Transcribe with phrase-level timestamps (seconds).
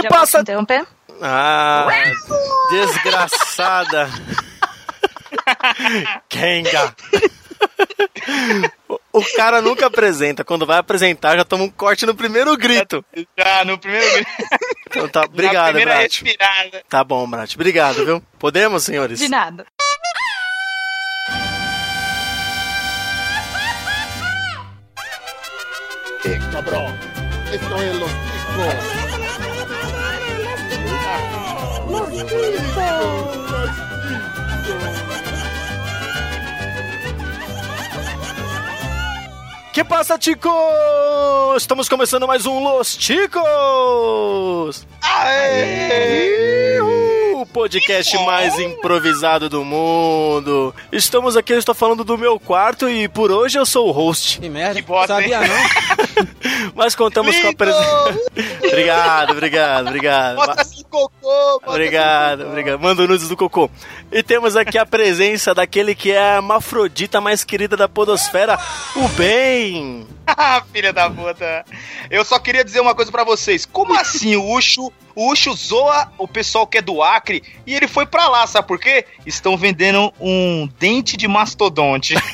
[0.00, 0.20] Que Já passa.
[0.20, 0.86] posso interromper?
[1.20, 1.86] Ah,
[2.70, 4.08] desgraçada.
[6.28, 6.94] Kenga.
[8.88, 9.00] O-
[9.36, 10.44] cara nunca apresenta.
[10.44, 13.04] Quando vai apresentar, já toma um corte no primeiro grito.
[13.36, 14.24] Já no primeiro
[14.88, 16.22] Então tá, obrigado, Brat.
[16.22, 16.82] respirada.
[16.88, 17.54] Tá bom, Brat.
[17.56, 18.22] Obrigado, viu?
[18.38, 19.18] Podemos, senhores?
[19.18, 19.66] De nada.
[26.52, 26.94] Cabrón.
[27.52, 28.87] Esto es los chicos.
[39.72, 40.52] Que passa, Ticos?
[41.56, 44.86] Estamos começando mais um Los Ticos!
[46.82, 46.97] O
[47.48, 50.74] podcast mais improvisado do mundo.
[50.92, 54.38] Estamos aqui, eu estou falando do meu quarto e por hoje eu sou o host.
[54.38, 54.80] Que merda.
[54.80, 55.48] Que bosta, Sabia hein?
[55.48, 56.28] não?
[56.74, 58.20] Mas contamos com a presença.
[58.64, 60.36] obrigado, obrigado, obrigado.
[60.36, 61.10] Bota assim cocô.
[61.20, 62.78] bota Obrigado, obrigado.
[62.78, 63.70] Manda o nudes do cocô.
[64.12, 68.58] E temos aqui a presença daquele que é a hermafrodita mais querida da podosfera,
[68.94, 70.06] o Ben.
[70.72, 71.64] Filha da puta.
[72.10, 73.66] Eu só queria dizer uma coisa pra vocês.
[73.66, 77.88] Como assim o Ucho, o Ucho zoa o pessoal que é do Acre e ele
[77.88, 79.04] foi pra lá, sabe por quê?
[79.26, 82.14] Estão vendendo um dente de mastodonte.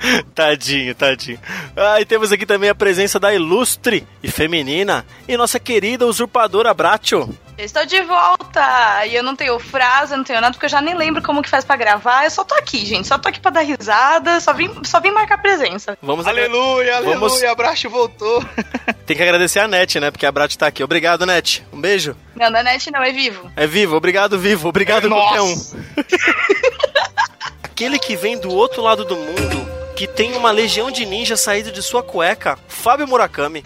[0.34, 1.38] Tadinho, tadinho.
[1.76, 6.72] Ah, e temos aqui também a presença da ilustre e feminina e nossa querida usurpadora
[6.72, 7.28] Bracho.
[7.58, 9.04] Estou de volta!
[9.06, 11.42] E eu não tenho frase, eu não tenho nada, porque eu já nem lembro como
[11.42, 12.24] que faz pra gravar.
[12.24, 13.06] Eu só tô aqui, gente.
[13.06, 15.98] Só tô aqui pra dar risada, só vim, só vim marcar presença.
[16.00, 18.42] Vamos agra- aleluia, Vamos- aleluia, Abraço voltou.
[19.04, 20.10] Tem que agradecer a Net, né?
[20.10, 20.82] Porque a Bracho tá aqui.
[20.82, 21.62] Obrigado, Net.
[21.70, 22.16] Um beijo.
[22.34, 23.50] Não, não é net, não, é vivo.
[23.54, 24.68] É vivo, obrigado, vivo.
[24.70, 25.22] Obrigado, Nossa.
[25.22, 25.54] qualquer um.
[27.62, 29.68] Aquele que vem do outro lado do mundo,
[30.00, 33.62] que tem uma legião de ninjas saído de sua cueca, Fábio Murakami.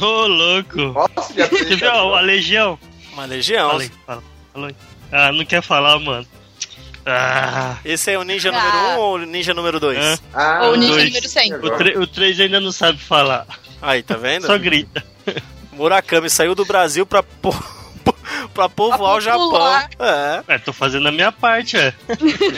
[0.00, 0.76] Ô, louco.
[0.78, 2.78] Nossa, já Você viu a legião?
[3.12, 3.70] Uma legião.
[3.70, 4.22] Fala aí, fala.
[4.52, 4.76] fala aí.
[5.10, 6.24] Ah, não quer falar, mano.
[7.04, 8.52] Ah, Esse é o ninja Ah.
[8.52, 9.98] número 1 um ou o ninja número 2?
[9.98, 10.18] Hã?
[10.32, 11.04] Ah, Ou o ninja dois.
[11.06, 11.54] número 100.
[11.54, 13.44] o, tre- o 3 ainda não sabe falar.
[13.82, 14.46] Aí, tá vendo?
[14.46, 15.04] Só grita.
[15.72, 17.24] Murakami saiu do Brasil pra.
[18.52, 19.76] Pra povoar o Japão.
[19.98, 20.42] É.
[20.48, 21.92] É, tô fazendo a minha parte, é.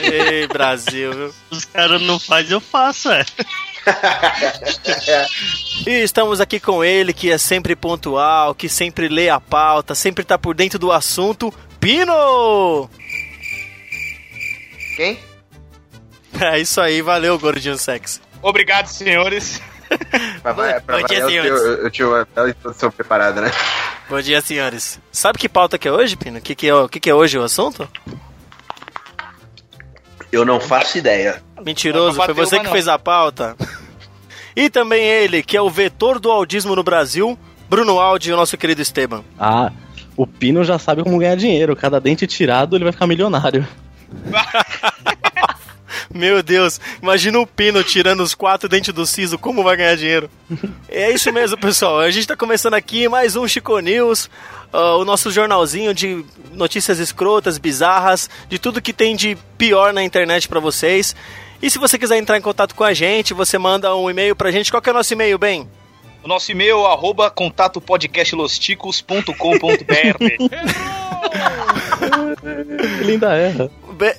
[0.01, 1.33] Ei, Brasil, viu?
[1.49, 3.25] Os caras não fazem, eu faço, é.
[5.87, 10.23] E estamos aqui com ele, que é sempre pontual, que sempre lê a pauta, sempre
[10.25, 11.53] tá por dentro do assunto.
[11.79, 12.89] Pino!
[14.95, 15.17] Quem?
[16.39, 18.19] É isso aí, valeu, gordinho sexy.
[18.41, 19.61] Obrigado, senhores.
[20.41, 21.51] Pra, vai, pra Bom dia, senhores.
[21.51, 23.51] eu, eu tinha uma bela introdução preparada, né?
[24.09, 24.99] Bom dia, senhores.
[25.11, 26.37] Sabe que pauta que é hoje, Pino?
[26.37, 27.87] O que, que, é, que, que é hoje o assunto?
[30.31, 31.41] Eu não faço ideia.
[31.63, 32.73] Mentiroso, foi você uma, que não.
[32.73, 33.55] fez a pauta.
[34.55, 37.39] E também ele, que é o vetor do audismo no Brasil,
[37.69, 39.23] Bruno Aldi e o nosso querido Esteban.
[39.39, 39.71] Ah,
[40.17, 41.77] o Pino já sabe como ganhar dinheiro.
[41.77, 43.65] Cada dente tirado, ele vai ficar milionário.
[46.13, 50.29] Meu Deus, imagina o Pino tirando os quatro dentes do siso, como vai ganhar dinheiro?
[50.89, 51.99] É isso mesmo, pessoal.
[51.99, 54.29] A gente tá começando aqui mais um Chico News,
[54.73, 60.03] ah, o nosso jornalzinho de notícias escrotas, bizarras, de tudo que tem de pior na
[60.03, 61.15] internet pra vocês.
[61.61, 64.49] E se você quiser entrar em contato com a gente, você manda um e-mail pra
[64.49, 64.71] gente.
[64.71, 65.69] Qual que é o nosso e-mail, bem?
[66.23, 70.23] O nosso e-mail é arroba contatopodcastlosticos.com.br
[73.01, 73.69] Ele ainda erra.
[73.93, 74.15] Be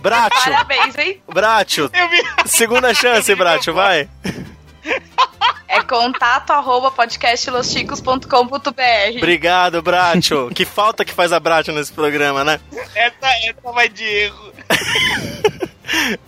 [0.00, 1.22] Bracho, Parabéns, hein?
[1.32, 2.48] Bracho, vi.
[2.48, 4.08] segunda chance, Bracho, vai.
[5.68, 9.18] É contato arroba podcastlosticos.com.br.
[9.18, 10.48] Obrigado, Bracho.
[10.54, 12.60] que falta que faz a Bracho nesse programa, né?
[12.94, 14.52] Essa, essa vai de erro.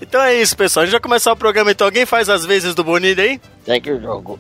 [0.00, 0.82] Então é isso, pessoal.
[0.82, 1.84] A gente vai começar o programa, então.
[1.86, 3.41] Alguém faz as vezes do Bonilha aí?
[3.65, 4.38] Segue o jogo.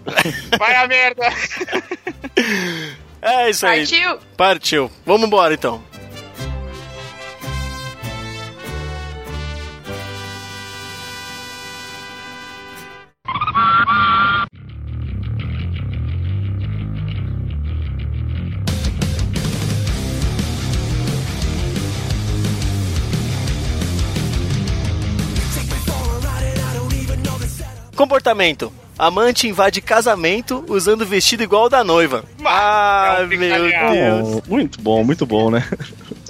[0.56, 1.26] Vai a merda.
[3.20, 3.80] É isso aí.
[3.80, 4.18] Partiu?
[4.36, 4.90] Partiu.
[5.04, 5.82] Vamos embora, então.
[27.98, 28.72] Comportamento.
[28.96, 32.24] Amante invade casamento usando vestido igual ao da noiva.
[32.44, 33.48] Ah, um meu.
[33.48, 34.28] Deus.
[34.28, 35.68] Oh, muito bom, muito bom, né?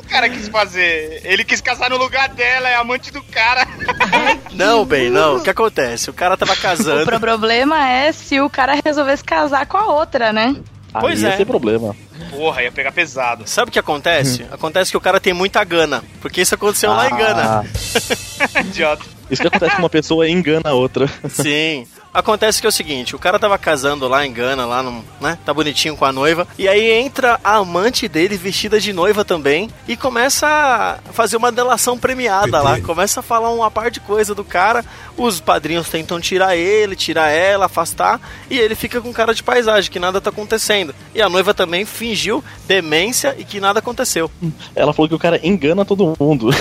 [0.08, 1.20] O cara quis fazer.
[1.22, 3.66] Ele quis casar no lugar dela, é amante do cara.
[4.52, 5.36] Não, bem, não.
[5.36, 6.08] O que acontece?
[6.10, 7.04] O cara tava O casando.
[7.04, 10.56] pro- problema é se o cara resolvesse casar com a outra, né?
[11.00, 11.32] Pois Aí é.
[11.32, 11.94] ia ter problema.
[12.30, 13.44] Porra, ia pegar pesado.
[13.46, 14.44] Sabe o que acontece?
[14.50, 16.02] Acontece que o cara tem muita gana.
[16.20, 17.60] Porque isso aconteceu lá em Gana.
[17.60, 19.04] Ah, Idiota.
[19.30, 21.06] Isso que acontece com uma pessoa e engana a outra.
[21.28, 21.86] Sim.
[22.12, 25.38] Acontece que é o seguinte, o cara tava casando lá em Gana, lá no, né?
[25.44, 26.48] Tá bonitinho com a noiva.
[26.58, 31.52] E aí entra a amante dele vestida de noiva também e começa a fazer uma
[31.52, 32.80] delação premiada lá.
[32.80, 34.84] Começa a falar uma par de coisa do cara.
[35.16, 38.20] Os padrinhos tentam tirar ele, tirar ela, afastar.
[38.50, 40.94] E ele fica com cara de paisagem, que nada tá acontecendo.
[41.14, 44.30] E a noiva também fingiu demência e que nada aconteceu.
[44.74, 46.50] Ela falou que o cara engana todo mundo.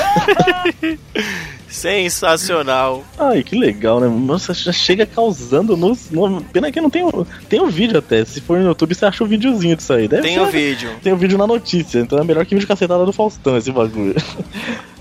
[1.69, 3.03] Sensacional.
[3.17, 4.07] Ai, que legal, né?
[4.07, 5.05] Nossa, já chega
[5.37, 6.09] causando nos.
[6.11, 6.41] No...
[6.41, 7.25] Pena que não tem o.
[7.47, 8.23] Tem um vídeo até.
[8.25, 10.07] Se for no YouTube, você acha o videozinho disso aí.
[10.07, 10.91] Deve Tem o vídeo.
[11.01, 14.15] Tem o vídeo na notícia, então é melhor que vídeo cacetada do Faustão esse bagulho.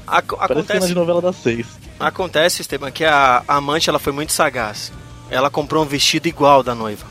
[0.07, 1.67] Ac- Parece acontece, de novela das seis.
[1.99, 4.93] acontece, Esteban, que a a amante ela foi muito sagaz.
[5.29, 7.05] Ela comprou um vestido igual da noiva.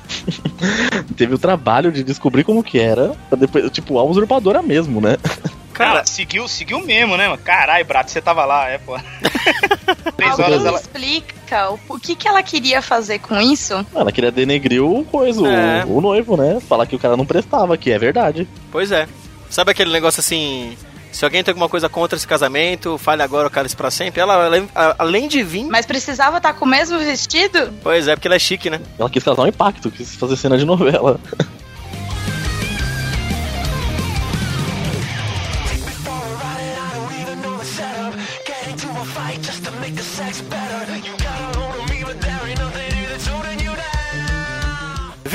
[1.17, 3.13] Teve o trabalho de descobrir como que era.
[3.37, 5.17] Depois, tipo, a usurpadora mesmo, né?
[5.75, 7.41] Cara, Cara, seguiu, seguiu mesmo, né, mano?
[7.43, 8.97] Caralho, Brato, você tava lá, é, pô.
[10.15, 10.79] Três Alguém horas me ela.
[10.79, 13.85] explica o, o que, que ela queria fazer com isso?
[13.93, 15.83] Ela queria denegrir o coisa, o- É.
[15.85, 16.59] o, noivo, né?
[16.67, 18.47] Falar que o cara não prestava, que é verdade.
[18.71, 19.07] pois é.
[19.49, 20.75] Sabe aquele negócio assim.
[21.11, 24.19] Se alguém tem alguma coisa contra esse casamento, fale agora ou cale pra sempre.
[24.19, 25.63] Ela, além- a- além de vir.
[25.65, 27.73] Mas precisava estar com o mesmo vestido?
[27.83, 28.81] Pois é, porque ela é chique, né?
[28.99, 31.17] Ela quis causar um impacto, quis fazer cena de novela.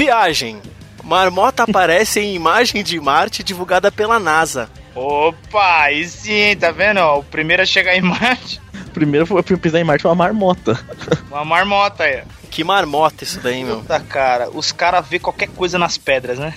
[0.00, 0.62] Viagem.
[1.04, 4.70] Marmota aparece em imagem de Marte divulgada pela NASA.
[4.94, 7.00] Opa, aí sim, tá vendo?
[7.02, 8.62] O primeiro a chegar em Marte,
[8.94, 10.80] Primeiro foi pisar em Marte uma marmota.
[11.30, 12.22] uma marmota aí.
[12.50, 13.80] Que marmota isso daí, meu.
[13.80, 16.54] Puta, cara, os caras vê qualquer coisa nas pedras, né?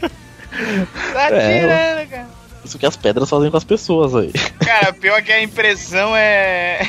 [1.12, 2.37] tá É, tirando, cara.
[2.68, 4.30] Isso que as pedras fazem com as pessoas aí.
[4.60, 6.86] Cara, pior que a impressão é.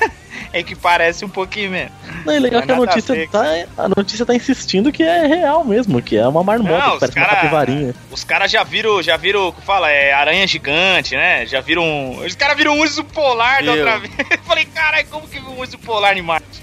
[0.54, 1.90] é que parece um pouquinho mesmo.
[2.24, 3.44] Não, é legal Não que a é notícia, tá,
[3.76, 7.00] a notícia tá insistindo que é real mesmo, que é uma marmota, Não, que os
[7.00, 7.94] parece uma cara- capivarinha.
[8.10, 11.44] Os caras já viram, já viram, fala, é aranha gigante, né?
[11.44, 12.16] Já viram.
[12.24, 13.84] Os caras viram um urso polar da Viu.
[13.84, 14.12] outra vez.
[14.44, 16.62] Falei, caralho, como que viu um urso polar em Marte?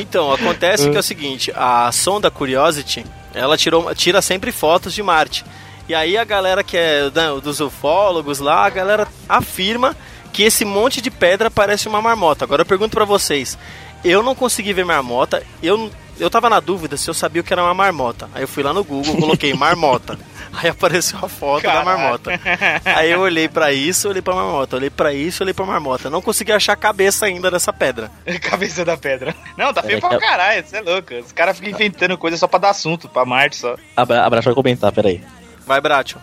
[0.00, 3.04] Então, acontece que é o seguinte, a sonda Curiosity,
[3.34, 5.44] ela tirou, tira sempre fotos de Marte.
[5.88, 9.96] E aí a galera que é né, dos ufólogos lá, a galera afirma
[10.32, 12.44] que esse monte de pedra parece uma marmota.
[12.44, 13.56] Agora eu pergunto pra vocês,
[14.04, 17.52] eu não consegui ver marmota, eu eu tava na dúvida se eu sabia o que
[17.52, 18.26] era uma marmota.
[18.34, 20.18] Aí eu fui lá no Google, coloquei marmota.
[20.50, 21.84] Aí apareceu a foto da Caralho.
[21.86, 22.30] marmota.
[22.86, 26.08] Aí eu olhei pra isso, olhei pra marmota, olhei pra isso, olhei pra marmota.
[26.08, 28.10] Não consegui achar a cabeça ainda dessa pedra.
[28.40, 29.34] Cabeça da pedra.
[29.58, 31.12] Não, tá feio É, pra que- caralho, você é louco.
[31.16, 33.76] Os caras ficam inventando coisa só pra dar assunto, pra Marte só.
[33.94, 35.22] Abra, Abraço vai comentar, peraí.
[35.66, 36.18] Vai, Bratio.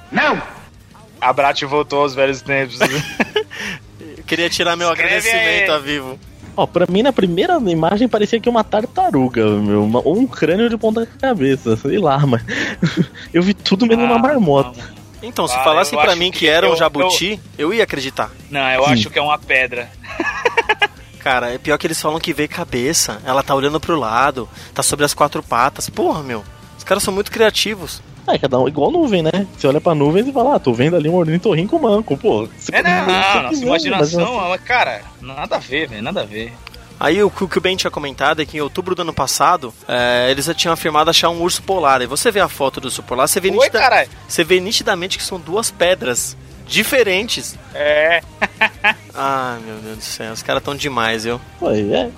[1.20, 2.80] A Brat voltou aos velhos tempos.
[4.18, 5.76] Eu queria tirar meu Escreve agradecimento aí.
[5.76, 6.20] a vivo.
[6.56, 10.70] Ó, pra mim, na primeira imagem parecia que uma tartaruga, meu, uma- ou um crânio
[10.70, 12.44] de ponta cabeça, sei lá, mas
[13.34, 14.80] eu vi tudo menos uma Ah, marmota.
[15.22, 17.74] Então, se Ah, falassem eu pra acho mim que que era um eu- jabuti, eu...
[17.74, 18.30] ia acreditar.
[18.52, 18.92] Não, eu Sim.
[18.94, 19.90] acho que é uma pedra.
[21.20, 23.22] Cara, é pior que eles falam que vê cabeça.
[23.26, 25.90] Ela tá olhando pro lado, tá sobre as quatro patas.
[25.90, 26.44] Porra, meu.
[26.78, 28.02] Os caras são muito criativos.
[28.28, 29.32] É, cada um, igual nuvem, né?
[29.58, 32.48] Você olha pra nuvem e fala, ah, tô vendo ali um ornitorrinco manco, pô.
[32.58, 36.26] Você É, não, não, nossa imaginação, mas- ela- cara, nada a ver, velho, nada a
[36.26, 36.54] ver.
[37.00, 40.28] Aí o que o Ben tinha comentado é que em outubro do ano passado, é,
[40.32, 42.02] eles já tinham afirmado achar um urso polar.
[42.02, 44.10] E você vê a foto do urso polar, você vê, Oi, nitida- caralho.
[44.26, 47.58] você vê nitidamente que são duas pedras diferentes.
[47.74, 48.22] É,
[49.14, 51.42] Ah, meu Deus do céu, os caras tão demais, viu?
[51.60, 52.10] Pô, é.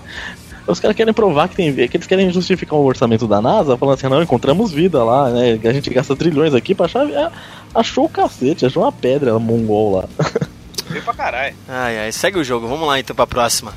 [0.68, 3.78] Os caras querem provar que tem vida, que eles querem justificar o orçamento da NASA,
[3.78, 5.58] falando assim, não, encontramos vida lá, né?
[5.60, 7.08] Que a gente gasta trilhões aqui pra achar.
[7.10, 7.32] é,
[7.74, 10.06] Achou o cacete, achou uma pedra mongol lá.
[10.90, 11.56] veio pra caralho.
[11.68, 12.68] Ai, ai, segue o jogo.
[12.68, 13.74] Vamos lá então pra próxima.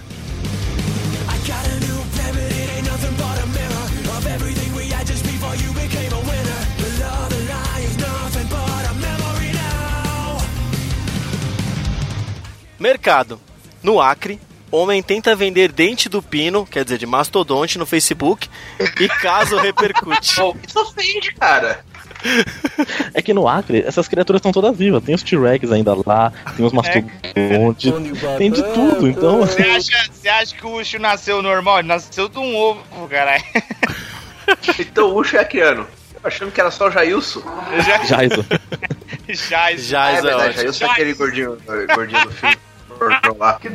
[12.78, 13.40] Mercado.
[13.82, 18.48] No Acre, homem tenta vender dente do pino, quer dizer, de mastodonte, no Facebook
[19.00, 20.36] e caso repercute.
[20.36, 21.84] Pô, isso ofende, cara.
[23.14, 25.02] É que no Acre, essas criaturas estão todas vivas.
[25.04, 27.92] Tem os T-Rex ainda lá, tem os mastodontes,
[28.36, 29.38] tem de tudo, então.
[29.38, 31.78] Você acha, você acha que o Ucho nasceu normal?
[31.78, 33.44] Ele nasceu de um ovo, caralho.
[34.78, 35.86] Então o Ucho é acriano.
[36.24, 37.42] Achando que era só o Jailson.
[39.28, 39.48] Isso.
[39.48, 40.56] já, Já é é verdade.
[40.56, 41.58] Jailson é aquele gordinho,
[41.94, 42.56] gordinho do filme.
[43.38, 43.58] Lá.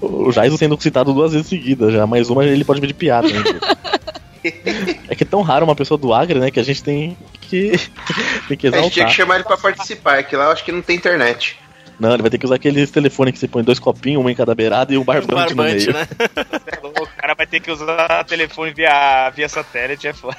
[0.00, 3.28] O Jaiso sendo citado duas vezes seguidas já, mais uma ele pode vir de piada
[3.28, 3.60] ainda.
[5.08, 7.78] É que é tão raro uma pessoa do Acre, né, que a gente tem que,
[8.48, 9.06] tem que A gente tinha exaltar.
[9.06, 11.56] que chamar ele pra participar, é que lá eu acho que não tem internet.
[12.00, 14.34] Não, ele vai ter que usar aqueles telefones que você põe dois copinhos, um em
[14.34, 15.92] cada beirada e um Um barbante, no barbante, meio.
[15.92, 16.08] né?
[16.82, 17.08] Louco.
[17.16, 20.36] cara vai ter que usar telefone via, via satélite, é foda.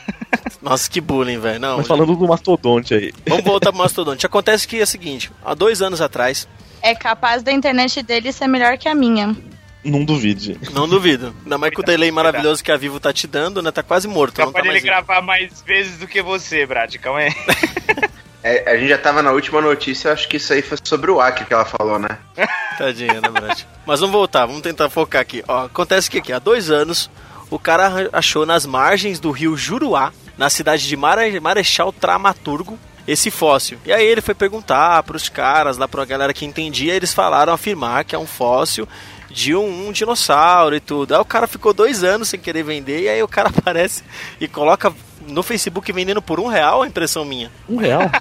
[0.61, 1.61] Nossa, que bullying, velho.
[1.77, 3.13] Mas falando do mastodonte aí.
[3.25, 4.25] vamos voltar pro Mastodonte.
[4.25, 6.45] Acontece que é o seguinte, há dois anos atrás,
[6.83, 9.35] É capaz da internet dele ser melhor que a minha.
[9.83, 10.57] Não duvide.
[10.71, 13.69] não duvido, ainda mais com o delay maravilhoso que a Vivo tá te dando, né?
[13.71, 14.37] Tá quase morto.
[14.39, 16.93] Não tá Capaz dele mais gravar mais vezes do que você, Brad.
[16.97, 17.31] Calma aí.
[18.45, 21.09] É, a gente já tava na última notícia, eu acho que isso aí foi sobre
[21.09, 22.09] o Acre que ela falou, né?
[22.77, 23.61] Tadinha, né, Brad?
[23.85, 25.41] Mas vamos voltar, vamos tentar focar aqui.
[25.47, 27.09] Ó, acontece que aqui, há dois anos,
[27.49, 33.29] o cara achou nas margens do rio Juruá, na cidade de Mare- Marechal Tramaturgo, esse
[33.29, 33.77] fóssil.
[33.85, 38.03] E aí ele foi perguntar pros caras, lá pra galera que entendia, eles falaram afirmar
[38.05, 38.87] que é um fóssil
[39.29, 41.15] de um, um dinossauro e tudo.
[41.15, 44.03] Aí o cara ficou dois anos sem querer vender, e aí o cara aparece
[44.39, 44.93] e coloca
[45.27, 47.51] no Facebook vendendo por um real a impressão minha.
[47.67, 48.03] Um real?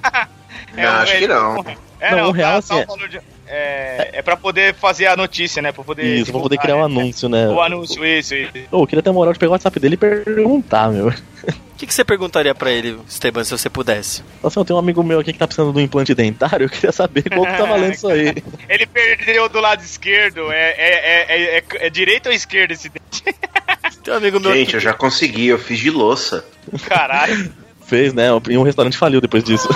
[0.74, 1.64] Não, acho que não.
[2.00, 5.70] É, Não, um real, assim, o é- é, é pra poder fazer a notícia, né?
[5.70, 6.04] Pra poder.
[6.04, 6.84] Isso, pra poder criar um né?
[6.84, 7.46] anúncio, né?
[7.48, 8.50] O anúncio, isso, isso.
[8.70, 11.12] Ô, eu queria ter a moral de pegar o WhatsApp dele e perguntar, meu.
[11.82, 14.22] O que, que você perguntaria pra ele, Esteban, se você pudesse?
[14.44, 16.68] Assim, eu tenho um amigo meu aqui que tá precisando de um implante dentário, eu
[16.70, 18.36] queria saber qual que tá valendo isso aí.
[18.70, 20.52] Ele perdeu do lado esquerdo.
[20.52, 23.24] É, é, é, é, é, é direita ou esquerda esse dente?
[24.04, 26.44] Tem um amigo meu Gente, que- eu já consegui, eu fiz de louça.
[26.86, 27.52] Caralho.
[27.84, 28.28] Fez, né?
[28.48, 29.68] E um restaurante faliu depois disso.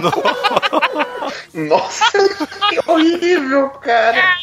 [0.00, 0.85] Nossa,
[2.68, 4.36] que horrível, cara.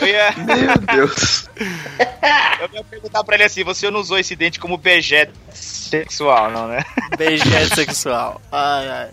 [0.00, 1.48] Ia, Meu Deus.
[1.58, 6.66] eu ia perguntar pra ele assim: você não usou esse dente como objeto sexual, não,
[6.66, 6.82] né?
[7.16, 8.40] Beijete sexual.
[8.50, 9.10] Ai, ai.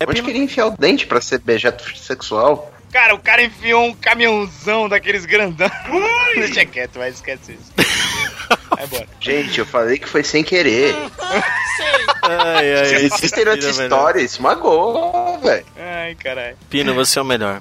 [0.00, 2.72] É Onde queria enfiar o dente pra ser bejeto sexual?
[2.92, 5.70] Cara, o cara enfiou um caminhãozão daqueles grandão.
[6.34, 7.72] Deixa quieto, vai, esquece isso.
[8.80, 9.06] Vai embora.
[9.20, 10.94] Gente, eu falei que foi sem querer.
[12.22, 12.84] ai, ai.
[12.86, 13.88] Se existem outras velho.
[13.88, 15.66] histórias, isso magoou, velho.
[15.76, 16.56] Ai, caralho.
[16.70, 17.60] Pino, você é o melhor.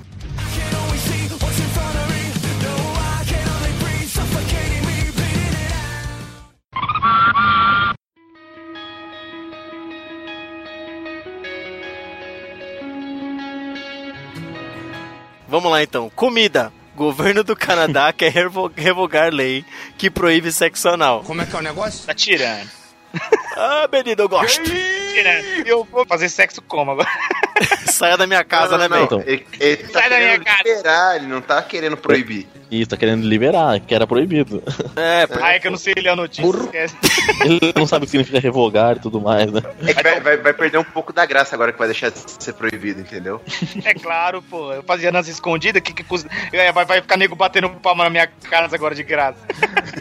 [15.47, 16.11] Vamos lá então.
[16.11, 16.71] Comida.
[16.99, 19.63] Governo do Canadá quer revo- revogar lei
[19.97, 21.23] que proíbe sexo anal.
[21.23, 22.05] Como é que é o negócio?
[22.05, 22.69] Tá tirando.
[23.61, 24.63] Ah, menino, eu gosto.
[24.63, 25.67] Tirando.
[25.67, 27.09] Eu vou fazer sexo como agora?
[27.91, 29.05] Saia da minha casa, né, não, meu?
[29.05, 29.23] Então.
[29.25, 32.47] Ele, ele tá Sai da minha liberar, ele não tá querendo proibir.
[32.71, 34.61] Isso, tá querendo liberar, que era proibido.
[34.95, 36.47] É, porque Ah, é que eu não sei ler a notícia.
[36.49, 36.95] Esquece.
[37.43, 39.61] Ele não sabe o que significa revogar e tudo mais, né?
[39.85, 42.19] É que vai, vai- vai perder um pouco da graça agora que vai deixar de
[42.39, 43.41] ser proibido, entendeu?
[43.83, 44.71] É claro, pô.
[44.71, 48.09] Eu fazia nas escondidas, que, que custa- é, vai, vai ficar nego batendo palma na
[48.09, 49.39] minha cara agora de graça.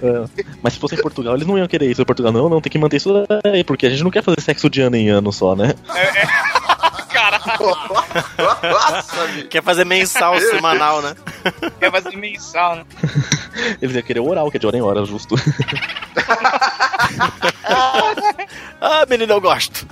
[0.03, 0.45] É.
[0.63, 2.03] Mas se fosse em Portugal, eles não iam querer isso.
[2.03, 4.41] Em Portugal, não, não, tem que manter isso aí, porque a gente não quer fazer
[4.41, 5.75] sexo de ano em ano só, né?
[5.87, 6.88] Nossa, bicho.
[9.51, 11.15] quer fazer mensal, semanal, né?
[11.81, 12.85] quer fazer mensal, né?
[13.83, 15.35] Eles iam querer oral, que é de hora em hora, justo.
[18.81, 19.87] Ah, menino, eu gosto.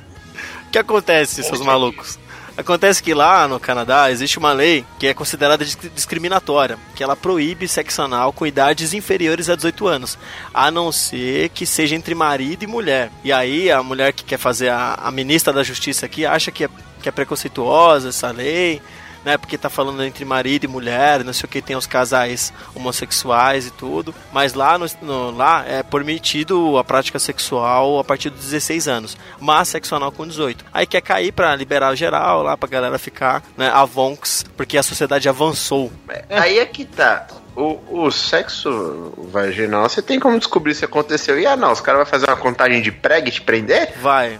[0.66, 2.18] O que acontece, seus malucos?
[2.56, 7.14] Acontece que lá no Canadá existe uma lei que é considerada disc- discriminatória, que ela
[7.14, 10.18] proíbe sexo anal com idades inferiores a 18 anos,
[10.54, 13.10] a não ser que seja entre marido e mulher.
[13.22, 16.64] E aí a mulher que quer fazer a, a ministra da Justiça aqui acha que
[16.64, 16.68] é,
[17.06, 18.82] que é preconceituosa essa lei,
[19.24, 19.38] né?
[19.38, 23.66] Porque tá falando entre marido e mulher, não sei o que, tem os casais homossexuais
[23.68, 24.12] e tudo.
[24.32, 29.16] Mas lá, no, no- lá é permitido a prática sexual a partir dos 16 anos,
[29.38, 30.64] mas sexo anal com 18.
[30.74, 33.68] Aí quer cair pra liberar geral lá, pra galera ficar, né?
[33.72, 35.92] Avonks, porque a sociedade avançou.
[36.28, 37.28] Aí é que tá.
[37.54, 41.38] O, o sexo vaginal, você tem como descobrir se aconteceu.
[41.38, 43.94] E ah, não, os caras vão fazer uma contagem de prega e te prender?
[44.02, 44.38] Vai.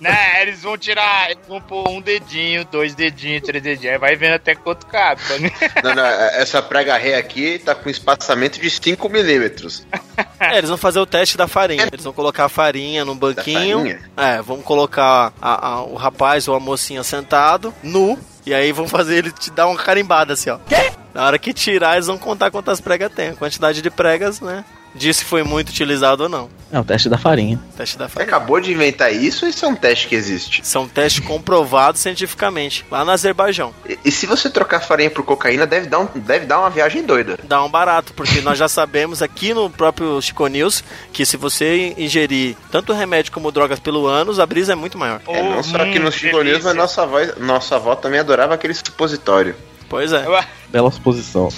[0.00, 4.14] Né, eles vão tirar, eles vão pôr um dedinho, dois dedinhos, três dedinhos, aí vai
[4.16, 5.20] vendo até quanto cabe.
[5.22, 9.86] tá Não, não, essa prega ré aqui tá com espaçamento de 5 milímetros.
[10.38, 11.86] É, eles vão fazer o teste da farinha.
[11.92, 13.78] Eles vão colocar a farinha num banquinho.
[13.78, 14.00] farinha?
[14.16, 18.88] É, vão colocar a- a- o rapaz ou a mocinha sentado, nu, e aí vão
[18.88, 20.58] fazer ele te dar uma carimbada assim, ó.
[20.66, 20.92] Quê?
[21.12, 23.28] Na hora que tirar, eles vão contar quantas pregas tem.
[23.30, 24.64] A quantidade de pregas, né?
[24.94, 26.48] Diz se foi muito utilizado ou não.
[26.72, 27.60] É o teste da farinha.
[27.76, 28.28] Teste da Você farinha.
[28.36, 30.60] acabou de inventar isso ou isso é um teste que existe?
[30.66, 33.74] São testes comprovados cientificamente, lá no Azerbaijão.
[33.88, 37.02] E, e se você trocar farinha por cocaína, deve dar, um, deve dar uma viagem
[37.04, 37.38] doida.
[37.44, 40.82] Dá um barato, porque nós já sabemos aqui no próprio Chico News
[41.12, 45.20] que se você ingerir tanto remédio como drogas pelo ânus, a brisa é muito maior.
[45.28, 48.74] É, não só aqui hum, no chigonismo, mas nossa, voz, nossa avó também adorava aquele
[48.74, 49.54] supositório.
[49.88, 50.24] Pois é.
[50.26, 51.48] Ah, Bela suposição.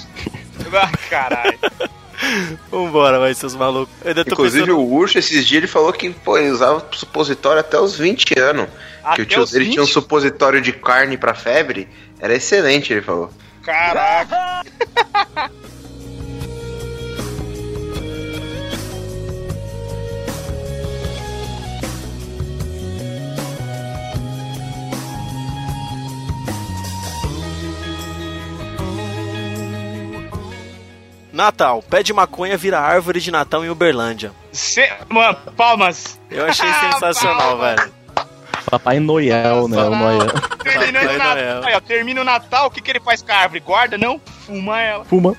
[0.73, 1.59] ah, caralho.
[2.71, 3.95] Vambora, vai, seus malucos.
[4.03, 4.81] Eu ainda tô Inclusive pensando...
[4.81, 8.69] o Urso, esses dias, ele falou que pô, ele usava supositório até os 20 anos.
[9.03, 9.93] Até que o tio dele tinha um 20?
[9.93, 11.89] supositório de carne pra febre.
[12.21, 13.31] Era excelente, ele falou.
[13.63, 14.63] Caraca.
[31.33, 31.83] Natal.
[31.83, 34.33] Pé de maconha vira árvore de Natal em Uberlândia.
[34.53, 34.87] Se...
[35.09, 36.21] Mano, palmas.
[36.31, 37.77] Eu achei sensacional, Palmas.
[37.77, 37.93] velho.
[38.71, 39.83] Papai Noel, né?
[39.83, 40.27] O Noel.
[40.63, 41.81] Termina o Papai Natal, Noel.
[41.81, 43.61] Termina o Natal, o que, que ele faz com a árvore?
[43.61, 43.99] Guarda?
[43.99, 44.21] Não?
[44.47, 45.05] Fuma ela.
[45.05, 45.35] Fuma.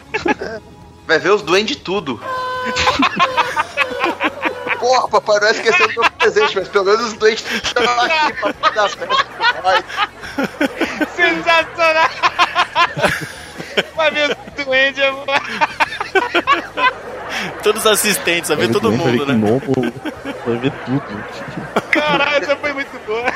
[1.07, 2.19] Vai ver os duendes tudo.
[4.79, 8.69] Porra, Papai Noel esqueceu do meu presente, mas pelo menos os duendes estão aqui pra
[8.71, 9.07] dar festa.
[11.15, 12.09] Sensacional!
[13.95, 15.25] Vai ver os duendes, amor.
[17.63, 19.49] Todos os assistentes, vai ver todo mundo, que né?
[19.49, 19.73] novo,
[20.45, 21.03] Vai ver tudo.
[21.91, 23.31] Caralho, essa foi muito boa.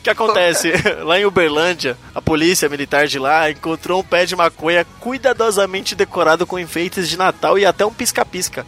[0.00, 0.72] O que acontece?
[1.04, 6.46] Lá em Uberlândia, a polícia militar de lá encontrou um pé de maconha cuidadosamente decorado
[6.46, 8.66] com enfeites de Natal e até um pisca-pisca.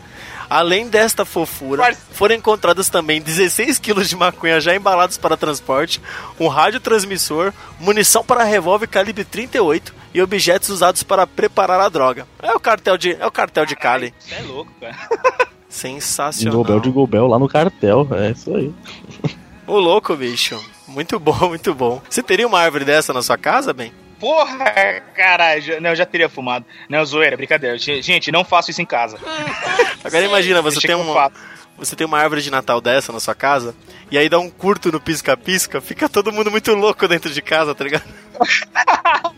[0.53, 5.99] Além desta fofura, foram encontrados também 16 quilos de maconha já embalados para transporte,
[6.39, 12.29] um radiotransmissor, munição para revólver calibre 38 e objetos usados para preparar a droga.
[12.43, 14.13] É o cartel de, é o cartel de Cali.
[14.19, 14.95] Você é louco, cara.
[15.71, 16.59] Sensacional.
[16.59, 18.07] Gobel de Gobel lá no cartel.
[18.11, 18.71] É isso aí.
[19.67, 20.63] Ô louco, bicho.
[20.87, 22.03] Muito bom, muito bom.
[22.11, 23.91] Você teria uma árvore dessa na sua casa, bem?
[24.23, 25.61] Porra, caralho.
[25.61, 26.65] já- Não, eu já teria fumado.
[26.89, 27.77] Não, zoeira, brincadeira.
[27.77, 29.19] Gente, não faço isso em casa.
[30.05, 31.35] Agora imagina, você tem faço.
[31.77, 33.75] você tem uma árvore de Natal dessa na sua casa,
[34.13, 37.75] e aí dá um curto no pisca-pisca, fica todo mundo muito louco dentro de casa,
[37.75, 38.05] tá ligado?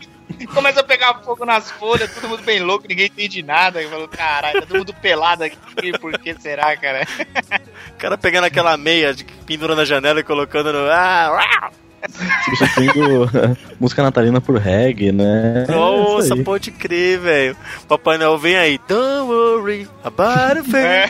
[0.53, 3.79] Começa a pegar fogo nas folhas, todo mundo bem louco, ninguém entende nada.
[4.09, 5.57] Caralho, tá todo mundo pelado aqui.
[5.99, 7.07] Por que será, cara?
[7.89, 10.89] O cara pegando aquela meia, de, pendurando na janela e colocando no.
[10.91, 11.71] Ah, uau!
[12.45, 13.29] Substituindo
[13.79, 15.65] música natalina por reggae, né?
[15.67, 16.43] É Nossa, aí.
[16.43, 17.57] pode crer, velho.
[17.87, 18.79] Papai Noel vem aí.
[18.87, 21.09] Don't worry about a É.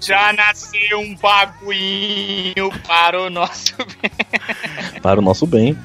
[0.00, 4.10] Já nasceu um bagulhinho para o nosso bem.
[5.02, 5.76] Para o nosso bem.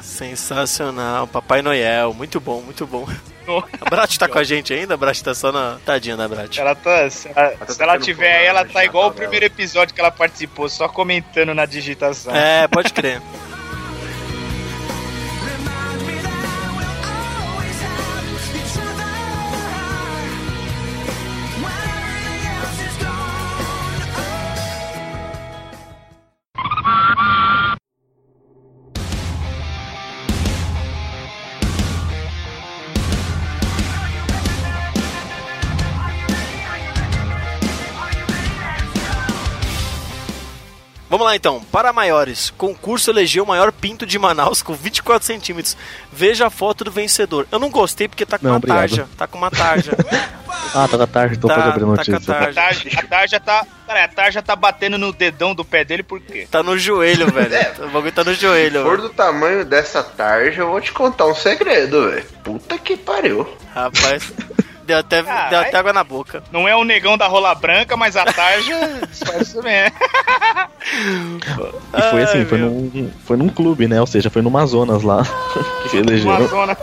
[0.00, 3.06] Sensacional, Papai Noel, muito bom, muito bom.
[3.80, 4.94] A Brat tá com a gente ainda?
[4.94, 5.78] A Brat tá só na.
[5.84, 6.58] Tadinha da Brat.
[6.58, 7.08] Ela tá.
[7.10, 10.00] Se ela, tá se ela tiver aí, ela na tá igual o primeiro episódio que
[10.00, 12.34] ela participou, só comentando na digitação.
[12.34, 13.20] É, pode crer.
[41.10, 45.74] Vamos lá então, para maiores, concurso elegeu o maior pinto de Manaus com 24 centímetros.
[46.12, 47.46] Veja a foto do vencedor.
[47.50, 48.78] Eu não gostei porque tá com Não, uma obrigado.
[48.80, 49.08] tarja.
[49.16, 49.92] Tá com uma tarja.
[50.74, 52.20] Ah, tá da tarde, então Tá- pode abrir a tá com a notícia.
[52.34, 52.58] tarde.
[52.58, 53.66] A Tarja, a Tarja tá.
[53.86, 56.46] Cara, a Tarja tá batendo no dedão do pé dele por quê?
[56.50, 57.54] tá no joelho, velho.
[57.54, 57.74] É.
[57.84, 58.80] O bagulho tá no joelho.
[58.80, 59.08] Se for velho.
[59.08, 62.24] do tamanho dessa tarja, eu vou te contar um segredo, velho.
[62.44, 63.48] Puta que pariu.
[63.74, 64.30] Rapaz,
[64.88, 66.42] deu até, deu até água na boca.
[66.50, 68.74] Não é o negão da rola branca, mas a Tarja
[69.26, 69.96] faz isso mesmo.
[71.94, 72.70] E foi assim, Ai, foi meu.
[72.70, 74.00] num, foi num clube, né?
[74.00, 75.22] Ou seja, foi no Amazonas lá.
[75.90, 76.36] que elegeram.
[76.48, 76.76] Amazonas.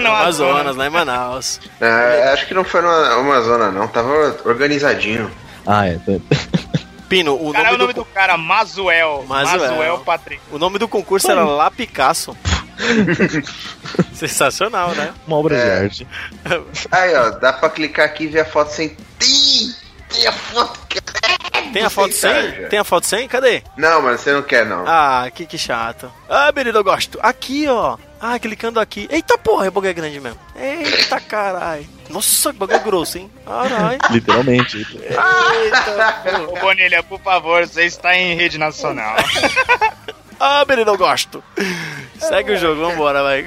[0.00, 1.60] Não, Amazonas, lá em Manaus.
[1.80, 3.88] É, acho que não foi numa uma zona, não.
[3.88, 5.28] Tava organizadinho.
[5.66, 5.98] Ah, é.
[7.08, 9.24] Pino, o Cara, é nome, o nome do, do cara, Mazuel.
[9.26, 9.70] Mazuel.
[9.70, 10.42] Mazuel Patrick.
[10.52, 12.36] o nome do concurso era Lá Picasso.
[14.14, 15.12] Sensacional, né?
[15.26, 15.78] Uma obra de É.
[15.80, 16.08] arte.
[16.90, 18.90] Aí, ó, dá pra clicar aqui e ver a foto sem.
[19.18, 19.74] Tem,
[20.10, 20.80] tem a foto
[21.72, 22.30] Tem a foto sem?
[22.32, 22.68] tarja.
[22.68, 23.28] Tem a foto sem?
[23.28, 23.62] Cadê?
[23.76, 24.84] Não, mas você não quer, não.
[24.86, 26.10] Ah, que, que chato.
[26.28, 27.18] Ah, menino, eu gosto.
[27.22, 27.96] Aqui, ó.
[28.20, 29.06] Ah, clicando aqui.
[29.10, 30.38] Eita porra, o bagulho é grande mesmo.
[30.56, 31.86] Eita caralho.
[32.10, 33.30] Nossa, que bagulho grosso, hein?
[33.46, 33.98] Caralho.
[34.10, 34.84] Literalmente.
[36.50, 39.14] Ô, Bonilha, por favor, você está em rede nacional.
[40.40, 41.42] Ah, menino, eu gosto.
[42.18, 43.46] Segue o jogo, vambora, vai.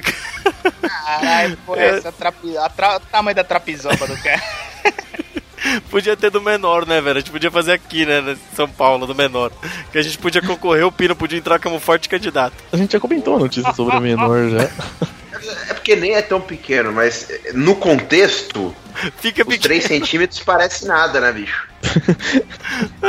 [0.80, 2.56] Caralho, pô, essa trapi...
[2.56, 2.96] a tra...
[2.96, 4.42] o tamanho da trapizoba do cara.
[5.90, 7.18] Podia ter do menor, né, velho?
[7.18, 9.52] A gente podia fazer aqui, né, em São Paulo, do menor.
[9.92, 12.54] Que a gente podia concorrer, o Pino podia entrar como forte candidato.
[12.72, 14.68] A gente já comentou a notícia sobre o menor já.
[15.68, 18.74] É porque nem é tão pequeno, mas eh, no contexto,
[19.20, 19.62] Fica os pequeno.
[19.62, 21.66] 3 centímetros parece nada, né, bicho?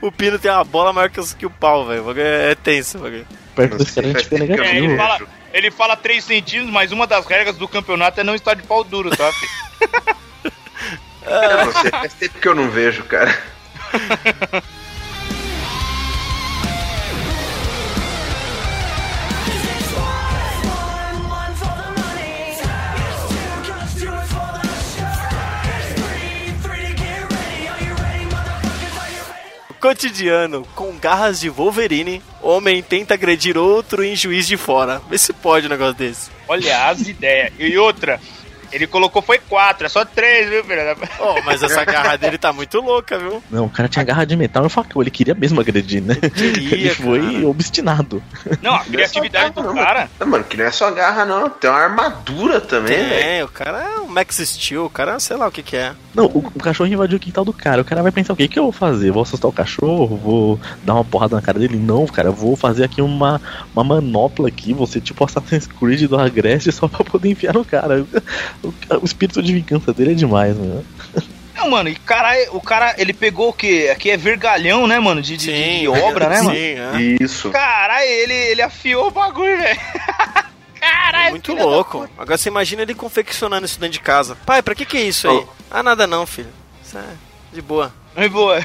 [0.00, 2.04] O Pino tem uma bola maior que o- que o pau, velho.
[2.04, 3.26] Bagulho É tenso, o bagulho.
[3.54, 5.20] Perto fica que eu É, ele fala,
[5.52, 8.84] ele fala 3 centímetros, mas uma das regras do campeonato é não estar de pau
[8.84, 9.30] duro, tá?
[11.64, 13.36] não sei, faz tempo que eu não vejo, cara.
[29.80, 35.00] Cotidiano, com garras de Wolverine, homem tenta agredir outro em juiz de fora.
[35.08, 36.30] Vê se pode um negócio desse.
[36.46, 37.50] Olha as ideias.
[37.58, 38.20] E outra,
[38.72, 40.80] Ele colocou foi quatro, é só três, viu, filho?
[41.18, 43.42] Oh, mas essa garra dele tá muito louca, viu?
[43.50, 45.02] Não, o cara tinha garra de metal e facão.
[45.02, 46.14] Ele queria mesmo agredir, né?
[46.14, 47.48] queria, ele foi cara.
[47.48, 48.22] obstinado.
[48.62, 50.10] Não, a criatividade do cara.
[50.18, 51.48] Não, mano, que não é só garra, não.
[51.48, 52.96] Tem uma armadura também.
[52.96, 55.92] Tem, o cara é um Max Steel, o cara sei lá o que que é.
[56.14, 57.82] Não, o, o cachorro invadiu o quintal do cara.
[57.82, 58.44] O cara vai pensar o quê?
[58.44, 59.10] O que eu vou fazer?
[59.10, 60.16] Vou assustar o cachorro?
[60.16, 61.76] Vou dar uma porrada na cara dele?
[61.76, 63.40] Não, cara, eu vou fazer aqui uma,
[63.74, 64.72] uma manopla aqui.
[64.74, 68.04] Você tipo Assassin's Creed do Agreste só pra poder enfiar no cara.
[68.62, 70.84] O, o espírito de vingança dele é demais, mano.
[71.54, 73.90] Não, mano, e cara, o cara, ele pegou o quê?
[73.92, 75.20] Aqui é vergalhão, né, mano?
[75.20, 76.98] De, de, de obra, né, sim, mano?
[76.98, 77.02] é.
[77.20, 77.50] Isso.
[77.50, 79.80] Caralho, ele, ele afiou o bagulho, velho.
[80.80, 82.08] Caralho, Muito filha da louco.
[82.16, 84.34] Agora você imagina ele confeccionando isso dentro de casa.
[84.46, 85.36] Pai, pra que que é isso aí?
[85.36, 85.46] Oh.
[85.70, 86.48] Ah, nada não, filho.
[86.82, 87.92] Isso é de boa.
[88.14, 88.58] Foi boa.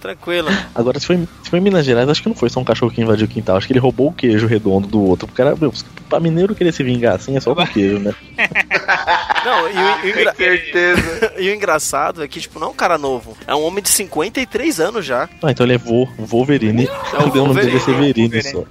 [0.00, 0.48] Tranquilo.
[0.74, 2.90] Agora, se foi, se foi em Minas Gerais, acho que não foi só um cachorro
[2.90, 3.56] que invadiu o quintal.
[3.56, 5.28] Acho que ele roubou o queijo redondo do outro.
[5.28, 5.72] O cara, meu,
[6.08, 8.12] pra mineiro querer se vingar assim é só com queijo, né?
[9.44, 11.32] Não, e o, e o engra- Com certeza.
[11.38, 13.36] e o engraçado é que, tipo, não é um cara novo.
[13.46, 15.28] É um homem de 53 anos já.
[15.42, 16.86] Ah, então ele é Vo, Wolverine.
[16.86, 17.80] É o o nome dele é Wolverine.
[18.42, 18.64] Severino só.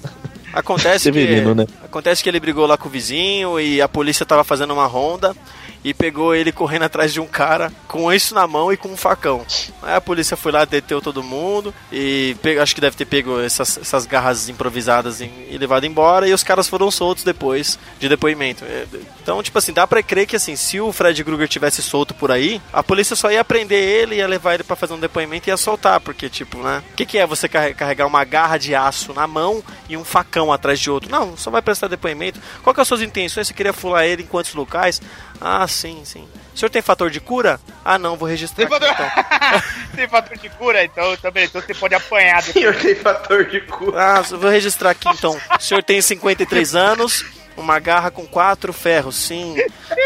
[0.51, 1.67] Acontece Severino, que, né?
[1.83, 5.35] Acontece que ele brigou lá com o vizinho e a polícia tava fazendo uma ronda
[5.83, 8.97] e pegou ele correndo atrás de um cara com isso na mão e com um
[8.97, 9.45] facão.
[9.81, 13.39] Aí a polícia foi lá, deteu todo mundo e pe- acho que deve ter pego
[13.39, 18.63] essas, essas garras improvisadas e, levado embora e os caras foram soltos depois de depoimento.
[18.65, 18.85] É,
[19.21, 22.31] Então, tipo assim, dá pra crer que assim, se o Fred Krueger tivesse solto por
[22.31, 25.51] aí, a polícia só ia prender ele, ia levar ele pra fazer um depoimento e
[25.51, 26.83] ia soltar, porque tipo, né?
[26.91, 30.03] O que, que é você carre- carregar uma garra de aço na mão e um
[30.03, 31.09] facão atrás de outro?
[31.09, 32.39] Não, só vai prestar depoimento.
[32.63, 33.47] Qual que são as suas intenções?
[33.47, 35.01] Você queria fular ele em quantos locais?
[35.41, 36.27] Ah, sim, sim.
[36.53, 37.59] O senhor tem fator de cura?
[37.85, 39.63] Ah, não, vou registrar Tem aqui, fator, então.
[39.95, 41.45] tem fator de cura, então também.
[41.45, 42.53] Então você pode apanhar depois.
[42.59, 43.93] Senhor tem fator de cu.
[43.95, 45.39] Ah, vou registrar aqui então.
[45.57, 47.25] O senhor tem 53 anos,
[47.55, 49.55] uma garra com quatro ferros, sim.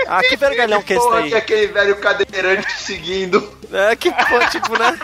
[0.07, 1.29] Ah, que vergalhão que é esse Porra, daí?
[1.29, 3.57] que aquele velho cadeirante te seguindo.
[3.71, 4.97] É, que pô, tipo, né?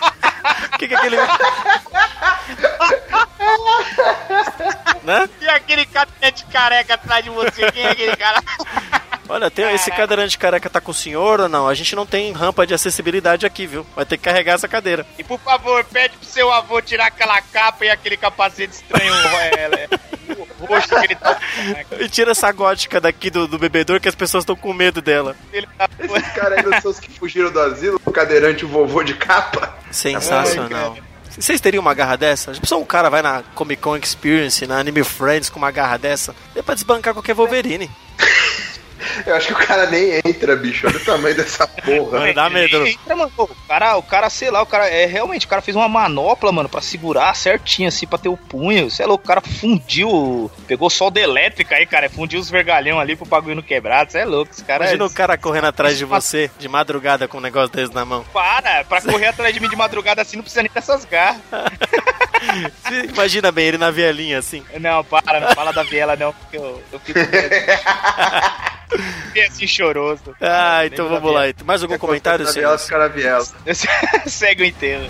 [0.78, 1.18] Que que é aquele.
[5.04, 5.30] né?
[5.42, 8.44] E aquele cadeirante careca atrás de você, quem é aquele cara?
[9.30, 11.68] Olha, tem, esse cadeirante careca tá com o senhor ou não?
[11.68, 13.86] A gente não tem rampa de acessibilidade aqui, viu?
[13.96, 15.06] Vai ter que carregar essa cadeira.
[15.20, 19.88] E por favor, pede pro seu avô tirar aquela capa e aquele capacete estranho é,
[19.88, 19.90] é,
[20.60, 22.02] o roxo que ele tá usando.
[22.02, 25.36] E tira essa gótica daqui do, do bebedor que as pessoas estão com medo dela.
[25.54, 28.68] Ele tá Esses caras aí não são os que fugiram do asilo, o cadeirante, o
[28.68, 29.78] vovô de capa.
[29.92, 30.98] Sensacional.
[31.30, 32.54] Vocês teriam uma garra dessa?
[32.54, 35.98] Já pensou um cara vai na Comic Con Experience, na Anime Friends com uma garra
[35.98, 36.36] dessa?
[36.56, 37.90] Dá pra desbancar qualquer Wolverine.
[39.26, 40.88] Eu acho que o cara nem entra, bicho.
[40.88, 42.20] Olha o tamanho dessa porra.
[42.20, 42.86] Mano, dá medo.
[42.86, 43.32] Entra, mano.
[43.38, 46.52] O cara, o cara, sei lá, o cara é realmente, o cara fez uma manopla,
[46.52, 48.90] mano, pra segurar certinho assim, pra ter o punho.
[48.90, 53.26] Sei lá, o cara fundiu, pegou solda elétrica aí, cara, fundiu os vergalhão ali pro
[53.26, 54.10] bagulho não quebrar.
[54.10, 55.08] Você é louco, esse cara Imagina é...
[55.08, 58.26] o cara correndo atrás de você de madrugada com um negócio desse na mão.
[58.34, 61.42] Para, pra correr atrás de mim de madrugada assim, não precisa nem dessas garras.
[63.14, 64.64] Imagina bem ele na vielinha assim.
[64.80, 67.20] Não, para, não fala da viela não, porque eu, eu fico
[68.90, 70.36] Fiquei assim choroso.
[70.42, 71.42] Ah, então vamos lá.
[71.64, 72.90] Mais algum comentário, Caraviela, senhores?
[72.90, 73.46] Caraviela.
[73.66, 74.24] viela.
[74.28, 75.06] Segue o inteiro.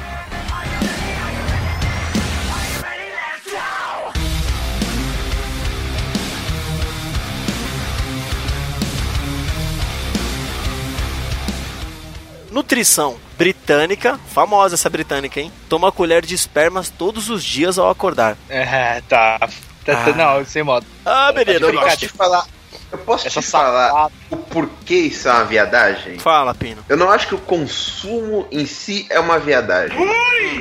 [12.51, 15.51] Nutrição britânica, famosa essa britânica, hein?
[15.69, 18.35] Toma colher de espermas todos os dias ao acordar.
[18.49, 19.37] É, tá.
[19.39, 19.47] tá,
[19.85, 20.13] tá Ah.
[20.37, 20.85] não, sem moto.
[21.05, 21.99] Ah, menino, eu Eu gosto.
[21.99, 22.45] te falar.
[22.91, 24.13] Eu posso Essa te falar safada.
[24.32, 26.17] o porquê isso é uma viadagem?
[26.19, 26.84] Fala, Pino.
[26.89, 29.97] Eu não acho que o consumo em si é uma viadagem.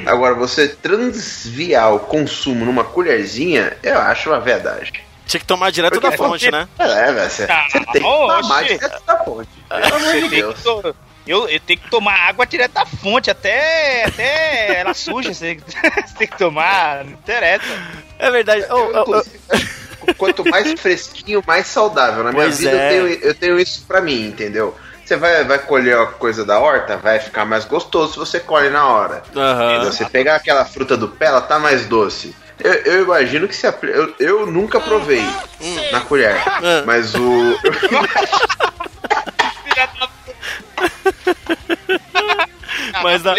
[0.07, 4.93] Agora, você transviar o consumo numa colherzinha, eu acho uma viadagem.
[5.27, 6.67] Tinha que tomar direto da fonte, né?
[6.79, 8.64] É, velho, você Ah, você tem que tomar oxe.
[8.75, 9.49] direto da fonte.
[9.69, 10.61] Pelo amor de Deus.
[10.62, 10.69] que
[11.27, 15.35] eu, eu tenho que tomar água direto da fonte, até, até ela suja.
[15.35, 17.67] Você, você tem que tomar, não interessa.
[18.19, 18.64] É verdade.
[18.71, 19.23] Oh, oh, oh.
[20.18, 22.22] Quanto mais fresquinho, mais saudável.
[22.24, 22.74] Na minha Pois vida é.
[22.74, 24.76] eu, tenho, eu tenho isso pra mim, entendeu?
[25.04, 28.68] Você vai, vai colher a coisa da horta, vai ficar mais gostoso se você colhe
[28.68, 29.22] na hora.
[29.35, 29.85] Aham.
[29.85, 32.37] Você pegar aquela fruta do pé, ela tá mais doce.
[32.62, 35.24] Eu, eu imagino que se apli- eu, eu nunca provei
[35.92, 36.83] na colher, Ah.
[36.85, 37.57] mas o
[43.02, 43.35] Mas na-.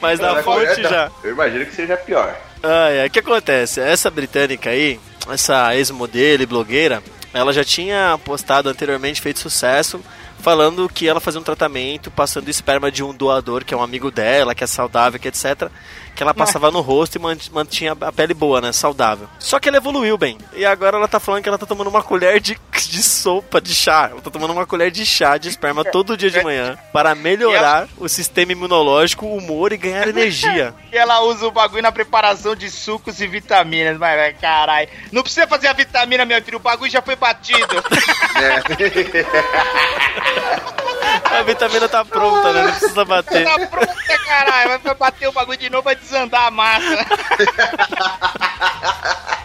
[0.00, 1.10] Mas na na fonte colher, tá- já.
[1.24, 2.34] Eu imagino que seja pior.
[2.62, 3.80] Ai, ai, o que acontece?
[3.80, 4.98] Essa britânica aí,
[5.30, 10.00] essa ex-modelo e blogueira, ela já tinha postado anteriormente, feito sucesso
[10.38, 14.10] falando que ela fazia um tratamento passando esperma de um doador, que é um amigo
[14.10, 15.68] dela, que é saudável, que etc.
[16.18, 18.72] Que ela passava no rosto e mant- mantinha a pele boa, né?
[18.72, 19.28] Saudável.
[19.38, 20.36] Só que ela evoluiu bem.
[20.52, 23.72] E agora ela tá falando que ela tá tomando uma colher de, de sopa, de
[23.72, 24.08] chá.
[24.10, 27.86] Ela tá tomando uma colher de chá de esperma todo dia de manhã para melhorar
[27.96, 30.74] o sistema imunológico, o humor e ganhar energia.
[30.92, 33.96] E ela usa o bagulho na preparação de sucos e vitaminas.
[33.96, 34.88] Mas, mas, caralho.
[35.12, 36.56] Não precisa fazer a vitamina, meu filho.
[36.56, 37.60] O bagulho já foi batido.
[41.38, 42.62] A vitamina tá pronta, né?
[42.62, 43.44] Não precisa bater.
[43.44, 44.80] tá pronta, caralho.
[44.80, 47.06] Vai bater o bagulho de novo, vai desandar a massa.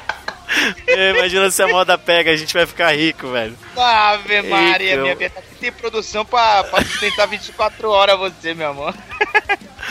[0.87, 3.57] É, Imagina se a moda pega, a gente vai ficar rico, velho.
[3.75, 8.93] Ave Maria, minha aqui tem produção pra, pra sustentar 24 horas você, meu amor.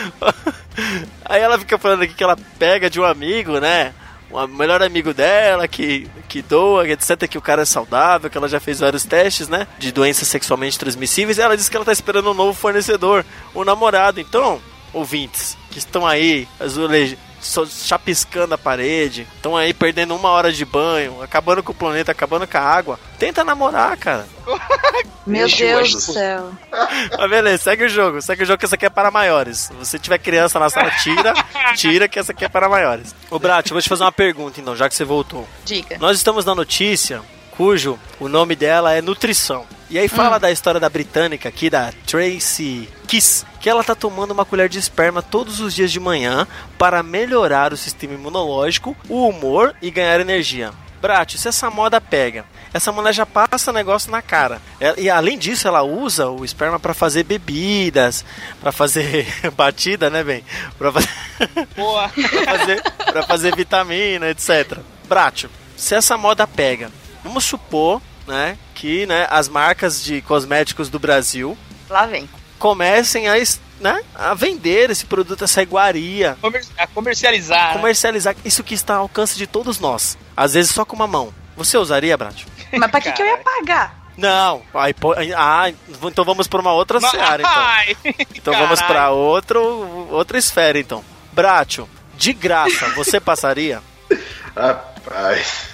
[1.25, 3.93] Aí ela fica falando aqui que ela pega de um amigo, né?
[4.33, 7.27] O melhor amigo dela, que, que doa, etc.
[7.27, 9.67] Que o cara é saudável, que ela já fez vários testes, né?
[9.77, 11.37] De doenças sexualmente transmissíveis.
[11.37, 13.23] E ela disse que ela tá esperando um novo fornecedor,
[13.55, 14.19] um namorado.
[14.19, 14.59] Então,
[14.91, 20.65] ouvintes que estão aí, azulejos, só chapiscando a parede, estão aí perdendo uma hora de
[20.65, 22.99] banho, acabando com o planeta, acabando com a água.
[23.19, 24.25] Tenta namorar, cara.
[25.25, 26.51] Meu Ixi, Deus do céu.
[27.17, 28.21] Mas beleza, segue o jogo.
[28.21, 29.57] Segue o jogo que essa aqui é para maiores.
[29.59, 31.33] Se você tiver criança na sala, tira,
[31.75, 33.15] tira que essa aqui é para maiores.
[33.29, 35.47] Ô, Brat, eu vou te fazer uma pergunta então, já que você voltou.
[35.63, 35.97] Diga.
[35.97, 37.21] Nós estamos na notícia
[37.57, 39.65] cujo o nome dela é Nutrição.
[39.89, 44.31] E aí fala da história da britânica aqui, da Tracy Kiss, que ela tá tomando
[44.31, 46.47] uma colher de esperma todos os dias de manhã
[46.79, 50.71] para melhorar o sistema imunológico, o humor e ganhar energia.
[50.99, 54.59] Brat, se essa moda pega, essa mulher já passa negócio na cara.
[54.79, 58.25] É- E além disso, ela usa o esperma para fazer bebidas,
[58.61, 60.43] para fazer batida, né, bem?
[60.79, 61.09] Para fazer
[61.75, 62.09] Boa.
[62.09, 64.77] pra fazer, pra fazer vitamina, etc.
[65.07, 66.89] Bratio, se essa moda pega,
[67.23, 71.57] vamos supor, né, que né, as marcas de cosméticos do Brasil
[71.89, 72.29] Lá vem.
[72.59, 73.33] comecem a,
[73.79, 77.67] né, a vender esse produto, essa iguaria, Comer- a comercializar.
[77.69, 77.73] né?
[77.73, 80.17] comercializar isso que está ao alcance de todos nós.
[80.35, 81.33] Às vezes só com uma mão.
[81.55, 82.47] Você usaria, Bratio?
[82.71, 84.01] Mas pra que, que eu ia pagar?
[84.17, 84.61] Não.
[84.73, 85.71] Aí, pô- ah,
[86.03, 87.53] então vamos para uma outra Mas- seara, então.
[87.55, 87.97] Ai,
[88.35, 91.03] Então vamos para outro, outra esfera, então.
[91.31, 93.81] Bratio, de graça, você passaria?
[94.55, 95.69] Rapaz.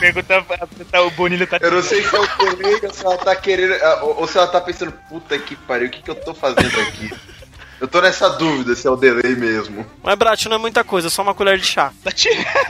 [0.00, 0.44] Pergunta,
[0.90, 3.72] tá, o Bonilho tá Eu não sei se é o ou se ela tá querendo.
[3.82, 6.34] ah, Ou, ou se ela tá pensando, puta que pariu, o que, que eu tô
[6.34, 7.10] fazendo aqui?
[7.80, 9.86] Eu tô nessa dúvida se é o delay mesmo.
[10.02, 11.92] Mas, Bratio, não é muita coisa, é só uma colher de chá.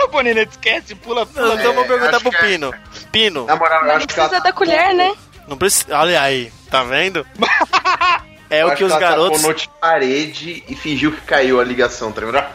[0.04, 1.54] o Bonilho esquece, pula, pula.
[1.54, 2.74] Então eu vou perguntar pro que é- Pino.
[3.10, 5.14] Pino, Na moral, eu Mas acho não que ela precisa tá da colher, né?
[5.48, 5.98] não precisa.
[5.98, 7.26] Olha aí, tá vendo?
[8.50, 9.42] É Eu o acho que os ela garotos.
[9.42, 12.54] no parede e fingiu que caiu a ligação, tá ligado?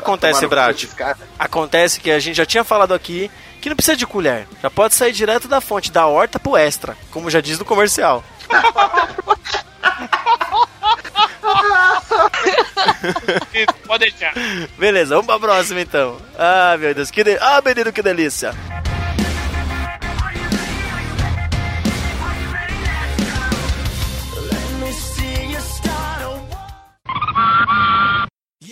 [0.00, 0.48] Que acontece,
[0.96, 1.18] caras.
[1.38, 3.30] Acontece que a gente já tinha falado aqui
[3.60, 4.46] que não precisa de colher.
[4.62, 8.24] Já pode sair direto da fonte, da horta pro extra, como já diz no comercial.
[13.86, 14.32] Pode deixar.
[14.78, 16.18] Beleza, vamos pra próxima então.
[16.38, 17.38] Ah, meu Deus, que de...
[17.38, 18.54] Ah, menino, que delícia.
[27.28, 28.17] You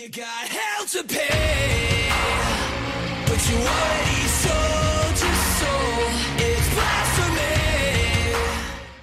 [0.05, 2.07] got hell to pay,
[3.25, 6.11] but you already sold your soul.
[6.37, 8.29] It's blasphemy.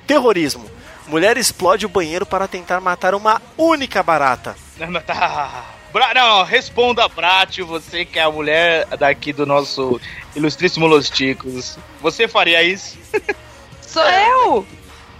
[0.06, 0.70] Terrorismo.
[1.08, 4.54] Mulher explode o banheiro para tentar matar uma única barata.
[4.78, 5.64] Não, tá.
[5.92, 10.00] Bra não, responda, Bratio, você que é a mulher daqui do nosso
[10.36, 11.76] ilustríssimo Los Ticos.
[12.00, 12.96] Você faria isso?
[13.82, 14.66] Sou eu!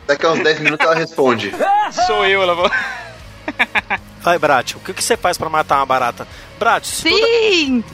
[0.07, 1.53] Daqui a uns 10 minutos ela responde.
[2.07, 2.71] Sou eu, ela falou.
[4.25, 6.27] Vai, Bratio, o que, que você faz para matar uma barata?
[6.59, 7.85] Bratio, se toda- Sim!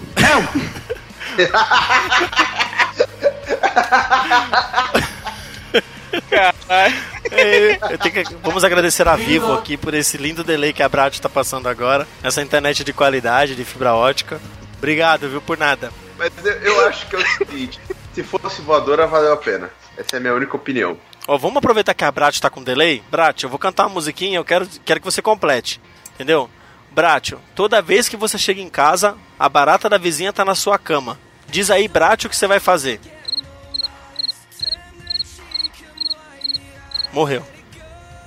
[6.29, 6.95] Caralho.
[7.31, 11.29] É, que- Vamos agradecer a Vivo aqui por esse lindo delay que a Bratio está
[11.29, 12.07] passando agora.
[12.23, 14.41] Essa internet de qualidade, de fibra ótica.
[14.79, 15.93] Obrigado, viu, por nada.
[16.19, 17.81] Mas eu, eu acho que é o seguinte:
[18.15, 19.71] se fosse voadora, valeu a pena.
[19.97, 20.97] Essa é a minha única opinião.
[21.29, 23.03] Ó, vamos aproveitar que a Bratio tá com delay?
[23.11, 25.81] Bratio, eu vou cantar uma musiquinha, eu quero, quero que você complete.
[26.21, 26.51] Entendeu?
[26.91, 30.79] Bratio, toda vez que você chega em casa, a barata da vizinha tá na sua
[30.79, 31.19] cama.
[31.49, 33.01] Diz aí, Bratio, o que você vai fazer.
[37.11, 37.43] Morreu.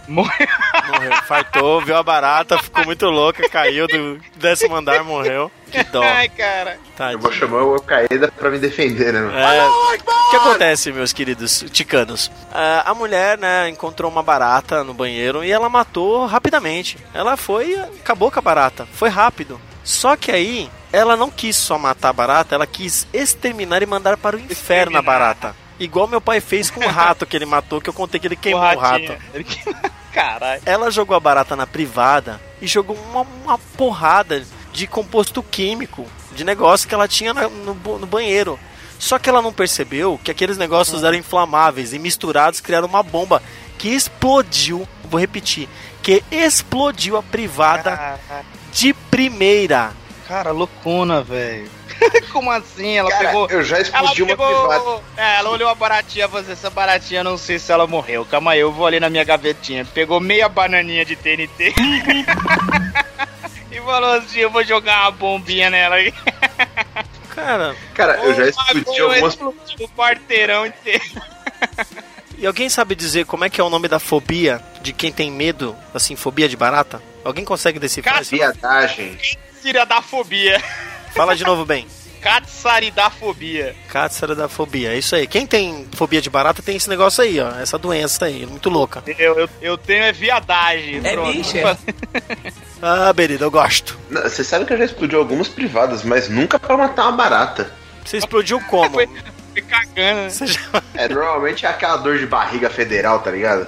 [0.07, 0.47] Morreu.
[0.87, 1.15] Morreu.
[1.27, 5.51] Fartou, viu a barata, ficou muito louca, caiu do décimo andar, morreu.
[5.73, 6.01] Que dó.
[6.05, 6.77] Ai, cara.
[6.95, 7.17] Tadinho.
[7.17, 9.19] Eu vou chamar o Al-Qaeda pra me defender, né?
[9.21, 9.37] mano?
[9.37, 12.31] É, o que acontece, meus queridos ticanos?
[12.51, 16.97] Ah, a mulher, né, encontrou uma barata no banheiro e ela matou rapidamente.
[17.13, 18.87] Ela foi e acabou com a barata.
[18.93, 19.59] Foi rápido.
[19.83, 24.15] Só que aí, ela não quis só matar a barata, ela quis exterminar e mandar
[24.15, 25.01] para o inferno a Exterminar.
[25.01, 25.55] barata.
[25.79, 28.35] Igual meu pai fez com o rato que ele matou, que eu contei que ele
[28.35, 29.11] queimou o ratinho.
[29.11, 29.93] rato.
[30.13, 30.61] Caralho.
[30.65, 36.05] Ela jogou a barata na privada e jogou uma, uma porrada de composto químico,
[36.35, 38.59] de negócio que ela tinha na- no, no banheiro.
[38.99, 43.41] Só que ela não percebeu que aqueles negócios eram inflamáveis e misturados criaram uma bomba
[43.77, 44.87] que explodiu.
[45.05, 45.67] Vou repetir:
[46.01, 48.19] que explodiu a privada Cara,
[48.71, 49.91] de primeira.
[50.27, 51.69] cara loucona, velho.
[52.31, 52.93] Como assim?
[52.97, 53.47] Ela Cara, pegou.
[53.49, 54.67] eu já Ela explodi uma pegou.
[54.69, 55.01] privada.
[55.17, 58.25] É, ela olhou a baratinha e falou assim: essa baratinha, não sei se ela morreu.
[58.25, 59.85] Calma aí, eu vou ali na minha gavetinha.
[59.85, 61.73] Pegou meia bananinha de TNT.
[63.77, 66.13] e falou assim: eu vou jogar uma bombinha nela aí.
[67.33, 69.33] Cara, Cara, eu já O explodi algumas.
[69.33, 71.03] explodiu o quarteirão inteiro.
[72.37, 75.31] e alguém sabe dizer como é que é o nome da fobia de quem tem
[75.31, 77.01] medo, assim, fobia de barata?
[77.25, 78.31] Alguém consegue decifrar isso?
[78.35, 79.17] Viadagem.
[79.61, 80.61] Tiradafobia.
[81.15, 81.87] Fala de novo bem.
[82.21, 83.75] Catsaridafobia.
[83.89, 85.27] Catsaridafobia, é isso aí.
[85.27, 87.49] Quem tem fobia de barata tem esse negócio aí, ó.
[87.59, 89.03] Essa doença aí, muito louca.
[89.17, 91.01] Eu, eu, eu tenho é viadagem.
[91.03, 91.33] É pronto.
[92.85, 93.97] Ah, Berida, eu gosto.
[94.09, 97.71] Não, Você sabe que eu já explodi algumas privadas, mas nunca pra matar uma barata.
[98.03, 98.95] Você explodiu como?
[98.95, 99.07] Foi-
[99.61, 99.95] cagando.
[99.95, 100.29] né?
[100.29, 100.59] Você já...
[100.93, 103.67] É, normalmente é aquela dor de barriga federal, tá ligado?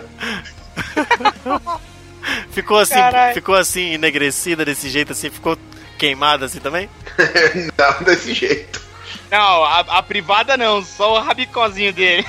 [2.51, 3.33] ficou assim, Caralho.
[3.33, 5.57] ficou assim enegrecida desse jeito assim, ficou
[5.97, 6.89] queimada assim também?
[7.77, 8.83] Não, desse jeito.
[9.31, 12.25] Não, a, a privada não, só o rabicozinho dele.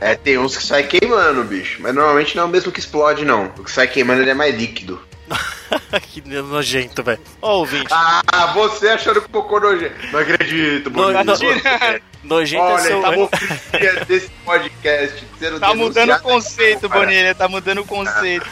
[0.00, 1.80] É, tem uns que sai queimando, bicho.
[1.80, 3.46] Mas normalmente não é o mesmo que explode, não.
[3.58, 5.00] O que sai queimando ele é mais líquido.
[6.12, 7.20] que nojento, velho.
[7.42, 7.86] Ó, ouvinte.
[7.90, 9.94] Ah, você achando que cocô nojento.
[10.12, 11.12] Não acredito, No-
[12.22, 13.02] Nojento é Olha, seu.
[13.02, 15.24] tá desse podcast.
[15.38, 18.46] sendo Tá mudando o conceito, Bonilha, tá mudando o conceito.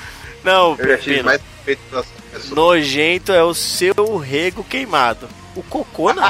[0.45, 2.05] Não, Eu mais respeito pela.
[2.51, 5.29] Nojento é o seu rego queimado.
[5.57, 6.23] O cocô não.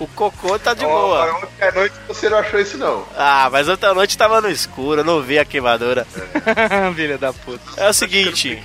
[0.00, 1.36] O cocô tá de Ó, boa.
[1.36, 3.06] ontem à noite você não achou isso, não.
[3.16, 6.06] Ah, mas outra noite tava no escuro, eu não vi a queimadura.
[6.96, 7.62] Filha da puta.
[7.76, 8.60] É o seguinte.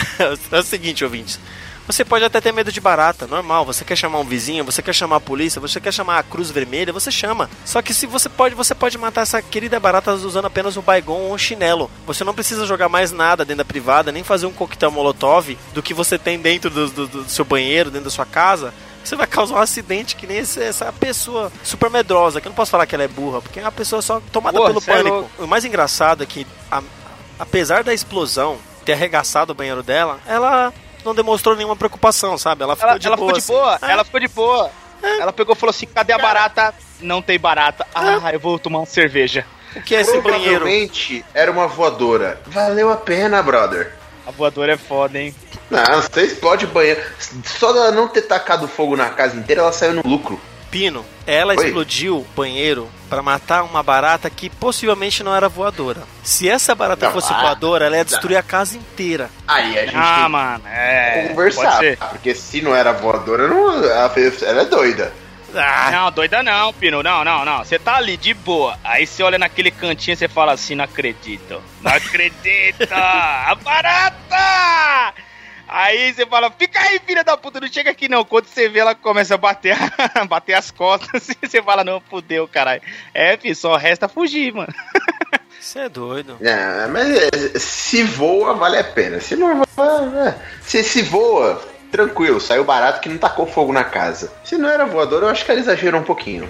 [0.52, 1.38] é o seguinte, ouvintes.
[1.86, 3.64] Você pode até ter medo de barata, normal.
[3.64, 6.50] Você quer chamar um vizinho, você quer chamar a polícia, você quer chamar a Cruz
[6.50, 7.48] Vermelha, você chama.
[7.64, 11.12] Só que se você pode, você pode matar essa querida barata usando apenas um baigon
[11.20, 11.88] ou um chinelo.
[12.04, 15.80] Você não precisa jogar mais nada dentro da privada, nem fazer um coquetel molotov do
[15.80, 18.74] que você tem dentro do, do- do seu banheiro, dentro da sua casa.
[19.04, 22.56] Você vai causar um acidente que nem esse- essa pessoa super medrosa, que eu não
[22.56, 24.84] posso falar que ela é burra, porque é uma pessoa só tomada Porra, pelo é
[24.96, 25.16] pânico.
[25.18, 25.44] louco.
[25.44, 26.82] o mais engraçado é que, a-
[27.38, 30.72] apesar da explosão ter arregaçado o banheiro dela, ela
[31.04, 32.62] não demonstrou nenhuma preocupação, sabe?
[32.62, 33.28] Ela ficou Ela, de ela boa.
[33.34, 33.84] ficou de boa, assim.
[33.86, 34.70] É, ela ficou de boa.
[35.02, 36.74] Ela pegou e falou assim: cadê a barata?
[37.00, 37.86] Não tem barata.
[37.94, 39.44] Ah, eu vou tomar uma cerveja.
[39.74, 40.60] O que é esse banheiro?
[40.60, 42.40] Provavelmente era uma voadora.
[42.46, 43.92] Valeu a pena, brother.
[44.26, 45.34] A voadora é foda, hein?
[45.70, 47.02] Não, você explode o banheiro.
[47.44, 50.40] Só dela não ter tacado fogo na casa inteira, ela saiu no lucro.
[50.76, 51.64] Pino, ela Oi?
[51.66, 56.02] explodiu o banheiro pra matar uma barata que possivelmente não era voadora.
[56.22, 59.30] Se essa barata Não, fosse ah, voadora, ela ia destruir a casa inteira.
[59.48, 61.12] Aí a gente Ah, tem mano, é.
[61.14, 61.78] Pode conversar.
[61.78, 61.96] ser.
[61.96, 64.12] Porque se não era voadora, não, ela,
[64.42, 65.14] ela é doida.
[65.54, 67.02] Ah, Não, doida não, Pino.
[67.02, 67.58] Não, não, não.
[67.64, 68.78] Você tá ali de boa.
[68.84, 71.62] Aí você olha naquele cantinho e você fala assim: não acredito.
[71.80, 72.86] Não acredito!
[72.92, 75.14] a barata!
[75.68, 78.24] Aí você fala, fica aí, filha da puta, não chega aqui não.
[78.24, 79.76] Quando você vê, ela começa a bater,
[80.28, 81.28] bater as costas.
[81.28, 82.82] E você fala, não, fudeu, caralho.
[83.12, 84.72] É, filho, só resta fugir, mano.
[85.60, 86.36] você é doido.
[86.40, 89.20] É, mas é, se voa, vale a pena.
[89.20, 90.34] Se não voa, é.
[90.62, 94.32] se se voa, tranquilo, saiu barato que não tacou fogo na casa.
[94.44, 96.48] Se não era voador, eu acho que ela exagerou um pouquinho.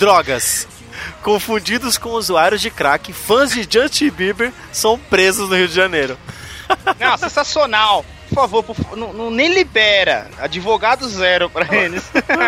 [0.00, 0.66] Drogas.
[1.22, 6.18] Confundidos com usuários de crack, fãs de Justin Bieber são presos no Rio de Janeiro.
[6.98, 8.02] Não, sensacional.
[8.30, 10.28] Por favor, por não, não- nem libera.
[10.38, 12.02] Advogado zero pra eles.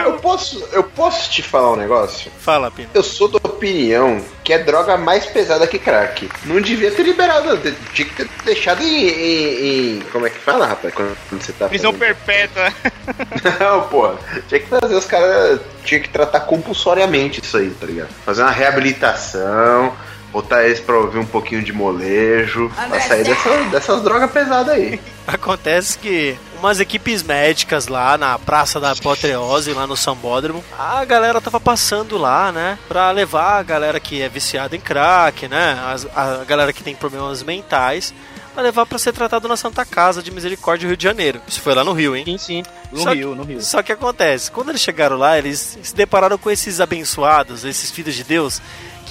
[0.05, 2.31] Eu posso, eu posso te falar um negócio?
[2.41, 2.89] Fala, Pino.
[2.95, 6.29] Eu sou da opinião que é droga mais pesada que crack.
[6.45, 7.59] Não devia ter liberado,
[7.93, 10.95] tinha que ter deixado em, em- em- Como é que fala, rapaz?
[10.95, 12.73] Quando você tá Prisão fazendo- perpétua.
[13.61, 14.13] Não, pô.
[14.49, 15.61] Tinha que fazer os caras.
[15.85, 18.09] Tinha que tratar compulsoriamente isso aí, tá ligado?
[18.25, 19.93] Fazer uma reabilitação,
[20.33, 24.99] botar eles pra ouvir um pouquinho de molejo, pra sair dessa- dessas drogas pesadas aí.
[25.27, 31.41] Acontece que umas equipes médicas lá na Praça da Apoteose, lá no Sambódromo, a galera
[31.41, 32.79] tava passando lá, né?
[32.89, 35.79] Pra levar a galera que é viciada em crack, né?
[35.93, 38.15] as- a galera que tem problemas mentais.
[38.55, 41.41] pra levar pra ser tratado na Santa Casa de Misericórdia do Rio de Janeiro.
[41.49, 42.23] Isso foi lá no Rio, hein?
[42.27, 42.63] Sim, sim.
[42.93, 43.63] No Só Rio, no Rio.
[43.63, 48.15] Só que acontece, quando eles chegaram lá, eles se depararam com esses abençoados, esses filhos
[48.15, 48.61] de Deus,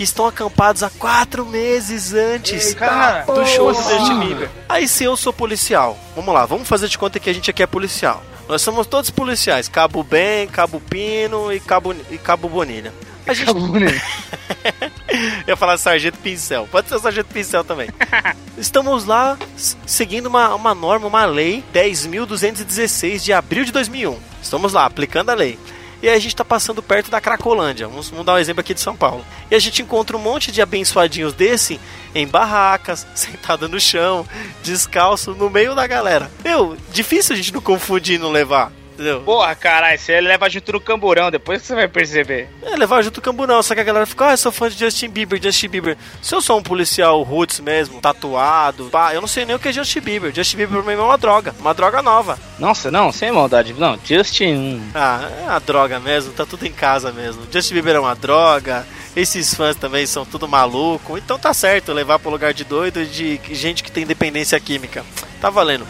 [0.01, 3.79] que estão acampados há quatro meses antes Cara, do show do.
[3.79, 4.49] Justin Bieber.
[4.67, 7.61] Aí se eu sou policial, vamos lá, vamos fazer de conta que a gente aqui
[7.61, 8.23] é policial.
[8.49, 12.91] Nós somos todos policiais, Cabo Bem, Cabo Pino e Cabo, e Cabo Bonilha.
[13.27, 16.67] A gente Eu ia falar Sargento Pincel.
[16.71, 17.89] Pode ser Sargento Pincel também.
[18.57, 19.37] Estamos lá
[19.85, 24.17] seguindo uma, uma norma, uma lei 10.216 de abril de 2001.
[24.41, 25.59] Estamos lá, aplicando a lei.
[26.01, 27.87] E aí a gente tá passando perto da Cracolândia.
[27.87, 29.23] Vamos, vamos dar um exemplo aqui de São Paulo.
[29.49, 31.79] E a gente encontra um monte de abençoadinhos desse
[32.15, 34.25] em barracas, sentada no chão,
[34.63, 36.31] descalço, no meio da galera.
[36.43, 38.71] Meu, difícil a gente não confundir e não levar.
[39.01, 39.21] Entendeu?
[39.21, 42.47] Porra, caralho, você leva junto no camburão, depois que você vai perceber.
[42.61, 44.77] É, levar junto o camburão, só que a galera fica, ah, eu sou fã de
[44.77, 45.97] Justin Bieber, Justin Bieber.
[46.21, 49.69] Se eu sou um policial roots mesmo, tatuado, pá, eu não sei nem o que
[49.69, 50.33] é Justin Bieber.
[50.33, 52.37] Justin Bieber pra mim é uma droga, uma droga nova.
[52.59, 53.73] Nossa, não, sem maldade.
[53.73, 54.53] Não, Justin.
[54.53, 54.91] hum.
[54.93, 57.41] Ah, é uma droga mesmo, tá tudo em casa mesmo.
[57.51, 58.85] Justin Bieber é uma droga,
[59.15, 63.41] esses fãs também são tudo maluco, então tá certo levar pro lugar de doido de
[63.49, 65.03] gente que tem dependência química.
[65.41, 65.87] Tá valendo.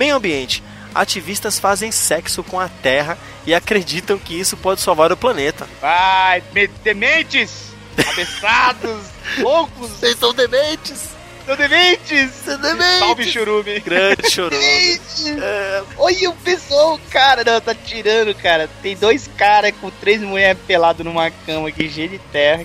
[0.00, 0.62] Meio ambiente.
[0.94, 5.68] Ativistas fazem sexo com a Terra e acreditam que isso pode salvar o planeta.
[5.78, 7.66] Vai, me- dementes!
[8.02, 9.02] Cabeçados!
[9.36, 9.90] loucos!
[9.90, 11.10] Vocês são dementes!
[11.50, 12.30] São dementes!
[13.00, 13.80] Salve, churume!
[13.80, 15.00] Grande chorume.
[15.42, 18.70] É, olha o pessoal, cara, não, tá tirando, cara.
[18.80, 22.64] Tem dois caras com três mulheres peladas numa cama aqui, cheia de terra.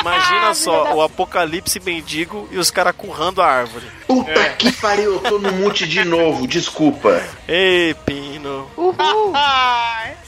[0.00, 3.86] Imagina só, o apocalipse mendigo e os caras currando a árvore.
[4.08, 7.22] Puta que pariu, eu tô no mute de novo, desculpa.
[7.46, 8.68] Ei, Pino.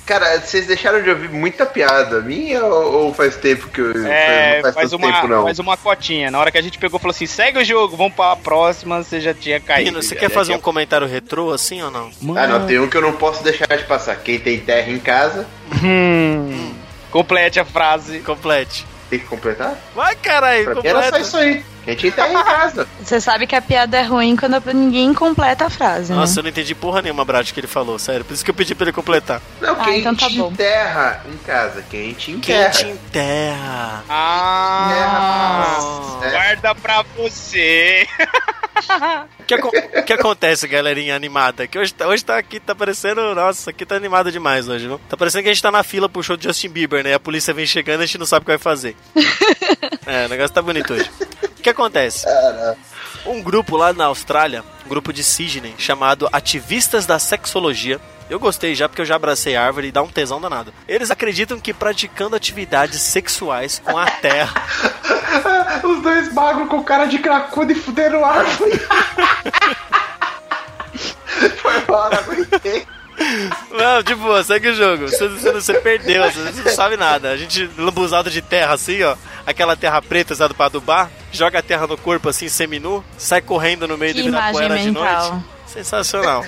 [0.09, 4.07] Cara, vocês deixaram de ouvir muita piada minha ou, ou faz tempo que eu.
[4.07, 5.43] É, não faz, faz tanto uma, tempo não?
[5.45, 6.31] faz uma cotinha.
[6.31, 9.21] Na hora que a gente pegou, falou assim: segue o jogo, vamos pra próxima, você
[9.21, 9.91] já tinha caído.
[9.91, 12.11] Pino, você já, quer já fazer um tinha- comentário retrô assim ou não?
[12.35, 14.17] Ah, não, tem um que eu não posso deixar de passar.
[14.17, 15.47] Quem tem terra em casa,
[15.85, 16.73] Hum,
[17.11, 18.21] complete a frase.
[18.21, 18.87] Complete.
[19.11, 19.75] Tem que completar?
[19.95, 21.27] Vai, caralho, Pra mim era só completa.
[21.27, 21.65] isso aí.
[21.85, 22.87] Quem tem terra em casa.
[23.03, 26.19] Você sabe que a piada é ruim quando ninguém completa a frase, né?
[26.19, 28.25] Nossa, eu não entendi porra nenhuma, Brad, que ele falou, sério.
[28.27, 29.41] Por isso que eu pedi pra ele completar.
[29.61, 31.83] Não, Ah, quem então tá te enterra em casa.
[31.89, 32.71] Quem te Quem enterra.
[32.71, 34.05] te enterra?
[34.09, 36.31] Ah, É.
[36.31, 38.07] guarda pra você.
[39.41, 41.67] O que, que acontece, galerinha animada?
[41.67, 43.35] Que hoje, tá- hoje tá aqui, tá parecendo.
[43.35, 45.01] Nossa, aqui tá animado demais hoje, viu?
[45.09, 47.15] Tá parecendo que a gente tá na fila pro show do Justin Bieber, né?
[47.15, 48.97] A polícia vem chegando e a gente não sabe o que vai fazer.
[50.07, 51.11] é, o negócio tá bonito hoje.
[51.43, 52.27] O que acontece?
[53.27, 58.01] Um grupo lá na Austrália, um grupo de Sydney, chamado Ativistas da Sexologia.
[58.31, 60.73] Eu gostei já porque eu já abracei a árvore e dá um tesão danado.
[60.87, 64.53] Eles acreditam que praticando atividades sexuais com a terra
[65.83, 68.79] Os dois magros com cara de cracudo e fuderam árvore.
[71.63, 72.87] Foi mal, não aguentei.
[73.71, 75.09] Não, de boa, segue o jogo.
[75.09, 77.31] Você, você, você perdeu, você não sabe nada.
[77.31, 79.17] A gente lambuzado de terra assim, ó.
[79.47, 83.89] Aquela terra preta usada pra adubar, joga a terra no corpo assim, seminu, sai correndo
[83.89, 85.31] no meio Que do Ibirapuera de mental.
[85.33, 85.45] noite.
[85.67, 86.45] Sensacional.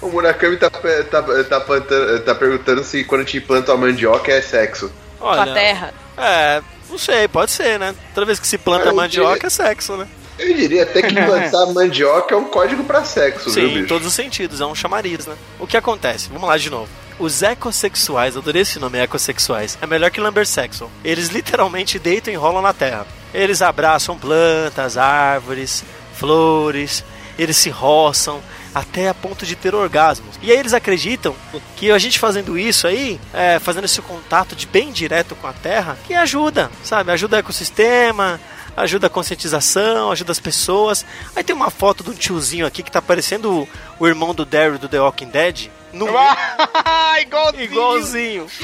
[0.00, 4.40] O Murakami tá, tá, tá, plantando- tá perguntando se quando te planta a mandioca é
[4.42, 4.90] sexo.
[5.18, 5.94] Com a terra.
[6.18, 7.94] É, não sei, pode ser, né?
[8.14, 10.06] Toda vez que se planta mandioca diria- é sexo, né?
[10.38, 14.06] Eu diria até que plantar mandioca é um código pra sexo, Sim, viu, em todos
[14.06, 15.34] os sentidos, é um chamariz, né?
[15.58, 16.28] O que acontece?
[16.30, 16.88] Vamos lá de novo.
[17.18, 20.90] Os ecossexuais, adorei esse nome, ecossexuais, é melhor que lambersexual.
[21.02, 23.06] Eles literalmente deitam e rolam na terra.
[23.32, 25.82] Eles abraçam plantas, árvores,
[26.14, 27.02] flores,
[27.38, 28.40] eles se roçam
[28.76, 30.38] até a ponto de ter orgasmos.
[30.42, 31.34] E aí eles acreditam
[31.76, 35.52] que a gente fazendo isso aí, é, fazendo esse contato de bem direto com a
[35.54, 37.10] terra, que ajuda, sabe?
[37.10, 38.38] Ajuda o ecossistema,
[38.76, 41.06] ajuda a conscientização, ajuda as pessoas.
[41.34, 43.68] Aí tem uma foto de um tiozinho aqui que tá parecendo o,
[43.98, 45.70] o irmão do Daryl do The Walking Dead.
[45.96, 46.06] No
[47.20, 47.62] Igualzinho.
[47.64, 48.46] igualzinho.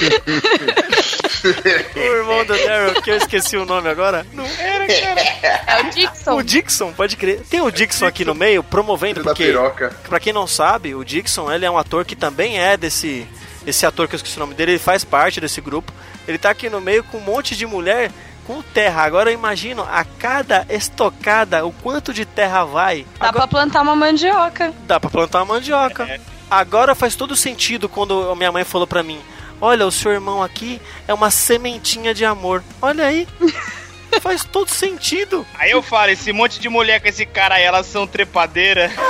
[1.97, 4.27] o irmão do Daryl, que eu esqueci o nome agora.
[4.33, 5.63] Não era, cara.
[5.67, 6.37] É o Dixon.
[6.37, 7.41] O Dixon, pode crer.
[7.49, 9.95] Tem o Dixon aqui no meio, promovendo, Da porque, piroca.
[10.09, 13.27] pra quem não sabe, o Dixon, ele é um ator que também é desse...
[13.65, 15.93] Esse ator que eu esqueci o nome dele, ele faz parte desse grupo.
[16.27, 18.11] Ele tá aqui no meio com um monte de mulher
[18.45, 19.05] com terra.
[19.05, 23.07] Agora eu imagino a cada estocada o quanto de terra vai.
[23.21, 24.73] Dá Agora, pra plantar uma mandioca.
[24.85, 26.21] dá pra plantar uma mandioca.
[26.53, 29.19] Agora faz todo sentido quando minha mãe falou pra mim:
[29.59, 30.79] Olha, o seu irmão aqui
[31.09, 32.63] é uma sementinha de amor.
[32.83, 33.27] Olha aí.
[34.21, 35.47] faz todo sentido.
[35.59, 38.93] Aí eu falo, esse monte de mulher com esse cara aí, elas são trepadeiras.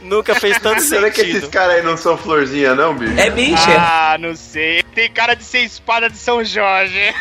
[0.00, 1.50] Nunca fez tanto Será que esses sentido.
[1.50, 3.18] caras aí não são florzinha, não, bicho?
[3.18, 3.76] É bicha.
[3.76, 4.84] Ah, não sei.
[4.94, 7.12] Tem cara de ser espada de São Jorge.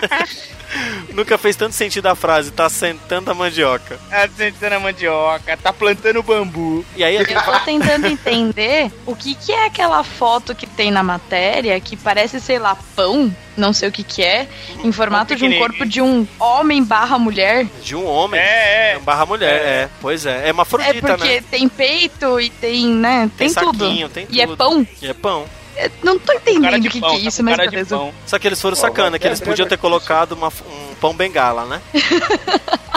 [1.12, 3.98] Nunca fez tanto sentido a frase, tá sentando a mandioca.
[4.10, 6.84] Tá sentando a mandioca, tá plantando bambu.
[6.96, 11.02] E aí, Eu tô tentando entender o que, que é aquela foto que tem na
[11.02, 14.48] matéria que parece, sei lá, pão, não sei o que que é,
[14.82, 17.66] em formato de um corpo de um homem barra mulher.
[17.82, 18.40] de um homem.
[18.40, 18.98] É, é.
[18.98, 19.88] um barra mulher, é.
[20.00, 20.48] Pois é.
[20.48, 21.44] É uma É afrodita, porque né?
[21.50, 23.78] tem peito e tem, né, tem, tudo.
[23.78, 24.56] saquinho, tem E é tudo.
[24.56, 24.86] pão.
[25.00, 25.46] E é pão.
[25.76, 27.96] Eu não tô entendendo de o que, pão, que é isso, mas beleza.
[27.96, 28.12] pão.
[28.26, 31.80] Só que eles foram sacana, que eles podiam ter colocado uma- um pão bengala, né?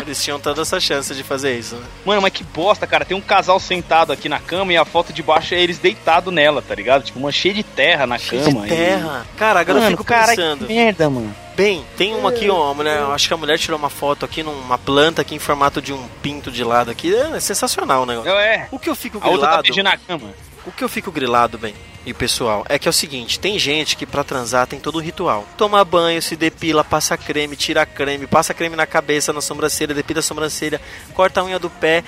[0.01, 1.86] Eles tinham toda essa chance de fazer isso, né?
[2.05, 3.03] Mano, mas que bosta, cara.
[3.03, 6.34] Tem um casal sentado aqui na cama e a foto de baixo é eles deitados
[6.34, 7.03] nela, tá ligado?
[7.03, 8.61] Tipo, uma cheia de terra na Cheio cama.
[8.61, 9.25] de terra.
[9.36, 10.65] Cara, agora eu Mano, fico cara, pensando.
[10.65, 11.36] que merda, mano.
[11.57, 14.23] Bem, tem uma aqui, ó, a mulher, eu acho que a mulher tirou uma foto
[14.23, 17.13] aqui numa planta aqui em formato de um pinto de lado aqui.
[17.13, 18.32] É sensacional o negócio.
[18.32, 18.67] É.
[18.71, 20.34] O que eu fico A outra tá grilado, beijando na cama.
[20.65, 21.73] o que eu fico grilado, bem,
[22.08, 24.95] e o pessoal, é que é o seguinte, tem gente que pra transar tem todo
[24.95, 25.45] o ritual.
[25.58, 30.22] Toma banho, se depila, passa creme, tira creme, passa creme na cabeça, na sobrancelha, depila
[30.22, 30.80] a sobrancelha,
[31.14, 32.05] corta a unha do pé.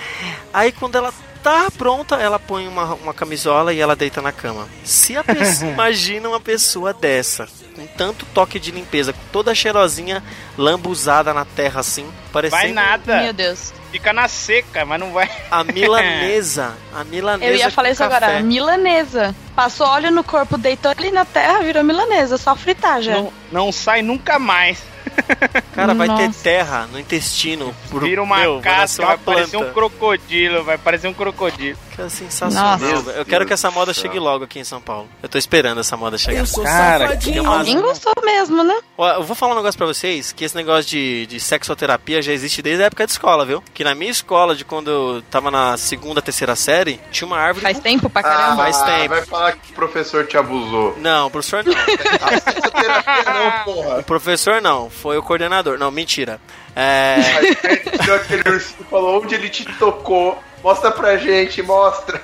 [0.54, 4.70] Aí quando ela tá pronta, ela põe uma, uma camisola e ela deita na cama.
[4.86, 7.46] Se a pessoa, imagina uma pessoa dessa,
[7.76, 10.24] com tanto toque de limpeza, com toda cheirosinha,
[10.58, 13.22] lambuzada na terra assim, parecendo Vai nada.
[13.22, 13.74] Meu Deus.
[13.92, 15.30] Fica na seca, mas não vai.
[15.50, 18.16] a milanesa, a milanesa Eu ia falar isso café.
[18.18, 18.40] agora.
[18.42, 19.36] Milanesa.
[19.56, 22.38] Passou óleo no corpo, deitou ali na terra, virou milanesa.
[22.38, 23.14] Só fritar já.
[23.14, 24.84] Não, não sai nunca mais.
[25.74, 26.44] Cara, vai ter Nossa.
[26.44, 27.76] terra no intestino.
[27.90, 30.64] Por, Vira uma meu, vai casca, uma vai parecer um crocodilo.
[30.64, 31.78] Vai parecer um crocodilo.
[31.96, 32.78] Cara, sensacional.
[32.78, 33.02] Nossa.
[33.02, 33.18] velho.
[33.18, 35.10] Eu quero que essa moda chegue logo aqui em São Paulo.
[35.22, 36.40] Eu tô esperando essa moda chegar.
[36.40, 37.34] Eu sou Cara, safadinho.
[37.34, 38.78] tem uma- Alguém gostou mesmo, né?
[38.98, 42.62] Eu vou falar um negócio pra vocês, que esse negócio de, de sexoterapia já existe
[42.62, 43.64] desde a época de escola, viu?
[43.80, 47.64] Que na minha escola, de quando eu tava na segunda, terceira série, tinha uma árvore...
[47.64, 48.56] Faz com- tempo pra Ah, caramba.
[48.64, 49.08] faz tempo.
[49.08, 50.98] Vai falar que o professor te abusou.
[50.98, 51.74] Não, professor não.
[52.76, 54.00] Terapia não, porra.
[54.00, 55.78] o professor não, foi o coordenador.
[55.78, 56.42] Não, mentira.
[56.76, 57.16] É...
[58.18, 58.60] Aquele
[58.90, 60.38] falou onde ele te tocou.
[60.62, 62.22] Mostra pra gente, mostra.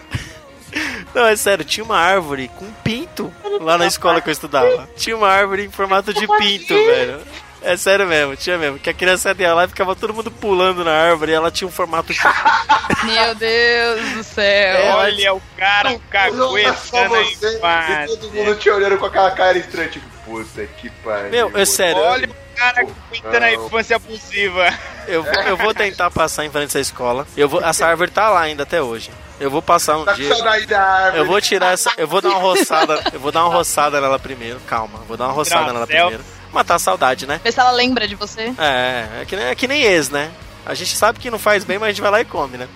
[1.14, 4.90] Não, é sério, tinha uma árvore com pinto lá na escola que eu estudava.
[4.98, 7.22] Tinha uma árvore em formato de pinto, velho.
[7.66, 8.78] É sério mesmo, tinha mesmo.
[8.80, 11.68] Que a criança ia lá e ficava todo mundo pulando na árvore e ela tinha
[11.68, 12.20] um formato de.
[13.04, 14.44] Meu Deus do céu.
[14.78, 18.08] É, Olha o cara Não, caguetando só a você e infância.
[18.08, 21.30] todo mundo te olhando com aquela cara estranha, tipo, puta que pariu.
[21.32, 22.02] Meu, é sério.
[22.02, 24.74] Olha o cara aguentando a infância abusiva.
[25.08, 27.28] Eu vou, eu vou tentar passar em frente essa escola.
[27.36, 29.12] Eu vou, essa árvore tá lá ainda até hoje.
[29.40, 30.30] Eu vou passar um Tá dia.
[30.34, 31.18] saudade da árvore.
[31.18, 31.92] Eu vou tirar essa.
[31.98, 33.04] Eu vou dar uma roçada.
[33.12, 34.60] Eu vou dar uma roçada nela primeiro.
[34.62, 36.08] Calma, vou dar uma roçada Não, nela céu.
[36.08, 36.35] primeiro.
[36.56, 37.40] Matar a saudade, né?
[37.44, 38.54] Vê se ela lembra de você.
[38.58, 40.32] É, é que, nem- é que nem ex, né?
[40.66, 42.68] A gente sabe que não faz bem, mas a gente vai lá e come, né?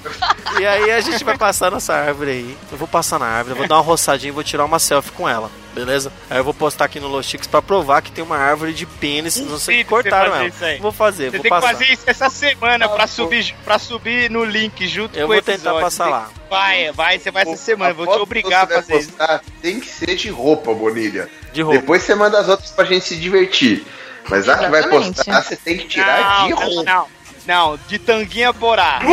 [0.60, 2.58] E aí a gente vai passar nessa árvore aí.
[2.72, 5.12] Eu vou passar na árvore, eu vou dar uma roçadinha e vou tirar uma selfie
[5.14, 6.12] com ela, beleza?
[6.30, 8.86] Aí eu vou postar aqui no Los Chicos pra provar que tem uma árvore de
[8.86, 10.52] pênis, não sei que cortaram ela.
[10.80, 11.68] Vou fazer, Você vou tem passar.
[11.70, 15.32] que fazer isso essa semana Ah, pra subir, pra subir no link junto Eu com
[15.34, 15.82] o vou tentar episódio.
[15.82, 16.30] passar lá.
[16.48, 17.90] Vai, vai, você vai essa semana.
[17.90, 19.10] A Eu vou te obrigar a fazer vai isso.
[19.14, 21.28] postar Tem que ser de roupa, Bonilha.
[21.54, 21.80] De roupa.
[21.80, 23.86] Depois você manda as outras pra gente se divertir.
[24.30, 26.84] Mas a que vai postar, você tem que tirar de Não, não, roupa.
[26.92, 27.08] não.
[27.48, 29.00] Não, de tanguinha borá.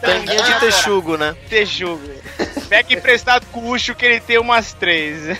[0.00, 1.34] Tanguinha de texugo, né?
[1.48, 2.02] Texugo.
[2.68, 5.36] Pega emprestado com o Ucho que ele tem umas três.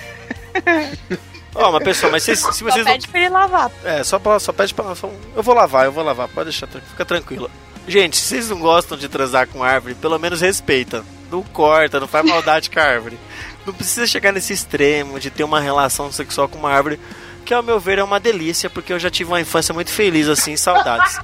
[1.55, 3.71] Ó, mas pessoal, mas vocês- se Só vocês não pede pra ele lavar.
[3.85, 4.95] É, só, pra, só pede pra.
[4.95, 7.51] só- eu vou lavar, eu vou lavar, pode deixar, fica tranquilo.
[7.87, 11.05] Gente, se vocês não gostam de transar com árvore, pelo menos respeita.
[11.31, 13.19] Não corta, não faz maldade com a árvore.
[13.67, 17.01] Não precisa chegar nesse extremo de ter uma relação sexual com uma árvore,
[17.45, 20.29] que ao meu ver é uma delícia, porque eu já tive uma infância muito feliz
[20.29, 21.19] assim, saudades.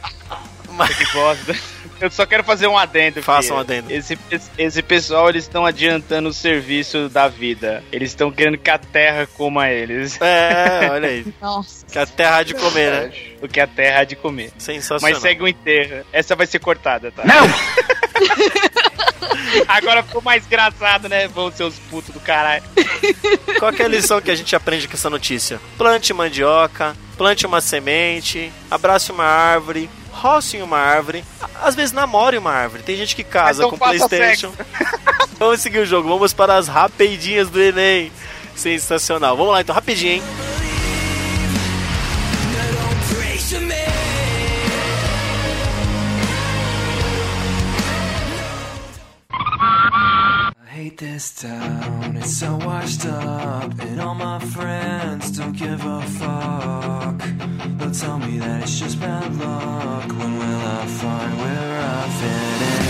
[0.70, 1.71] Mas, Que bosta.
[2.02, 3.22] Eu só quero fazer um adendo.
[3.22, 3.54] Faça filho.
[3.54, 3.92] um adendo.
[3.92, 4.18] Esse,
[4.58, 7.84] esse, pessoal, eles estão adiantando o serviço da vida.
[7.92, 10.20] Eles estão querendo que a terra coma eles.
[10.20, 11.24] é, olha aí.
[11.40, 11.86] Nossa.
[11.86, 13.12] Que a terra há de comer, né?
[13.40, 14.50] O que a terra há de comer.
[14.58, 15.12] Sensacional.
[15.12, 16.04] Mas segue o enterro.
[16.12, 17.22] Essa vai ser cortada, tá?
[17.24, 17.46] Não!
[19.68, 21.28] Agora ficou mais engraçado, né?
[21.28, 22.64] Vão ser os putos do caralho.
[23.60, 25.60] Qual que é a lição que a gente aprende com essa notícia?
[25.78, 29.88] Plante mandioca, plante uma semente, abrace uma árvore,
[30.22, 31.24] roce em uma árvore,
[31.60, 32.84] às vezes namore uma árvore.
[32.84, 34.52] Tem gente que casa não com Playstation.
[35.36, 38.12] vamos seguir o jogo, vamos para as rapidinhas do Enem.
[38.54, 39.36] Sensacional.
[39.36, 40.22] Vamos lá então, rapidinho, hein?
[50.82, 57.22] Hate this town, it's so washed up, and all my friends don't give a fuck.
[57.78, 60.08] They'll tell me that it's just bad luck.
[60.08, 62.82] When will I find where I fit in?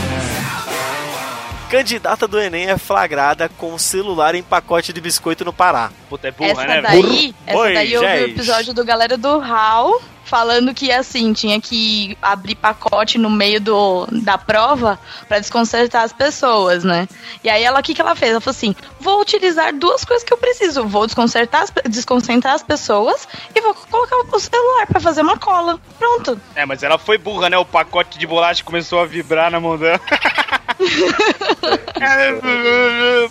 [1.71, 5.91] Candidata do Enem é flagrada com celular em pacote de biscoito no Pará.
[6.09, 6.81] Puta, é burra, Essa né?
[6.83, 7.03] velho?
[7.03, 8.31] daí, essa Oi, daí eu vi o gente.
[8.31, 10.01] episódio do galera do HAL
[10.33, 16.13] falando que assim, tinha que abrir pacote no meio do, da prova pra desconcertar as
[16.15, 17.07] pessoas, né?
[17.45, 18.31] E aí ela o que, que ela fez?
[18.31, 20.89] Ela falou assim: vou utilizar duas coisas que eu preciso.
[20.89, 25.79] Vou desconcertar as, desconcentrar as pessoas e vou colocar o celular pra fazer uma cola.
[25.99, 26.41] Pronto.
[26.55, 27.59] É, mas ela foi burra, né?
[27.59, 30.01] O pacote de bolacha começou a vibrar na mão dela.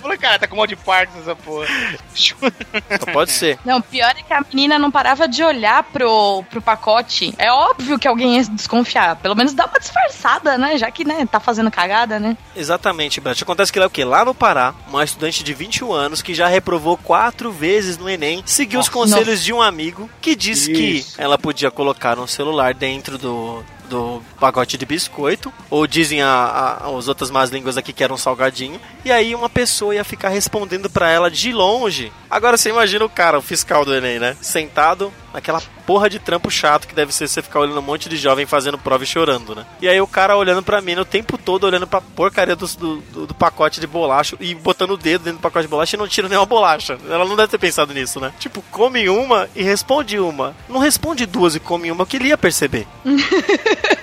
[0.01, 1.65] Falei, cara, tá com mal de partes essa porra.
[2.13, 3.59] Só pode ser.
[3.65, 6.90] Não, pior é que a menina não parava de olhar pro, pro pacote.
[7.37, 9.15] É óbvio que alguém ia desconfiar.
[9.17, 10.77] Pelo menos dá uma disfarçada, né?
[10.77, 12.37] Já que, né, tá fazendo cagada, né?
[12.55, 13.37] Exatamente, Beth.
[13.41, 14.03] Acontece que ela é o quê?
[14.05, 18.43] Lá no Pará, uma estudante de 21 anos que já reprovou quatro vezes no Enem,
[18.45, 23.17] seguiu os conselhos de um amigo que disse que ela podia colocar um celular dentro
[23.17, 28.03] do, do pacote de biscoito, ou dizem a, a- as outras más línguas aqui que
[28.03, 32.11] era um salgadinho, e aí uma pessoa ia ficar respondendo pra ela de longe.
[32.29, 34.35] Agora você imagina o cara, o fiscal do Enem, né?
[34.41, 35.61] Sentado naquela
[35.91, 38.77] porra de trampo chato que deve ser você ficar olhando um monte de jovem fazendo
[38.77, 39.65] prova e chorando, né?
[39.81, 43.25] E aí o cara olhando pra mim o tempo todo, olhando pra porcaria do, do,
[43.27, 46.07] do- pacote de bolacha e botando o dedo dentro do pacote de bolacha e não
[46.07, 46.97] tira nenhuma bolacha.
[47.09, 48.31] Ela não deve ter pensado nisso, né?
[48.39, 50.55] Tipo, come uma e responde uma.
[50.69, 52.87] Não responde duas e come uma, que ele ia perceber.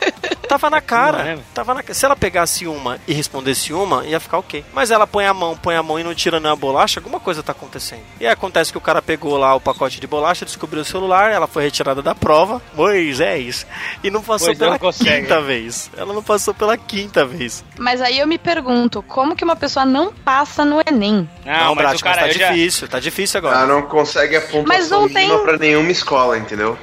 [0.49, 1.19] Tava na cara.
[1.19, 1.39] Não é?
[1.55, 1.83] Tava na...
[1.93, 4.65] Se ela pegasse uma e respondesse uma, ia ficar ok.
[4.73, 7.43] Mas ela põe a mão, põe a mão e não tira nenhuma bolacha, alguma coisa
[7.43, 8.03] tá acontecendo.
[8.21, 11.31] E aí acontece que o cara pegou lá o pacote de bolacha, descobriu o celular,
[11.31, 12.61] ela foi retirada da prova.
[12.75, 13.67] Pois é isso.
[14.03, 15.23] E não passou Pois pela não consegue.
[15.23, 15.91] quinta vez.
[15.97, 17.65] Ela não passou pela quinta vez.
[17.79, 21.29] Mas aí eu me pergunto, como que uma pessoa não passa no Enem?
[21.45, 22.49] Não, mas Brat, o cara, tá eu já...
[22.53, 23.57] difícil, tá difícil agora.
[23.59, 26.79] Ela não consegue a pontuação Mas não tem- mínima pra nenhuma escola, entendeu?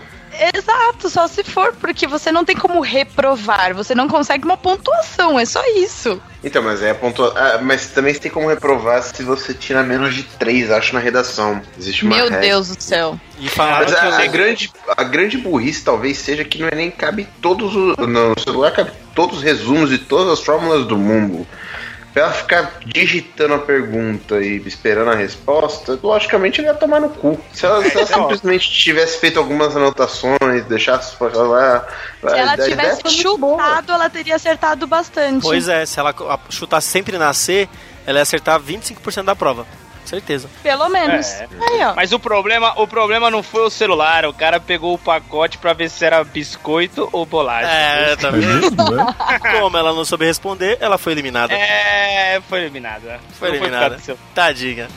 [0.53, 5.39] Exato, só se for, porque você não tem como reprovar, você não consegue uma pontuação,
[5.39, 6.21] é só isso.
[6.43, 7.33] Então, mas é a pontua...
[7.35, 10.99] ah, mas também você tem como reprovar se você tira menos de 3, acho, na
[10.99, 11.61] redação.
[11.77, 12.41] Existe uma Meu regra.
[12.41, 13.19] Deus do céu.
[13.39, 16.91] E falaram Mas que a, a grande, a grande burrice talvez seja que no Enem
[16.91, 17.97] cabe todos os.
[17.97, 21.47] No celular cabe todos os resumos de todas as fórmulas do mundo.
[22.15, 27.09] Pra ela ficar digitando a pergunta e esperando a resposta, logicamente ele ia tomar no
[27.09, 27.37] cu.
[27.51, 31.85] Se ela, se ela é simplesmente tivesse feito algumas anotações, deixasse pra lá.
[32.21, 35.41] Se ela tivesse chutado, ela teria acertado bastante.
[35.41, 36.15] Pois é, se ela
[36.49, 37.67] chutar sempre na C,
[38.07, 39.67] ela ia acertar 25% da prova.
[40.05, 40.49] Certeza.
[40.63, 41.25] Pelo menos.
[41.27, 41.47] É.
[41.69, 41.95] Aí, ó.
[41.95, 45.73] Mas o problema, o problema não foi o celular, o cara pegou o pacote pra
[45.73, 47.67] ver se era biscoito ou bolacha.
[47.67, 48.71] É, tá vendo?
[48.95, 49.15] né?
[49.59, 51.53] Como ela não soube responder, ela foi eliminada.
[51.53, 53.19] É, foi eliminada.
[53.39, 53.97] Foi Não eliminada.
[53.99, 54.87] seu- Tadinha.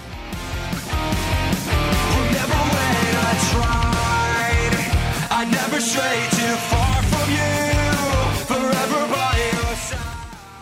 [2.15, 4.75] Remember when I tried?
[5.31, 6.38] I never strayed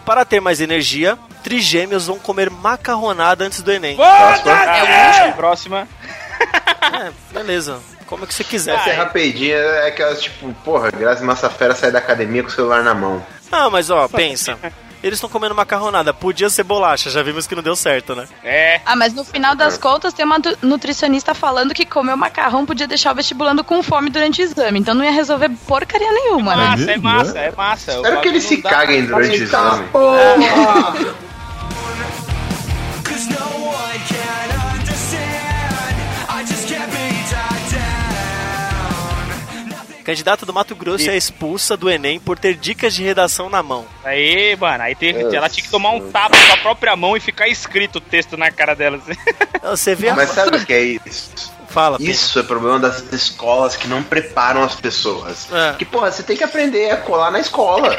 [0.07, 3.99] Para ter mais energia, trigêmeos vão comer macarronada antes do Enem.
[4.01, 5.89] Ah, próxima.
[6.81, 7.81] É, beleza.
[8.07, 8.77] Como é que você quiser.
[8.77, 12.85] Essa é rapidinha, é aquelas tipo, porra, Grazi Massafera sai da academia com o celular
[12.85, 13.25] na mão.
[13.51, 14.57] Ah, mas ó, pensa.
[15.07, 16.13] Eles estão comendo macarronada.
[16.13, 18.27] Podia ser bolacha, já vimos que não deu certo, né?
[18.43, 18.81] É.
[18.85, 23.13] Ah, mas no final das contas tem uma nutricionista falando que comer macarrão podia deixar
[23.13, 24.81] o vestibulando com fome durante o exame.
[24.81, 26.67] Então não ia resolver porcaria nenhuma, né?
[26.67, 27.47] Massa, é massa, né?
[27.47, 27.93] é massa.
[27.93, 29.89] O Espero que eles se caguem durante o exame.
[29.89, 31.07] Cause
[40.07, 43.85] Candidata do Mato Grosso é expulsa do Enem por ter dicas de redação na mão.
[44.05, 45.37] Aí, mano, aí teve, Nossa.
[45.37, 48.37] ela tinha que tomar um tapa com a própria mão e ficar escrito o texto
[48.37, 48.99] na cara dela.
[48.99, 49.19] assim.
[49.69, 50.15] Você vê a...
[50.15, 51.53] Mas sabe o que é isso?
[51.69, 51.97] Fala.
[51.99, 55.49] Isso é problema das escolas que não preparam as pessoas.
[55.53, 55.73] É.
[55.73, 57.97] Que, porra, você tem que aprender a colar na escola.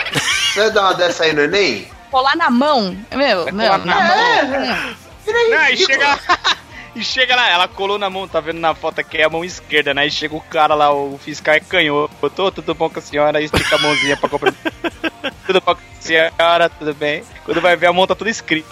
[0.53, 1.89] Você vai dar uma dessa aí no Enem?
[2.09, 2.97] Colar na mão.
[3.13, 4.95] Meu, meu, colar na na mão.
[5.25, 6.17] Não, e chega.
[6.97, 9.45] E chega lá, ela colou na mão, tá vendo na foto aqui, é a mão
[9.45, 10.07] esquerda, né?
[10.07, 12.29] E chega o cara lá, o fiscal é canhoto.
[12.31, 13.37] Tô, tudo bom com a senhora?
[13.37, 14.51] Aí estica a mãozinha pra comprar.
[15.45, 17.23] tudo bom com a senhora, tudo bem?
[17.45, 18.67] Quando vai ver a mão tá tudo escrito.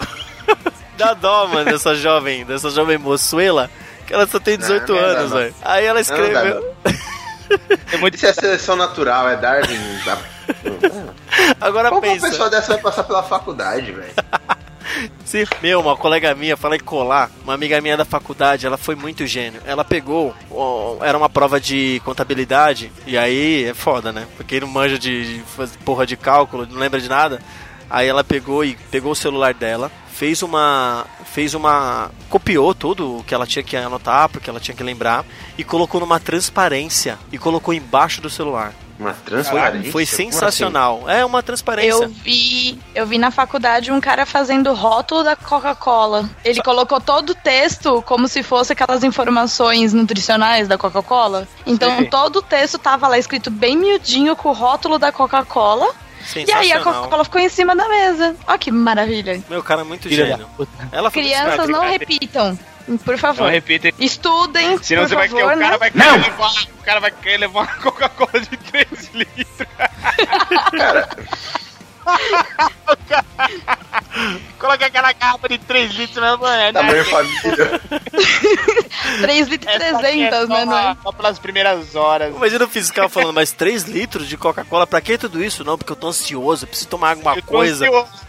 [0.96, 3.70] Dá dó, mano, dessa jovem, dessa jovem moçuela,
[4.08, 5.54] que ela só tem 18 Não, não dá, anos, velho.
[5.62, 6.74] Aí ela escreveu.
[7.92, 9.78] É muito Isso é seleção natural, é Darwin.
[11.60, 12.28] Agora Como uma pensa.
[12.28, 14.12] pessoa dessa vai passar pela faculdade, velho?
[15.24, 19.26] Se, meu, uma colega minha, falei colar, uma amiga minha da faculdade, ela foi muito
[19.26, 19.60] gênio.
[19.66, 20.34] Ela pegou,
[21.02, 24.26] era uma prova de contabilidade, e aí é foda, né?
[24.36, 25.44] Porque não manja de, de
[25.84, 27.40] porra de cálculo, não lembra de nada.
[27.88, 31.06] Aí ela pegou e pegou o celular dela, fez uma.
[31.24, 32.10] fez uma.
[32.28, 35.24] copiou tudo o que ela tinha que anotar, porque ela tinha que lembrar,
[35.56, 38.72] e colocou numa transparência e colocou embaixo do celular.
[38.98, 39.92] Uma transparência?
[39.92, 41.04] Foi Como sensacional.
[41.08, 42.04] É uma transparência.
[42.04, 46.28] Eu vi, eu vi na faculdade um cara fazendo rótulo da Coca-Cola.
[46.44, 51.46] Ele colocou todo o texto como se fosse aquelas informações nutricionais da Coca-Cola.
[51.66, 52.06] Então Sim.
[52.06, 55.92] todo o texto tava lá escrito bem miudinho com o rótulo da Coca-Cola.
[56.34, 56.80] E aí a.
[56.80, 58.34] Coca-Cola ficou em cima da mesa.
[58.46, 59.42] Ó que maravilha.
[59.48, 60.48] Meu cara é muito Filha gênio.
[60.90, 62.58] falou Crianças não repitam.
[62.86, 63.50] Por Não favor.
[63.50, 63.90] repita.
[63.98, 65.78] Estudem, Senão por você vai favor, querer, o cara né?
[65.78, 69.46] vai querer levar, o cara vai querer levar uma Coca-Cola de 3 litros.
[70.76, 71.08] Cara,
[74.58, 76.72] Coloca aquela garrafa de 3 litros na banana.
[76.72, 77.80] tamanho família.
[79.20, 80.64] 3 litros e 300, né?
[80.64, 80.96] Não é?
[81.02, 82.34] Só pelas primeiras horas.
[82.34, 85.64] Imagina o fiscal falando, mas 3 litros de Coca-Cola, pra que tudo isso?
[85.64, 87.84] Não, porque eu tô ansioso, eu preciso tomar alguma Eu tô coisa.
[87.84, 88.26] ansioso.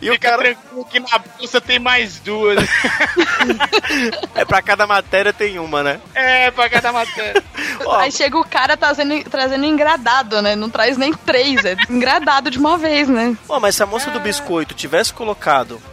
[0.00, 2.58] E o Fica cara, tranquilo que na bolsa tem mais duas.
[4.34, 6.00] é pra cada matéria tem uma, né?
[6.14, 7.42] é, pra cada matéria.
[7.84, 10.54] Ó, Aí chega o cara trazendo, trazendo engradado, né?
[10.56, 13.36] Não traz nem três, é engradado de uma vez, né?
[13.48, 15.29] Ó, mas se a moça do biscoito tivesse colocado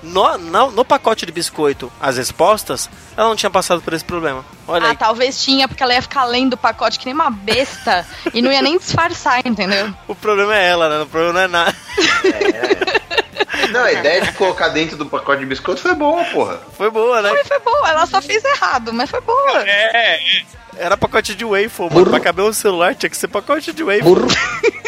[0.03, 4.45] no, no, no pacote de biscoito as respostas, ela não tinha passado por esse problema.
[4.67, 4.97] Olha ah, aí.
[4.97, 8.51] talvez tinha, porque ela ia ficar lendo o pacote que nem uma besta e não
[8.51, 9.93] ia nem disfarçar, entendeu?
[10.07, 11.03] O problema é ela, né?
[11.03, 11.75] O problema não é nada.
[13.71, 16.59] Não, a ideia de colocar dentro do pacote de biscoito foi boa, porra.
[16.77, 17.29] Foi boa, né?
[17.29, 19.67] Foi, foi boa, ela só fez errado, mas foi boa.
[19.67, 20.43] É, é.
[20.77, 22.05] Era pacote de waffle, mano.
[22.05, 24.03] Pra caber um celular tinha que ser pacote de waffle.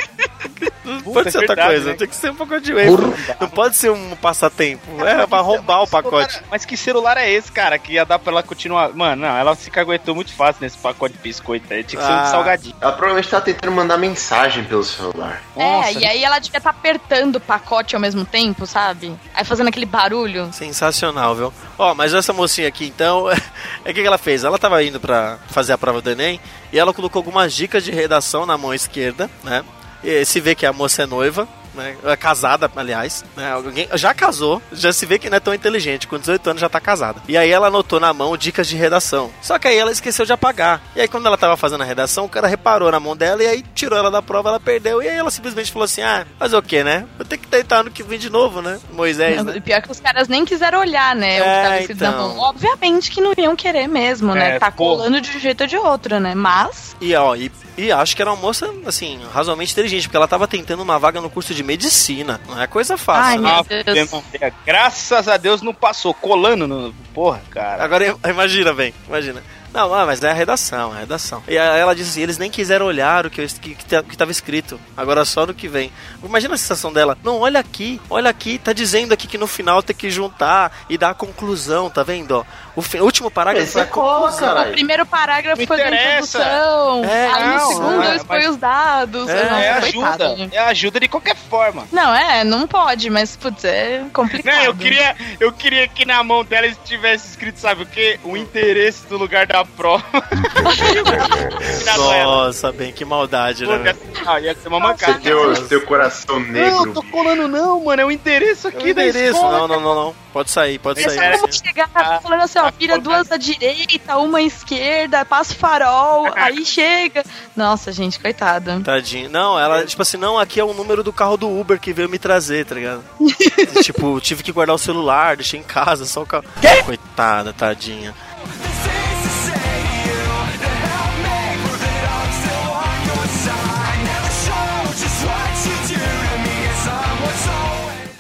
[0.90, 1.96] Não pode é ser outra verdade, coisa, né?
[1.96, 3.36] tem que ser um pacote de waffle.
[3.40, 5.06] Não pode ser um passatempo.
[5.06, 6.42] É pra roubar o pacote.
[6.50, 7.78] Mas que celular é esse, cara?
[7.78, 8.90] Que ia dar pra ela continuar.
[8.94, 11.84] Mano, não, ela se caguetou muito fácil nesse pacote de biscoito aí.
[11.84, 12.24] Tinha que ser Ah.
[12.24, 12.76] um salgadinho.
[12.82, 15.42] Ela provavelmente tava tentando mandar mensagem pelo celular.
[15.56, 19.16] É, e aí ela devia estar apertando o pacote ao mesmo tempo, sabe?
[19.34, 20.50] Aí fazendo aquele barulho.
[20.54, 21.54] Sensacional, viu?
[21.78, 23.30] Ó, mas essa mocinha aqui, então,
[23.86, 24.44] é o que, que ela fez?
[24.44, 26.40] Ela tava indo pra fazer a prova do Enem
[26.72, 29.64] e ela colocou algumas dicas de redação na mão esquerda, né?
[30.04, 31.96] E se vê que a moça é noiva, né?
[32.04, 33.52] É casada, aliás, né?
[33.52, 36.68] Alguém já casou, já se vê que não é tão inteligente, com 18 anos já
[36.68, 37.22] tá casada.
[37.28, 39.30] E aí ela anotou na mão dicas de redação.
[39.42, 40.82] Só que aí ela esqueceu de apagar.
[40.96, 43.48] E aí quando ela tava fazendo a redação, o cara reparou na mão dela e
[43.48, 45.02] aí tirou ela da prova, ela perdeu.
[45.04, 47.06] E aí ela simplesmente falou assim: "Ah, mas o que, né?
[47.18, 48.80] Vou ter que tentar no que vem de novo, né?
[48.92, 49.54] Moisés, né?
[49.58, 51.40] E pior que os caras nem quiseram olhar, né?
[51.40, 52.30] o que É, tava escrito na então.
[52.30, 52.40] mão.
[52.40, 54.56] Obviamente que não iam querer mesmo, né?
[54.56, 54.96] É, Tá pô.
[54.98, 56.34] colando de um jeito ou de outro, né?
[56.36, 56.96] Mas.
[57.00, 57.52] E ó, e,
[57.86, 61.22] e acho que era uma moça, assim, razoavelmente inteligente, porque ela tava tentando uma vaga
[61.22, 62.40] no curso de medicina.
[62.48, 63.44] Não é coisa fácil, Ai, né?
[63.44, 64.24] meu Ah, Deus.
[64.42, 66.14] é, Graças a Deus não passou.
[66.14, 66.94] Colando no.
[67.14, 67.84] Porra, cara.
[67.84, 69.44] Agora im- imagina, bem, imagina.
[69.72, 71.44] Não, ah, mas é a redação, é a redação.
[71.48, 74.02] E aí ela disse assim, eles nem quiseram olhar o que, eu- que, que, ta-
[74.02, 74.80] que tava escrito.
[74.98, 75.92] Agora só no que vem.
[76.24, 77.16] Imagina a sensação dela.
[77.24, 80.98] Não, olha aqui, olha aqui, tá dizendo aqui que no final tem que juntar e
[80.98, 82.32] dar a conclusão, tá vendo?
[82.32, 82.44] ó?
[82.80, 84.72] O, fi- o último parágrafo foi é a cola, O caralho.
[84.72, 86.38] primeiro parágrafo foi da interessa.
[86.38, 87.04] introdução.
[87.04, 89.30] É, aí não, o segundo é, foi mas- os dados.
[89.30, 90.36] É, Nossa, É ajuda.
[90.38, 90.56] gente.
[90.56, 91.86] É ajuda de qualquer forma.
[91.92, 94.56] Não, é, não pode, mas, putz, é complicado.
[94.56, 98.18] Não, eu queria, eu queria que na mão dela estivesse escrito, sabe o quê?
[98.24, 100.06] O interesse do lugar da prova.
[102.24, 103.94] Nossa, bem, que maldade, né?
[103.94, 105.20] Pô, ah, ia ser uma Você mancada.
[105.20, 106.94] tem o teu coração Não, negro.
[106.94, 108.02] tô colando não, mano.
[108.02, 109.36] É o endereço Que aqui da endereço?
[109.36, 109.60] escola.
[109.60, 110.16] Não, não, não, não.
[110.32, 111.38] Pode sair, pode Eles sair.
[111.40, 115.56] vão chegar Ah, falando assim, ó, vira duas à direita, uma à esquerda, passa o
[115.56, 117.24] farol, aí chega.
[117.56, 118.80] Nossa, gente, coitada.
[118.84, 119.30] Tadinho.
[119.30, 122.10] Não, ela, tipo assim, não, aqui é o número do carro do Uber que veio
[122.10, 123.04] me trazer, tá ligado?
[123.84, 126.46] tipo, tive que guardar o celular, deixei em casa, só o carro.
[126.86, 128.14] Coitada, tadinha.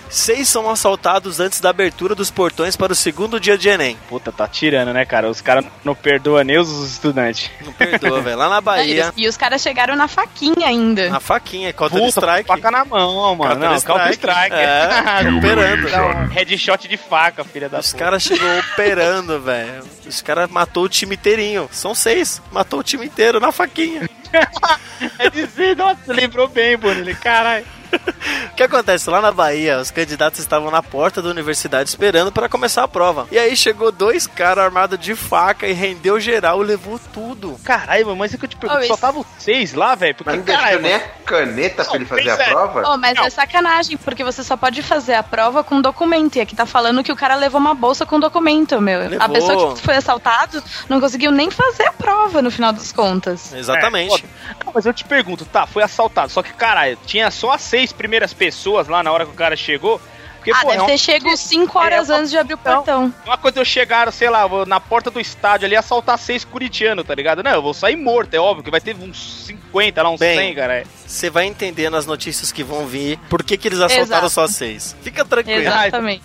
[0.09, 3.95] Seis são assaltados antes da abertura dos portões para o segundo dia de Enem.
[4.09, 5.29] Puta, tá tirando, né, cara?
[5.29, 7.51] Os caras não perdoam nem os estudantes.
[7.63, 8.37] Não perdoa, velho.
[8.37, 11.09] Lá na Bahia, e os caras chegaram na faquinha ainda.
[11.09, 12.47] na faquinha, Counter Puta, Strike.
[12.47, 13.55] faca na mão, mano.
[13.59, 14.49] Não, Counter-Strike.
[14.49, 14.55] Counter-Strike.
[14.55, 16.29] É, operando.
[16.33, 19.83] Headshot de faca, filha da Os caras chegou operando, velho.
[20.07, 21.69] Os caras matou o time inteirinho.
[21.71, 22.41] São seis.
[22.51, 24.09] Matou o time inteiro na faquinha.
[25.17, 27.15] É dizer, nossa, lembrou bem, Bonilha.
[27.15, 27.65] Caralho.
[28.51, 29.09] O que acontece?
[29.09, 33.25] Lá na Bahia, os candidatos estavam na porta da universidade esperando para começar a prova.
[33.31, 37.57] E aí chegou dois caras armados de faca e rendeu geral, levou tudo.
[37.63, 40.13] Caralho, mano, mas é que eu te pergunto, Ô, só isso- tava seis lá, velho?
[40.13, 42.83] Porque, Mas não deixou caralho, nem caneta pra ele fazer a Não, prova?
[42.93, 43.23] Oh, mas Não.
[43.23, 46.35] é sacanagem, porque você só pode fazer a prova com documento.
[46.35, 48.99] E aqui tá falando que o cara levou uma bolsa com documento, meu.
[49.07, 49.17] Levou.
[49.21, 53.53] A pessoa que foi assaltado não conseguiu nem fazer a prova no final das contas.
[53.53, 54.21] Exatamente.
[54.21, 57.91] Não, mas eu te pergunto, tá, foi assaltado, só que, caralho, tinha só as seis
[57.91, 59.99] primeiras pessoas lá na hora que o cara chegou.
[59.99, 62.53] Por Porque, Ah, pô, é deve uma- ter chego 5 horas É antes de abrir
[62.53, 63.13] o portão.
[63.25, 67.13] uma coisa eu chegar, sei lá, na porta do estádio ali assaltar seis curitianos, tá
[67.13, 67.43] ligado?
[67.43, 70.37] Não, eu vou sair morto, é óbvio que vai ter uns 50, lá uns Bem,
[70.37, 70.83] 100, cara.
[71.05, 74.29] Você vai entender nas notícias que vão vir por que, que eles assaltaram Exato.
[74.29, 74.95] só seis.
[75.01, 75.59] Fica tranquilo.
[75.59, 76.23] Exatamente.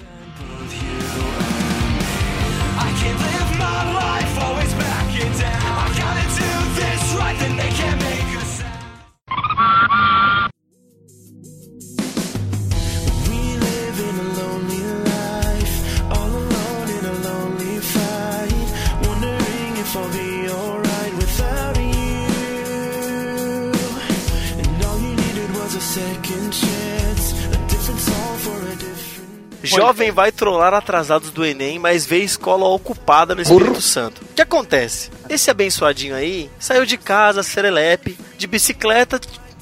[29.74, 34.22] Jovem vai trollar atrasados do Enem, mas vê escola ocupada no Espírito Santo.
[34.22, 35.10] O que acontece?
[35.28, 39.20] Esse abençoadinho aí saiu de casa, serelepe, de bicicleta,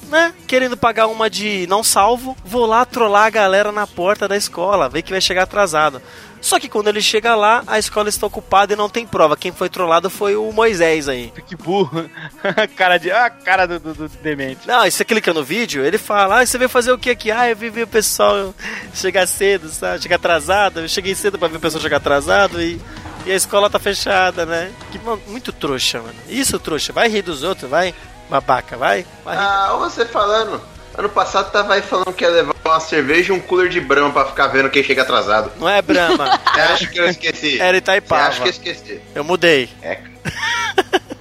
[0.09, 0.33] né?
[0.47, 2.37] Querendo pagar uma de não salvo.
[2.45, 6.01] Vou lá trollar a galera na porta da escola, ver que vai chegar atrasado.
[6.43, 9.37] Só que quando ele chega lá, a escola está ocupada e não tem prova.
[9.37, 11.31] Quem foi trollado foi o Moisés aí.
[11.47, 12.09] Que burro.
[12.75, 13.11] cara de.
[13.11, 14.67] Ah, cara do, do, do demente.
[14.67, 17.31] Não, e você clica no vídeo, ele fala, ah, você veio fazer o que aqui?
[17.31, 18.53] Ah, eu vi ver o pessoal
[18.93, 20.01] chegar cedo, sabe?
[20.01, 20.81] Chegar atrasado.
[20.81, 22.81] Eu cheguei cedo pra ver o pessoal chegar atrasado e,
[23.25, 24.69] e a escola tá fechada, né?
[24.91, 26.15] Que mano, muito trouxa, mano.
[26.27, 26.91] Isso, trouxa.
[26.91, 27.95] Vai rir dos outros, vai.
[28.29, 29.05] Babaca, vai.
[29.23, 29.37] vai.
[29.37, 30.61] Ah, você falando.
[30.95, 34.11] Ano passado tava aí falando que ia levar uma cerveja e um cooler de brama
[34.11, 35.51] pra ficar vendo quem chega atrasado.
[35.59, 37.59] Não é Brahma, Você acha que eu esqueci?
[37.59, 38.27] era Você Itaipava.
[38.27, 39.01] acha que eu esqueci?
[39.15, 39.69] Eu mudei.
[39.81, 39.99] É.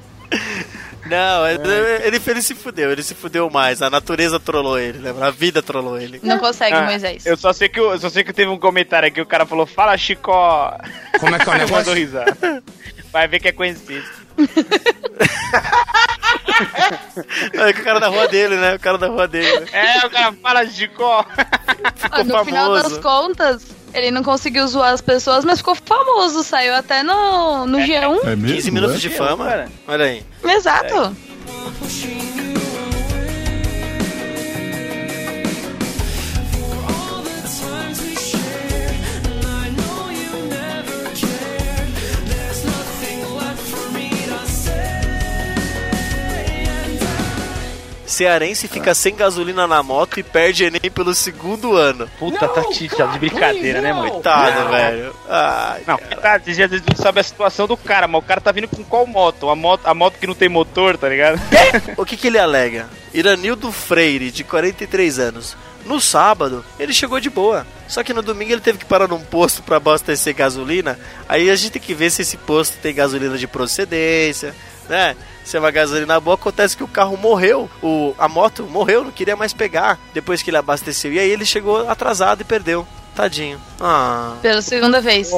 [1.04, 1.60] Não, ele,
[2.06, 3.82] ele, ele se fudeu, ele se fudeu mais.
[3.82, 5.26] A natureza trollou ele, lembra?
[5.26, 6.18] A vida trollou ele.
[6.22, 7.26] Não consegue, Ah, Moisés.
[7.26, 9.44] Eu só sei que eu, eu só sei que teve um comentário aqui, o cara
[9.44, 10.74] falou, fala Chicó.
[11.20, 11.92] Como é que é o Mandou negócio?
[11.94, 12.62] risada.
[13.12, 14.02] Vai ver que é conhecido.
[17.52, 18.74] É o cara da rua dele, né?
[18.74, 19.60] O cara da rua dele.
[19.60, 19.66] né?
[19.72, 21.24] É, o cara fala Chicó.
[22.10, 22.82] Ah, no final famoso.
[22.82, 26.42] das contas, ele não conseguiu zoar as pessoas, mas ficou famoso.
[26.42, 28.20] Saiu até no, no G1.
[28.24, 28.54] É mesmo?
[28.56, 29.44] 15 minutos de É, fama.
[29.44, 29.68] cara.
[29.86, 30.24] Olha aí.
[30.44, 30.94] Exato.
[30.96, 31.12] All
[48.12, 52.08] Cearense fica sem gasolina na moto e perde Enem pelo segundo ano.
[52.18, 54.10] Puta, tá de, tá de brincadeira, né, mãe?
[54.10, 55.16] Coitado, velho.
[55.28, 58.52] Ai, Não, tá, às vezes não sabe a situação do cara, mas o cara tá
[58.52, 59.48] vindo com qual moto?
[59.48, 61.40] A moto, a moto que não tem motor, tá ligado?
[61.96, 62.88] O que, que ele alega?
[63.14, 65.56] Iranildo Freire, de 43 anos.
[65.84, 67.66] No sábado, ele chegou de boa.
[67.88, 70.98] Só que no domingo ele teve que parar num posto para abastecer gasolina.
[71.28, 74.54] Aí a gente tem que ver se esse posto tem gasolina de procedência,
[74.88, 75.16] né?
[75.44, 79.10] Se é uma gasolina boa, acontece que o carro morreu, o, a moto morreu, não
[79.10, 81.12] queria mais pegar depois que ele abasteceu.
[81.12, 82.86] E aí ele chegou atrasado e perdeu.
[83.14, 83.60] Tadinho.
[83.80, 85.30] Ah, Pela segunda vez.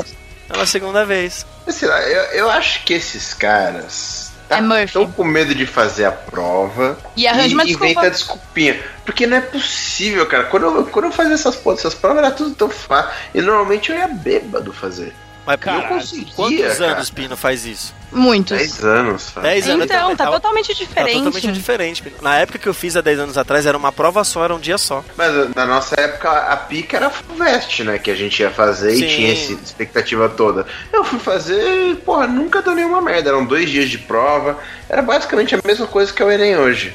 [0.47, 1.45] pela segunda vez.
[1.69, 4.85] Sei lá, eu, eu acho que esses caras É Murphy.
[4.85, 8.81] estão com medo de fazer a prova E arranja uma e inventa desculpinha.
[9.05, 10.45] Porque não é possível, cara.
[10.45, 13.11] Quando eu, quando eu fazia essas, essas provas era tudo tão fácil.
[13.35, 15.13] E normalmente eu ia bêbado fazer.
[15.47, 16.93] Mas Cara, eu conseguia, quantos cara.
[16.93, 17.95] anos Pino faz isso?
[18.11, 18.57] Muitos.
[18.57, 19.33] 10 anos?
[19.43, 19.85] 10 anos.
[19.85, 21.13] Então, tá totalmente Tá diferente.
[21.15, 22.03] totalmente diferente.
[22.03, 22.17] Pino.
[22.23, 24.59] Na época que eu fiz há 10 anos atrás, era uma prova só, era um
[24.61, 25.05] dia só.
[25.17, 27.99] Mas na nossa época a pica era Fulvestre, né?
[27.99, 29.05] Que a gente ia fazer Sim.
[29.05, 30.67] e tinha essa expectativa toda.
[30.93, 33.31] Eu fui fazer e, porra, nunca deu nenhuma merda.
[33.31, 34.59] Eram dois dias de prova.
[34.89, 36.95] Era basicamente a mesma coisa que é o Enem hoje.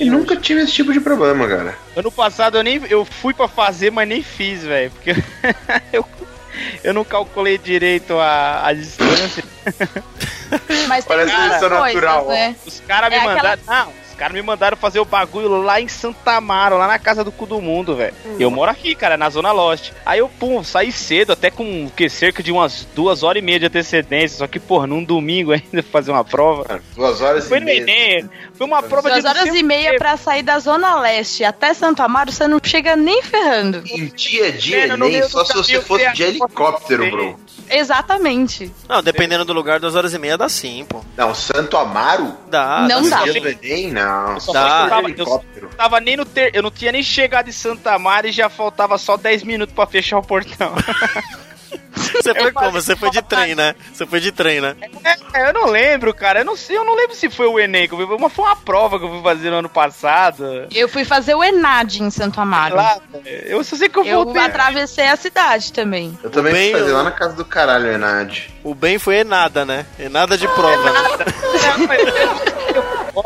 [0.00, 1.76] E nunca tive esse tipo de problema, cara.
[1.94, 4.90] Ano passado eu nem eu fui pra fazer, mas nem fiz, velho.
[4.90, 5.10] Porque
[5.92, 6.06] eu,
[6.82, 9.44] eu não calculei direito a, a distância.
[10.88, 12.30] Mas tem Parece seleção coisas, natural, ó.
[12.30, 12.56] né?
[12.66, 13.62] Os caras me É aquela- mandaram.
[13.66, 17.24] Não, os caras me mandaram fazer o bagulho lá em Santa Amaro, lá na casa
[17.24, 18.14] do cu do mundo, velho.
[18.24, 18.36] Hum.
[18.38, 19.90] Eu moro aqui, cara, na Zona Lost.
[20.06, 23.44] Aí eu, pum, saí cedo, até com o que, cerca de umas duas horas e
[23.44, 24.38] meia de antecedência.
[24.38, 26.64] Só que, porra, num domingo ainda fazer uma prova.
[26.64, 27.80] Cara, Duas horas Foi e meia.
[27.82, 28.30] Enem.
[28.54, 32.00] Foi uma prova de Duas horas e meia pra sair da Zona Leste até Santo
[32.00, 33.82] Amaro, você não chega nem ferrando.
[33.84, 37.36] Em dia Mano, no Enem, meio só se você fosse de a- helicóptero, bro.
[37.68, 38.70] Exatamente.
[38.88, 41.02] Não, dependendo do lugar, duas horas e meia dá sim, pô.
[41.16, 42.32] Não, Santo Amaro?
[42.48, 42.86] Dá.
[42.88, 43.22] Não dá.
[43.24, 43.40] Dia do
[44.04, 44.40] Não.
[44.40, 45.44] só fui- de tava-.
[45.56, 46.50] Eu tava nem no ter...
[46.54, 49.86] Eu não tinha nem chegado em Santa Amaro e já faltava só 10 minutos pra
[49.86, 50.72] fechar o portão.
[51.94, 52.70] Você foi Eu como?
[52.72, 53.74] Você foi de trem, né?
[53.92, 54.74] Você foi de trem, né?
[55.34, 56.40] É, eu não lembro, cara.
[56.40, 58.44] Eu não sei, eu não lembro se foi o Enem que eu fui, mas foi
[58.44, 60.66] uma prova que eu fui fazer no ano passado.
[60.72, 62.76] Eu fui fazer o Enad em Santo Amaro.
[62.76, 62.98] Lá,
[63.46, 64.42] eu só sei que eu Eu voltei.
[64.42, 66.16] atravessei a cidade também.
[66.22, 68.48] Eu também Bem, fui fazer eu- lá na casa do caralho, Enad.
[68.62, 69.86] O bem foi Enada, né?
[69.98, 70.90] Enada de prova.
[70.90, 71.24] né?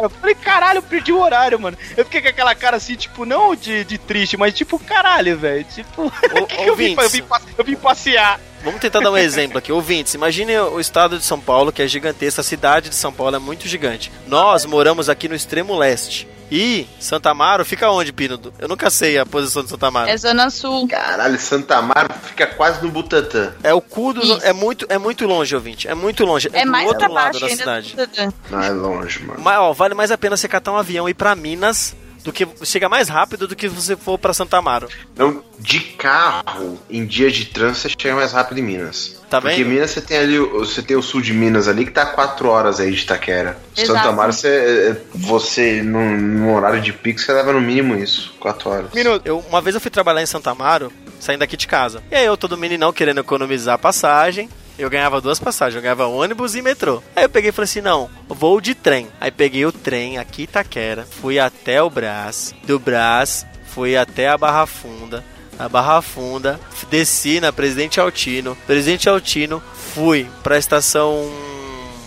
[0.03, 1.77] Eu falei, caralho, eu perdi o horário, mano.
[1.97, 5.65] Eu fiquei com aquela cara assim, tipo, não de, de triste, mas tipo, caralho, velho.
[5.65, 6.07] Tipo,
[6.39, 7.25] Ô, que que eu, vim, eu, vim,
[7.57, 8.39] eu vim passear.
[8.65, 9.71] Vamos tentar dar um exemplo aqui.
[9.73, 12.41] Ouvintes, imagine o estado de São Paulo, que é gigantesco.
[12.41, 14.11] A cidade de São Paulo é muito gigante.
[14.27, 16.29] Nós moramos aqui no extremo leste.
[16.51, 18.41] E Santa Amaro fica onde, Pino?
[18.59, 20.09] Eu nunca sei a posição de Santa Amaro.
[20.09, 20.89] É Zona Sul.
[20.89, 23.53] Caralho, Santa Amaro fica quase no Butantã.
[23.63, 24.23] É o cu do.
[24.23, 24.41] Isso.
[24.43, 25.87] É muito, é muito longe, ouvinte.
[25.87, 26.49] É muito longe.
[26.53, 27.95] É do mais outro pra lado da cidade.
[27.95, 29.41] do- Não é longe, mano.
[29.43, 31.95] Mas, ó, vale mais a pena você catar um avião e ir pra Minas
[32.25, 32.47] do que.
[32.65, 34.89] Chega mais rápido do que você for pra Santa Amaro.
[35.17, 39.17] Não, de carro, em dia de trânsito, você chega mais rápido em Minas.
[39.31, 39.69] Tá Porque vendo?
[39.75, 42.49] Minas você tem ali, o- você tem o sul de Minas ali que tá 4
[42.49, 43.59] horas aí de Itaquera.
[43.77, 43.93] Exato.
[43.99, 48.71] Santa Amaro, você, você num, num horário de pico, você leva no mínimo isso, 4
[48.71, 48.93] horas.
[48.95, 49.23] Minuto.
[49.27, 50.91] Eu, uma vez eu fui trabalhar em Santa Amaro,
[51.21, 52.03] saindo daqui de casa.
[52.11, 54.49] E aí eu, todo meninão, querendo economizar a passagem.
[54.79, 57.03] Eu ganhava duas passagens, eu ganhava ônibus e metrô.
[57.17, 59.09] Aí eu peguei e falei assim: não, vou de trem.
[59.21, 63.45] Aí peguei o trem aqui em Itaquera, fui até o Brás, do Brás
[63.79, 65.25] fui até a Barra Funda.
[65.57, 66.59] A Barra Funda,
[66.91, 68.57] desci na Presidente Altino.
[68.67, 69.63] Presidente Altino,
[69.95, 71.31] fui pra estação.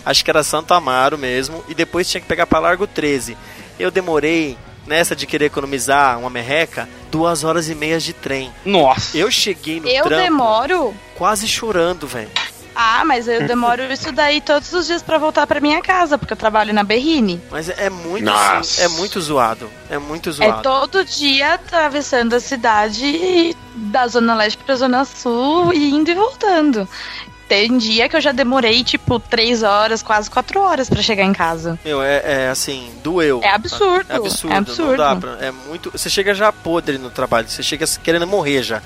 [0.04, 1.64] Acho que era Santo Amaro mesmo.
[1.68, 3.36] E depois tinha que pegar pra Largo 13.
[3.78, 4.56] Eu demorei
[4.86, 8.52] nessa de querer economizar uma merreca, duas horas e meia de trem.
[8.64, 9.16] Nossa.
[9.16, 10.94] Eu cheguei no Eu trampo demoro.
[11.14, 12.30] quase chorando, velho.
[12.74, 16.32] Ah, mas eu demoro isso daí todos os dias pra voltar pra minha casa, porque
[16.32, 17.40] eu trabalho na Berrine.
[17.50, 19.70] Mas é, é muito assim, é muito zoado.
[19.90, 20.62] É muito É zoado.
[20.62, 26.88] todo dia atravessando a cidade da Zona Leste pra Zona Sul, e indo e voltando.
[27.48, 31.34] Tem dia que eu já demorei, tipo, três horas, quase quatro horas pra chegar em
[31.34, 31.78] casa.
[31.84, 33.40] Meu, é, é assim, doeu.
[33.42, 34.06] É absurdo.
[34.08, 34.90] É absurdo, É absurdo.
[34.92, 38.62] não dá pra, é muito, você chega já podre no trabalho, você chega querendo morrer
[38.62, 38.80] já.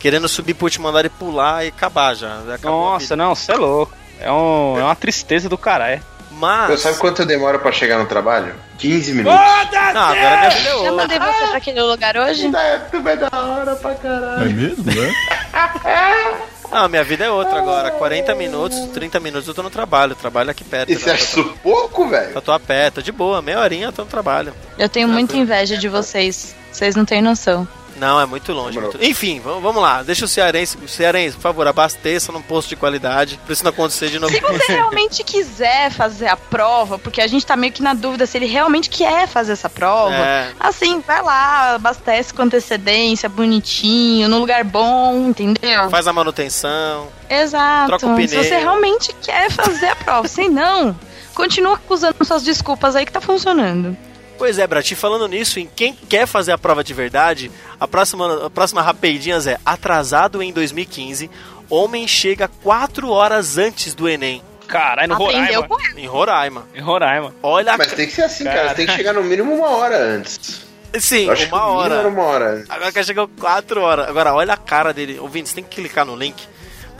[0.00, 2.40] Querendo subir pro último andar e pular e acabar já.
[2.54, 3.92] Acabou a Nossa, não, você é louco.
[4.18, 6.02] É, um, é uma tristeza do caralho.
[6.32, 6.70] Mas.
[6.70, 8.54] Eu sabe quanto eu demoro pra chegar no trabalho?
[8.78, 9.38] 15 minutos.
[9.38, 10.92] Não, agora minha vida é Já outra.
[10.92, 12.50] mandei você pra aquele lugar hoje?
[12.90, 14.42] Tu vai da hora pra caralho.
[14.42, 15.14] É mesmo, né?
[16.70, 17.90] Não, minha vida é outra agora.
[17.90, 20.12] 40 minutos, 30 minutos eu tô no trabalho.
[20.12, 20.90] Eu trabalho aqui perto.
[20.90, 22.30] E você acha isso pouco, velho?
[22.32, 24.54] Eu tô a pé, tô de boa, meia horinha eu tô no trabalho.
[24.78, 26.54] Eu tenho muita inveja de vocês.
[26.72, 27.66] Vocês não têm noção.
[27.96, 28.80] Não, é muito longe.
[28.80, 30.02] Muito- Enfim, vamos, vamos lá.
[30.02, 33.38] Deixa o cearense, o cearense, por favor, abasteça num posto de qualidade.
[33.44, 34.32] Pra isso não acontecer de novo.
[34.32, 38.24] Se você realmente quiser fazer a prova, porque a gente tá meio que na dúvida
[38.24, 40.50] se ele realmente quer fazer essa prova, É.
[40.58, 45.90] assim, vai lá, abastece com antecedência, bonitinho, num lugar bom, entendeu?
[45.90, 47.08] Faz a manutenção.
[47.28, 47.88] Exato.
[47.88, 48.44] troca o Se pneu.
[48.44, 50.98] você realmente quer fazer a prova, se não,
[51.34, 53.94] continua usando suas desculpas aí que tá funcionando.
[54.40, 58.46] Pois é, Brati, falando nisso, em quem quer fazer a prova de verdade, a próxima,
[58.46, 61.30] a próxima rapidinhas é atrasado em 2015,
[61.68, 66.00] homem chega 4 horas antes do Enem, Caralho, no Aprendeu Roraima.
[66.00, 66.68] em Roraima.
[66.74, 67.34] Em Roraima.
[67.42, 68.56] Olha, Mas tem que ser assim, cara.
[68.56, 68.68] Cara.
[68.70, 70.62] Você tem que chegar no mínimo uma hora antes.
[70.98, 71.66] sim, que uma era
[71.98, 72.08] hora.
[72.08, 72.64] uma hora.
[72.66, 74.08] Agora que chegou 4 horas.
[74.08, 75.18] Agora, olha a cara dele.
[75.18, 76.42] Ouvindo, você tem que clicar no link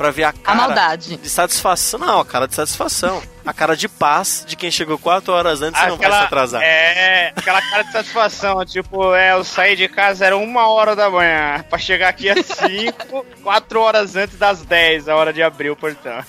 [0.01, 1.19] pra ver a a cara maldade.
[1.19, 2.01] de satisfação.
[2.01, 3.23] Não, a cara de satisfação.
[3.45, 6.63] A cara de paz de quem chegou 4 horas antes e não vai se atrasar.
[6.63, 11.11] É, aquela cara de satisfação, tipo, é, eu saí de casa, era uma hora da
[11.11, 15.69] manhã, pra chegar aqui às 5, 4 horas antes das 10, a hora de abrir
[15.69, 16.25] o portão.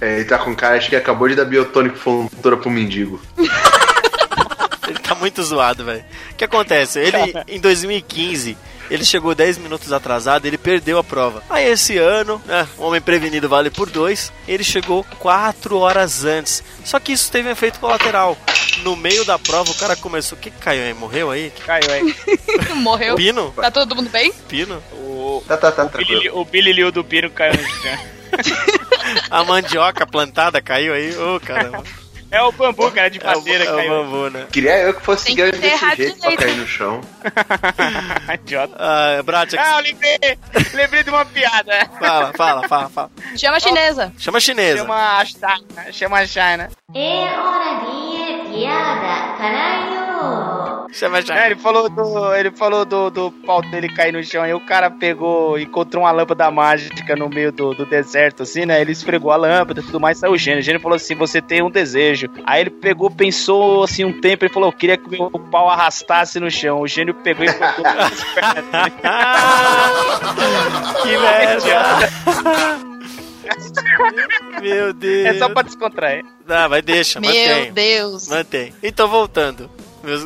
[0.00, 3.22] É, ele tá com cara de que acabou de dar biotônico fontura pro mendigo.
[4.88, 6.04] Ele tá muito zoado, velho.
[6.32, 6.98] O que acontece?
[6.98, 7.16] Ele,
[7.48, 8.58] em 2015,
[8.92, 11.42] ele chegou 10 minutos atrasado, ele perdeu a prova.
[11.48, 16.62] Aí esse ano, né, o homem prevenido vale por dois, ele chegou 4 horas antes.
[16.84, 18.36] Só que isso teve um efeito colateral.
[18.82, 20.36] No meio da prova, o cara começou.
[20.36, 20.94] O que que caiu aí?
[20.94, 21.52] Morreu aí?
[21.64, 22.14] Caiu aí.
[22.76, 23.16] Morreu.
[23.16, 23.50] Pino?
[23.52, 24.32] Tá todo mundo bem?
[24.48, 24.82] Pino?
[24.92, 26.20] O, Tá, tá, tá, o, tranquilo.
[26.20, 27.98] Billy, o Billy Liu do Pino caiu no chão.
[29.30, 31.16] A mandioca plantada caiu aí?
[31.16, 31.82] Ô, caramba.
[32.32, 33.90] É o bambu, cara, de É o, madeira é o caiu.
[33.90, 34.46] bambu, né?
[34.50, 36.38] Queria eu que fosse Tem que grande ter desse jeito pra direito.
[36.42, 37.00] cair no chão.
[38.34, 38.74] Idiota.
[38.78, 40.18] Ah, Brat, Ah, eu lembrei,
[40.74, 41.86] lembrei de uma piada.
[41.98, 43.10] fala, fala, fala, fala.
[43.36, 44.12] Chama a chinesa.
[44.18, 44.78] Chama a chinesa.
[44.78, 46.68] Chama a China, chama a China.
[46.94, 50.61] É hora de piada, caralho!
[50.92, 51.46] Chama a É, chinesa.
[51.46, 52.34] ele falou do.
[52.34, 54.46] Ele falou do, do pau dele cair no chão.
[54.46, 58.80] E o cara pegou, encontrou uma lâmpada mágica no meio do, do deserto, assim, né?
[58.80, 60.60] Ele esfregou a lâmpada e tudo mais, saiu o gênio.
[60.60, 62.28] O gênio falou assim: você tem um desejo.
[62.44, 66.38] Aí ele pegou, pensou assim um tempo, ele falou: eu queria que meu pau arrastasse
[66.38, 66.80] no chão.
[66.82, 68.92] O gênio pegou e botou as pernas dele.
[71.02, 72.82] que merda!
[74.60, 75.26] Meu Deus.
[75.26, 76.24] É só pra descontrair.
[76.46, 77.72] Não, vai deixa, Meu mantém.
[77.72, 78.28] Deus.
[78.28, 78.72] Mantém.
[78.82, 79.68] Então, voltando.
[80.02, 80.24] Meus...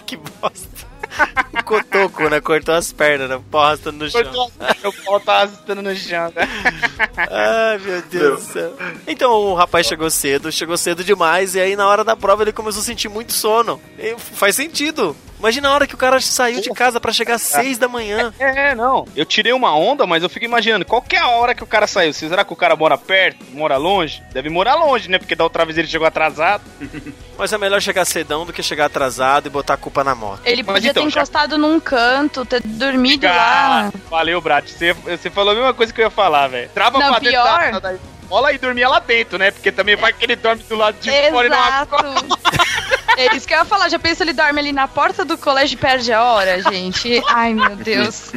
[0.04, 0.86] que bosta.
[1.56, 2.40] ficou toco, né?
[2.40, 3.40] Cortou as pernas, né?
[3.50, 4.22] Pau arrastando no chão.
[4.22, 6.48] Cortou as- O pau tava assustando no chão, né?
[7.30, 8.74] Ai, meu Deus do céu.
[9.06, 12.52] Então o rapaz chegou cedo, chegou cedo demais, e aí na hora da prova ele
[12.52, 13.80] começou a sentir muito sono.
[13.98, 15.16] E faz sentido.
[15.38, 18.32] Imagina a hora que o cara saiu de casa pra chegar às seis da manhã.
[18.38, 19.06] É, não.
[19.14, 21.66] Eu tirei uma onda, mas eu fico imaginando, qual que é a hora que o
[21.66, 22.12] cara saiu?
[22.12, 23.44] Será que o cara mora perto?
[23.52, 24.22] Mora longe?
[24.32, 25.18] Deve morar longe, né?
[25.18, 26.62] Porque da outra vez ele chegou atrasado.
[27.38, 30.40] Mas é melhor chegar cedão do que chegar atrasado e botar a culpa na moto.
[30.44, 33.92] Ele Mas podia então, ter já- encostado num canto, ter dormido Ah, lá.
[34.08, 34.66] valeu, Brat.
[34.70, 36.70] Você, você falou a mesma coisa que eu ia falar, velho.
[36.72, 37.72] Trava Não, pra dentro pior.
[37.72, 39.50] da, da escola e dormia lá dentro, né?
[39.50, 41.96] Porque também vai que ele dorme do lado de fora e não Exato.
[43.16, 43.88] É isso que eu ia falar.
[43.88, 47.22] Já pensa ele dorme ali na porta do colégio e perde a hora, gente?
[47.28, 48.32] Ai, meu Deus.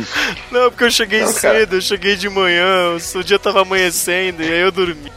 [0.52, 1.60] Não, porque eu cheguei Não, cara.
[1.60, 5.12] cedo, eu cheguei de manhã, o dia tava amanhecendo e aí eu dormi.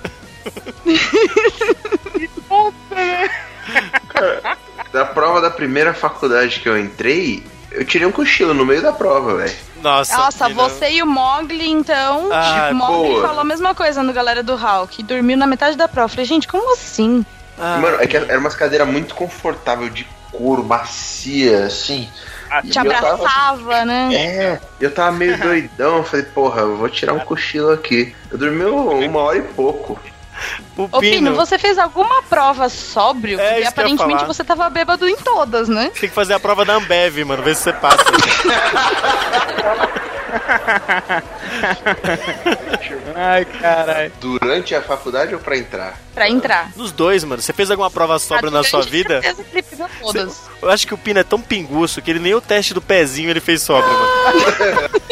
[4.93, 8.93] Da prova da primeira faculdade que eu entrei, eu tirei um cochilo no meio da
[8.93, 9.57] prova, velho.
[9.83, 12.29] Nossa, Nossa, você e o Mogli, então.
[12.33, 13.23] Ah, o Mogli boa.
[13.27, 15.03] falou a mesma coisa no Galera do Hulk.
[15.03, 16.05] Dormiu na metade da prova.
[16.07, 17.25] Eu Falei, gente, como assim?
[17.65, 22.09] Ah, Mano, é que era umas cadeiras muito confortável de couro, macia, assim.
[22.51, 24.11] Ah, E Te eu tava- abraçava, né?
[24.13, 28.13] É, eu tava meio doidão, eu falei, porra, eu vou tirar um cochilo aqui.
[28.33, 29.97] Eu dormi uma hora e pouco.
[30.77, 33.39] o Ô, Pino, Pino, você fez alguma prova sóbrio?
[33.39, 35.93] É, ia aparentemente você tava bêbado em todas, né?
[36.01, 38.03] tem que fazer a prova da Ambev, mano, ver se você passa.
[43.15, 44.13] Ai, caralho.
[44.21, 45.95] Durante a faculdade ou pra entrar?
[46.15, 46.71] Pra entrar.
[46.77, 47.41] Nos dois, mano.
[47.41, 49.23] Você fez alguma prova sóbria na sua vida?
[49.23, 50.43] Certeza que ele pegou todas.
[50.61, 53.31] Eu acho que o Pino é tão pinguço que ele nem o teste do pezinho
[53.31, 55.03] ele fez sóbrio, mano.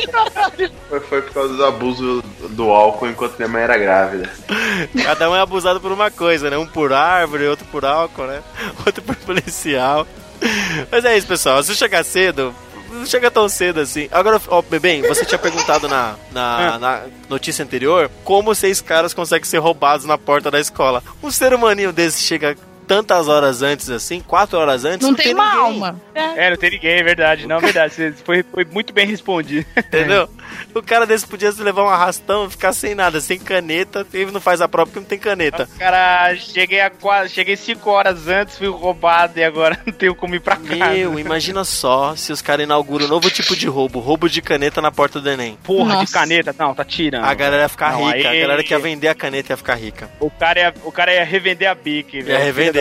[0.90, 4.28] Foi, foi por causa do abuso do álcool enquanto minha mãe era grávida.
[5.05, 6.59] Cada um é abusado por uma coisa, né?
[6.59, 8.42] Um por árvore, outro por álcool, né?
[8.84, 10.07] Outro por policial.
[10.90, 11.62] Mas é isso, pessoal.
[11.62, 12.55] Se chegar cedo,
[12.91, 14.09] não chega tão cedo assim.
[14.11, 19.49] Agora, ó, Bebem, você tinha perguntado na, na, na notícia anterior como seis caras conseguem
[19.49, 21.03] ser roubados na porta da escola.
[21.22, 22.57] Um ser humaninho desse chega
[22.91, 26.01] tantas horas antes assim, quatro horas antes, Não, tem, uma ninguém, alma.
[26.12, 27.47] É, não tem ninguém, é verdade.
[27.47, 27.95] Não, é verdade.
[27.95, 29.64] Você foi, foi muito bem respondido.
[29.78, 30.28] Entendeu?
[30.74, 34.05] O cara desse podia se levar um arrastão, ficar sem nada, sem caneta.
[34.12, 35.68] Ele não faz a prova porque não tem caneta.
[35.78, 40.34] Cara, cheguei a quase, cheguei cinco horas antes, fui roubado e agora não tenho como
[40.34, 40.91] ir pra casa.
[40.91, 44.82] Meu, imagina só se os caras inauguram um novo tipo de roubo, roubo de caneta
[44.82, 45.57] na porta do Enem.
[45.62, 46.18] Porra de Nossa.
[46.18, 47.24] caneta, não, tá tirando.
[47.24, 49.57] A galera ia ficar Não, rica, aí- a galera que ia vender a caneta ia
[49.57, 50.11] ficar rica.
[50.18, 52.38] O cara ia, o cara ia revender a Bic, velho.
[52.43, 52.79] revender.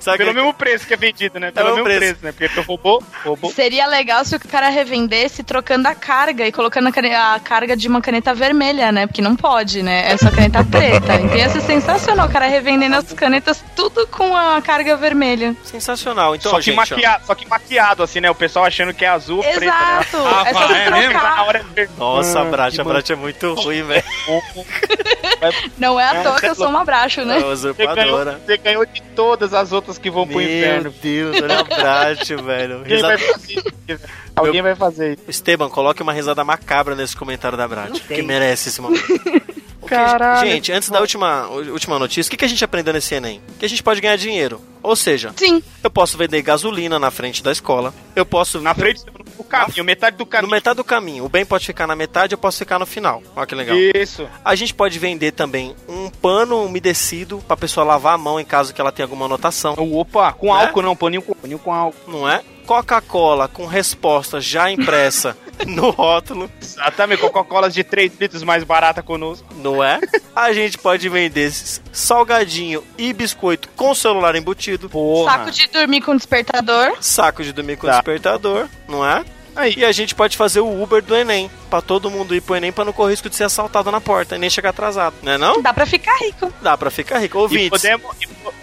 [0.00, 1.50] Sabe Pelo que- mesmo preço que é vendido, né?
[1.50, 2.00] Pelo Pelo mesmo preço.
[2.00, 2.18] preço.
[2.24, 2.32] né?
[2.32, 3.50] Porque tu roubou, roubou.
[3.52, 7.76] Seria legal se o cara revendesse trocando a carga e colocando a, cane- a carga
[7.76, 9.06] de uma caneta vermelha, né?
[9.06, 10.12] Porque não pode, né?
[10.12, 11.14] É só caneta preta.
[11.26, 15.54] Então ia ser sensacional o cara revendendo as canetas tudo com a carga vermelha.
[15.64, 16.34] Sensacional.
[16.34, 16.76] Então, só, que gente,
[17.24, 18.30] só que maquiado, assim, né?
[18.30, 19.66] O pessoal achando que é azul, preta, né?
[19.66, 20.16] Exato!
[20.46, 21.12] é só vai, você é mesmo?
[21.12, 21.46] Tá na trocar.
[21.46, 21.88] hora de...
[21.98, 24.04] Nossa, Ah, Brat, que a Brat é muito ruim, velho.
[25.78, 27.34] Não é à toa que eu sou uma braço, É né?
[27.40, 28.40] Você ganhou, usurpadora.
[28.44, 30.94] você ganhou de todas as outras que vão pro Meu inferno.
[31.02, 32.74] Deus, olha a Brat, velho.
[32.76, 33.32] Alguém vai Risada...
[33.32, 34.00] fazer.
[34.36, 35.22] Alguém vai fazer isso.
[35.28, 39.06] Esteban, coloque uma risada macabra nesse comentário da Brat, que merece esse momento.
[39.78, 40.50] O Caralho.
[40.50, 43.40] Gente, antes da última, última notícia, o que que a gente aprendeu nesse Enem?
[43.56, 44.60] Que a gente pode ganhar dinheiro.
[44.82, 45.62] Ou seja, Sim.
[45.80, 47.94] eu posso vender gasolina na frente da escola.
[48.16, 48.60] Eu posso.
[48.60, 49.04] Na frente
[49.36, 50.50] do caminho, metade do No caminho.
[50.50, 51.24] metade do caminho.
[51.24, 53.22] O bem pode ficar na metade, eu posso ficar no final.
[53.34, 53.76] Olha que legal.
[53.76, 54.28] Isso.
[54.44, 58.72] A gente pode vender também um pano umedecido pra pessoa lavar a mão em caso
[58.74, 60.60] que ela tenha alguma anotação, Opa, com Né?
[60.64, 62.10] álcool não, paninho com, paninho com álcool.
[62.10, 62.42] não é?
[62.66, 65.36] Coca-Cola com resposta já impressa
[65.66, 69.46] no rótulo, Exatamente, Coca-Cola de 3 litros mais barata conosco.
[69.56, 70.00] não é?
[70.34, 71.50] A gente pode vender
[71.92, 75.32] salgadinho e biscoito com celular embutido, Porra.
[75.38, 76.96] Saco de dormir com despertador.
[77.00, 77.94] saco de dormir com Tá.
[77.94, 79.24] despertador, não é?
[79.56, 79.74] Aí.
[79.76, 82.70] E a gente pode fazer o Uber do Enem, pra todo mundo ir pro Enem
[82.70, 85.62] pra não correr risco de ser assaltado na porta e nem chegar atrasado, né não?
[85.62, 86.52] Dá pra ficar rico.
[86.60, 87.38] Dá pra ficar rico.
[87.38, 88.16] E Ouvintes, podemos,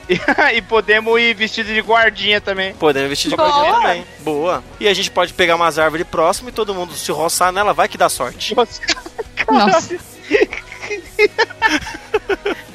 [0.08, 0.20] e,
[0.58, 2.74] e podemos ir vestido de guardinha também.
[2.76, 3.50] Podemos vestir de Boa.
[3.50, 4.06] guardinha também.
[4.20, 4.64] Boa.
[4.80, 7.88] E a gente pode pegar umas árvores próximas e todo mundo se roçar nela, vai
[7.88, 8.56] que dá sorte.
[8.56, 10.00] Nossa.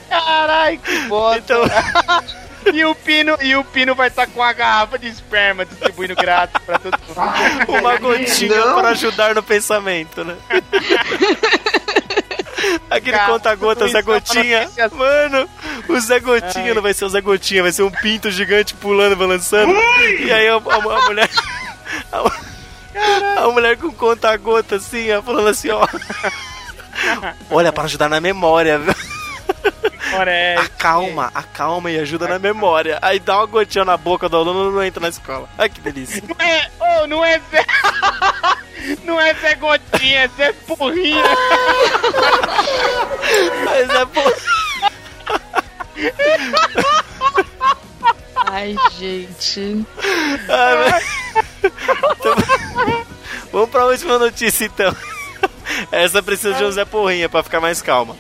[0.08, 1.38] Caralho, que bosta.
[1.38, 1.62] Então,
[2.72, 6.60] E o Pino, e o Pino vai estar com a garrafa de esperma distribuindo grátis
[6.64, 7.18] pra todo mundo.
[7.80, 8.74] uma gotinha Não.
[8.76, 10.36] para ajudar no pensamento, né?
[12.90, 14.60] Aquele conta-gota, Zé é Gotinha.
[14.62, 15.48] notícia- Mano,
[15.88, 19.14] o Zé Gotinha não vai ser o Zé Gotinha, vai ser um pinto gigante pulando,
[19.16, 19.72] balançando.
[20.20, 21.28] E aí a, a- a mulher.
[22.12, 25.86] A, a mulher com conta-gota assim, ó, falando assim, ó.
[27.50, 28.94] Olha, para ajudar na memória, viu?
[30.10, 30.62] Parece.
[30.66, 32.98] Acalma, acalma e ajuda na memória.
[33.02, 35.48] Aí dá uma gotinha na boca do aluno e não entra na escola.
[35.58, 36.22] Ai, que delícia.
[36.26, 37.64] Não é, oh, não é Zé.
[39.04, 41.22] Não é Zé Gotinha, é Zé Porrinha.
[43.66, 44.32] Mas é bom.
[48.46, 49.84] Ai, gente.
[50.48, 51.04] Ai, mas-
[52.18, 52.34] Então,
[53.52, 54.94] Vamos pra última notícia então.
[55.92, 58.16] Essa precisa de um Zé Porrinha pra ficar mais calma.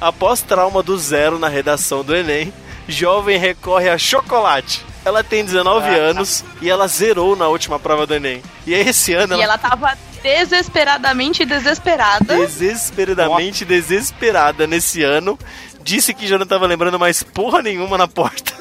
[0.00, 2.52] Após trauma do zero na redação do Enem,
[2.86, 4.84] jovem recorre a chocolate.
[5.04, 8.42] Ela tem 19 anos e ela zerou na última prova do Enem.
[8.66, 12.36] E aí, esse ano E ela tava desesperadamente desesperada.
[12.36, 15.38] desesperadamente desesperada nesse ano.
[15.82, 18.52] Disse que já não tava lembrando mais porra nenhuma na porta.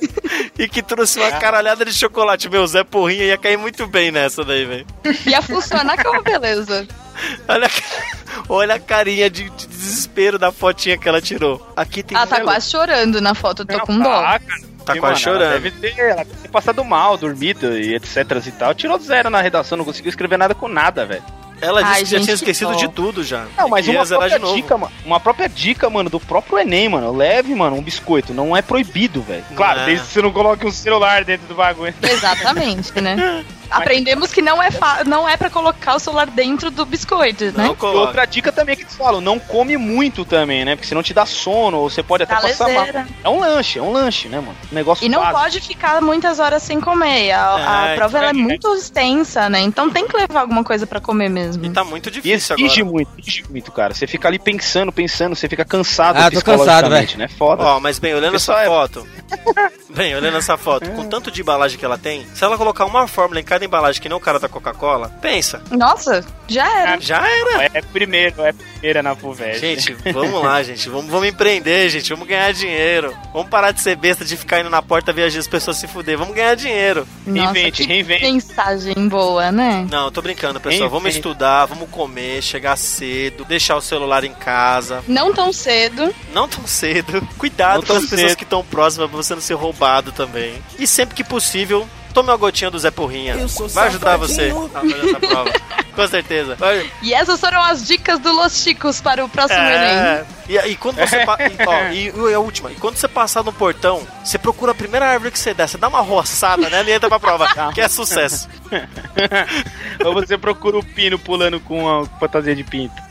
[0.58, 2.48] e que trouxe uma caralhada de chocolate.
[2.48, 4.86] Meu, Zé Porrinha ia cair muito bem nessa daí, velho.
[5.26, 6.86] Ia funcionar que é uma beleza.
[7.48, 11.66] Olha, a- olha a carinha de, de desespero da fotinha que ela tirou.
[11.76, 14.12] Aqui tem Ela tá um- quase chorando na foto, eu tô com dó.
[14.12, 14.60] Ah, cara.
[14.84, 15.42] Tá Sim, quase mano, chorando.
[15.50, 18.16] Ela deve ter, ela deve ter passado mal, dormido e etc
[18.46, 18.72] e tal.
[18.74, 21.24] Tirou zero na redação, não conseguiu escrever nada com nada, velho.
[21.60, 22.92] Ela disse Ai, que já tinha esquecido que de dó.
[22.92, 23.46] tudo já.
[23.56, 24.92] Não, mas uma própria dica, mano.
[25.06, 27.16] Uma própria dica, mano, do próprio Enem, mano.
[27.16, 28.34] Leve, mano, um biscoito.
[28.34, 29.42] Não é proibido, velho.
[29.56, 29.86] Claro, É.
[29.86, 31.94] desde que você não coloque um celular dentro do bagulho.
[32.02, 33.42] Exatamente, né?
[33.70, 37.64] Aprendemos que não é, fa- não é pra colocar o celular dentro do biscoito, Não
[37.68, 37.70] né?
[37.72, 37.98] E coloca.
[38.00, 40.74] outra dica também que eles falam, não come muito também, né?
[40.76, 42.86] Porque senão te dá sono, ou você pode até passar mal.
[43.24, 44.56] É um lanche, é um lanche, né, mano?
[44.70, 45.40] Um negócio E não básico.
[45.40, 47.32] pode ficar muitas horas sem comer.
[47.32, 48.32] A, a É, prova ela é é.
[48.32, 49.60] muito extensa, né?
[49.60, 51.64] Então tem que levar alguma coisa pra comer mesmo.
[51.64, 52.94] E tá muito E difícil exige agora.
[52.94, 53.94] muito, exige muito, cara.
[53.94, 57.28] Você fica ali pensando, pensando, você fica cansado Ah, tô cansado, psicologicamente, né?
[57.28, 57.62] Foda.
[57.64, 59.06] Ó, mas bem, olhando Pessoal, essa é- foto.
[59.90, 63.06] Bem, olhando essa foto, com tanto de embalagem que ela tem, se ela colocar uma
[63.08, 67.00] fórmula em cada embalagem que nem o cara da Coca-Cola, pensa, Nossa, já era.
[67.00, 67.70] já era.
[67.74, 69.60] É primeiro, é primeira na FUVEST.
[69.60, 70.88] Gente, vamos lá, gente.
[70.88, 72.10] Vamos, vamos empreender, gente.
[72.10, 73.16] Vamos ganhar dinheiro.
[73.32, 76.16] Vamos parar de ser besta de ficar indo na porta ver as pessoas se fuder.
[76.18, 77.06] Vamos ganhar dinheiro.
[77.26, 78.22] Nossa, Reinvente, que reinvente.
[78.24, 79.86] mensagem boa, né?
[79.90, 80.86] Não, tô brincando, pessoal.
[80.88, 80.96] Enfim.
[80.96, 85.02] Vamos estudar, vamos comer, chegar cedo, deixar o celular em casa.
[85.08, 86.14] Não tão cedo.
[86.32, 87.26] Não tão cedo.
[87.38, 88.36] Cuidado Não com tão as pessoas cedo.
[88.38, 90.54] que estão próximas pra você não ser roubado também.
[90.78, 91.86] E sempre que possível,
[92.16, 93.36] tome uma gotinha do Zé Porrinha.
[93.74, 94.70] Vai ajudar você safadinho.
[94.74, 95.52] a fazer essa prova.
[95.94, 96.54] Com certeza.
[96.56, 99.78] Vai- E essas foram as dicas do Los Chicos para o próximo Enem.
[99.78, 100.24] É.
[100.48, 101.24] E, e quando você.
[101.26, 102.72] pa- e, ó, e, e a última.
[102.72, 105.68] E quando você passar no portão, você procura a primeira árvore que você der.
[105.68, 107.46] Você dá uma roçada nela e entra pra prova.
[107.74, 108.48] que é sucesso.
[110.04, 112.94] Ou você procura o pino pulando com a fantasia de pinto.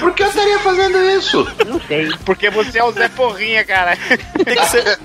[0.00, 1.46] Por que eu estaria fazendo isso?
[2.24, 3.96] Porque você é o Zé Porrinha, cara.
[4.44, 4.98] Tem que ser.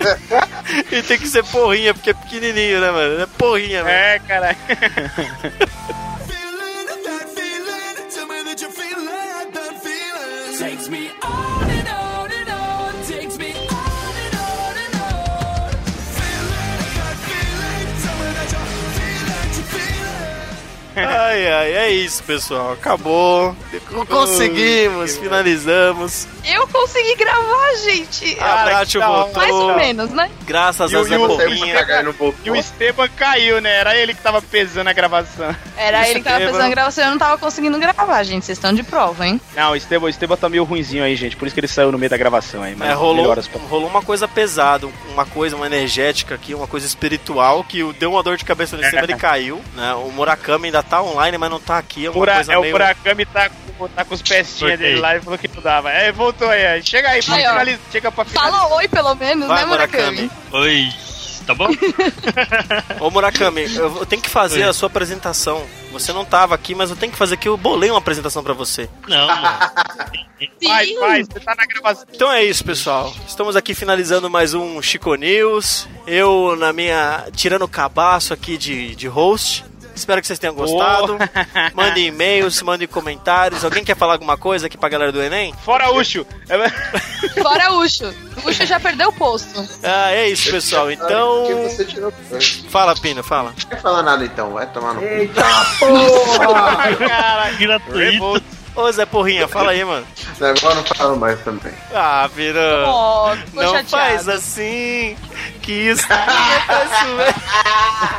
[0.91, 3.21] e tem que ser porrinha, porque é pequenininho, né, mano?
[3.21, 3.95] É porrinha, velho.
[3.95, 4.55] É, cara.
[9.53, 9.79] That
[10.89, 11.34] feeling.
[20.95, 22.73] Ai, ai, é isso, pessoal.
[22.73, 23.55] Acabou.
[24.09, 26.27] Conseguimos, finalizamos.
[26.45, 28.37] Eu consegui gravar, gente.
[28.39, 29.33] A Bratio voltou.
[29.35, 30.29] Mais ou menos, né?
[30.45, 32.55] Graças E a o- Zé e o-.
[32.55, 33.75] E Esteban caiu, né?
[33.79, 35.55] Era ele que tava pesando a gravação.
[35.77, 36.51] Era ele que tava Esteban.
[36.53, 38.45] fazendo a gravação e eu não tava conseguindo gravar, gente.
[38.45, 39.41] Vocês estão de prova, hein?
[39.55, 41.35] Não, o Esteban, o Esteban tá meio ruinzinho aí, gente.
[41.35, 42.75] Por isso que ele saiu no meio da gravação aí.
[42.75, 46.67] Mas É, rolou, melhoras pra- rolou uma coisa pesada, uma coisa, uma energética aqui, uma
[46.67, 49.93] coisa espiritual que o- deu uma dor de cabeça no cima, ele caiu, né?
[49.95, 52.61] O Murakami ainda tá online, mas não tá aqui, é uma Mura- coisa é, o
[52.61, 52.73] meio...
[52.73, 55.91] Murakami tá com, tá com os pestinhos dele lá e falou que não dava.
[55.91, 56.81] É, voltou aí.
[56.83, 57.79] Chega aí, pra finalizar.
[57.91, 58.59] Chega pra finalizar.
[58.61, 60.21] Fala oi, pelo menos, Vai, né, Murakami?
[60.21, 60.31] Murakami.
[60.53, 60.93] Oi,
[61.45, 61.67] tá bom?
[62.99, 64.69] Ô Murakami, eu tenho que fazer Oi.
[64.69, 65.63] a sua apresentação.
[65.91, 68.53] Você não tava aqui, mas eu tenho que fazer aqui, eu bolei uma apresentação pra
[68.53, 68.89] você.
[69.07, 69.57] Não, mano.
[70.61, 72.05] Vai, vai, você tá na gravação.
[72.13, 73.13] Então é isso, pessoal.
[73.25, 75.87] Estamos aqui finalizando mais um Chico News.
[76.05, 77.25] Eu, na minha.
[77.33, 79.63] tirando o cabaço aqui de, de host.
[79.95, 81.17] Espero que vocês tenham gostado.
[81.73, 83.63] Mandem e-mails, mandem comentários.
[83.63, 85.53] Alguém quer falar alguma coisa aqui pra galera do Enem?
[85.63, 86.25] Fora Ucho.
[87.41, 88.13] Fora Ucho.
[88.43, 89.65] O Ucho já perdeu o posto.
[89.83, 90.87] Ah, é isso, pessoal.
[90.87, 91.45] Porque Então.
[91.63, 92.13] você tirou.
[92.69, 93.53] Fala, Pino, fala.
[93.57, 95.07] Não quer falar nada então, vai tomar no cu.
[97.07, 97.97] cara, Gratuito.
[97.97, 98.45] revolto.
[98.75, 100.05] Ô, Zé Porrinha, fala aí, mano.
[100.41, 101.71] Agora não falo mais também.
[101.93, 102.59] Ah, Pino.
[102.85, 103.87] Oh, Não chateado.
[103.89, 105.15] faz assim.
[105.65, 106.05] Que isso.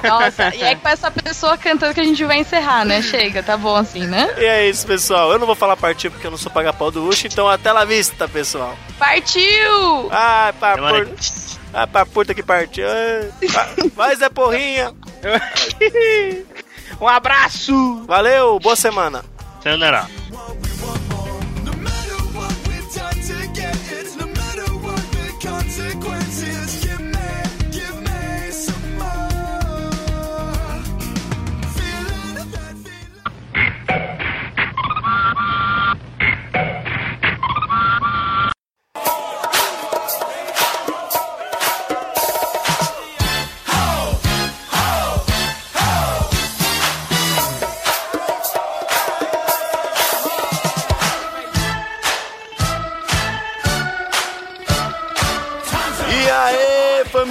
[0.03, 3.01] Nossa, e é com essa pessoa cantando que a gente vai encerrar, né?
[3.03, 4.35] Chega, tá bom assim, né?
[4.39, 5.33] e é isso, pessoal.
[5.33, 7.85] Eu não vou falar partir porque eu não sou paga-pau do Ucho, então até lá
[7.85, 8.77] vista, pessoal.
[8.99, 10.09] Partiu!
[10.11, 11.09] Ai, pra por...
[11.73, 12.87] Ah, pra puta que partiu.
[13.51, 14.93] Vai- Vai, Zé Porrinha.
[17.01, 18.05] Um abraço!
[18.07, 19.23] Valeu, boa semana.
[19.63, 20.07] Sayonara.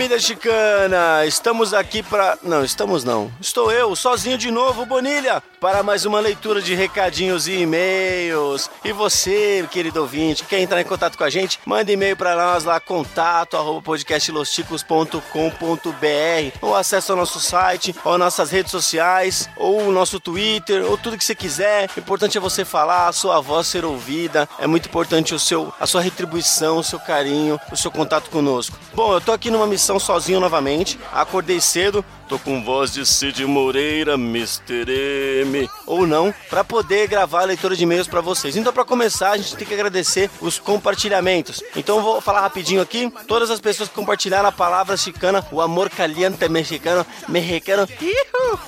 [0.06, 1.26] Família chicana?
[1.26, 2.38] Estamos aqui para.
[2.44, 3.32] Não, estamos não.
[3.41, 8.69] Estou eu, sozinho de novo, Bonilha, para mais uma leitura de recadinhos e e-mails.
[8.84, 11.60] E você, querido ouvinte, quer entrar em contato com a gente?
[11.65, 18.52] Manda e-mail para nós lá, contato arroba podcastlosticos.com.br ou acesse o nosso site, ou nossas
[18.52, 21.90] redes sociais, ou o nosso Twitter, ou tudo que você quiser.
[21.98, 24.48] O importante é você falar, a sua voz ser ouvida.
[24.60, 28.77] É muito importante o seu, a sua retribuição, o seu carinho, o seu contato conosco.
[28.94, 30.99] Bom, eu tô aqui numa missão sozinho novamente.
[31.11, 34.85] Acordei cedo, tô com voz de Cid Moreira, Mr.
[35.45, 38.55] M, ou não, para poder gravar a leitura de e-mails para vocês.
[38.55, 41.63] Então, para começar, a gente tem que agradecer os compartilhamentos.
[41.76, 43.11] Então, vou falar rapidinho aqui.
[43.27, 47.88] Todas as pessoas que compartilharam a palavra chicana, o amor caliente mexicano, mexicano,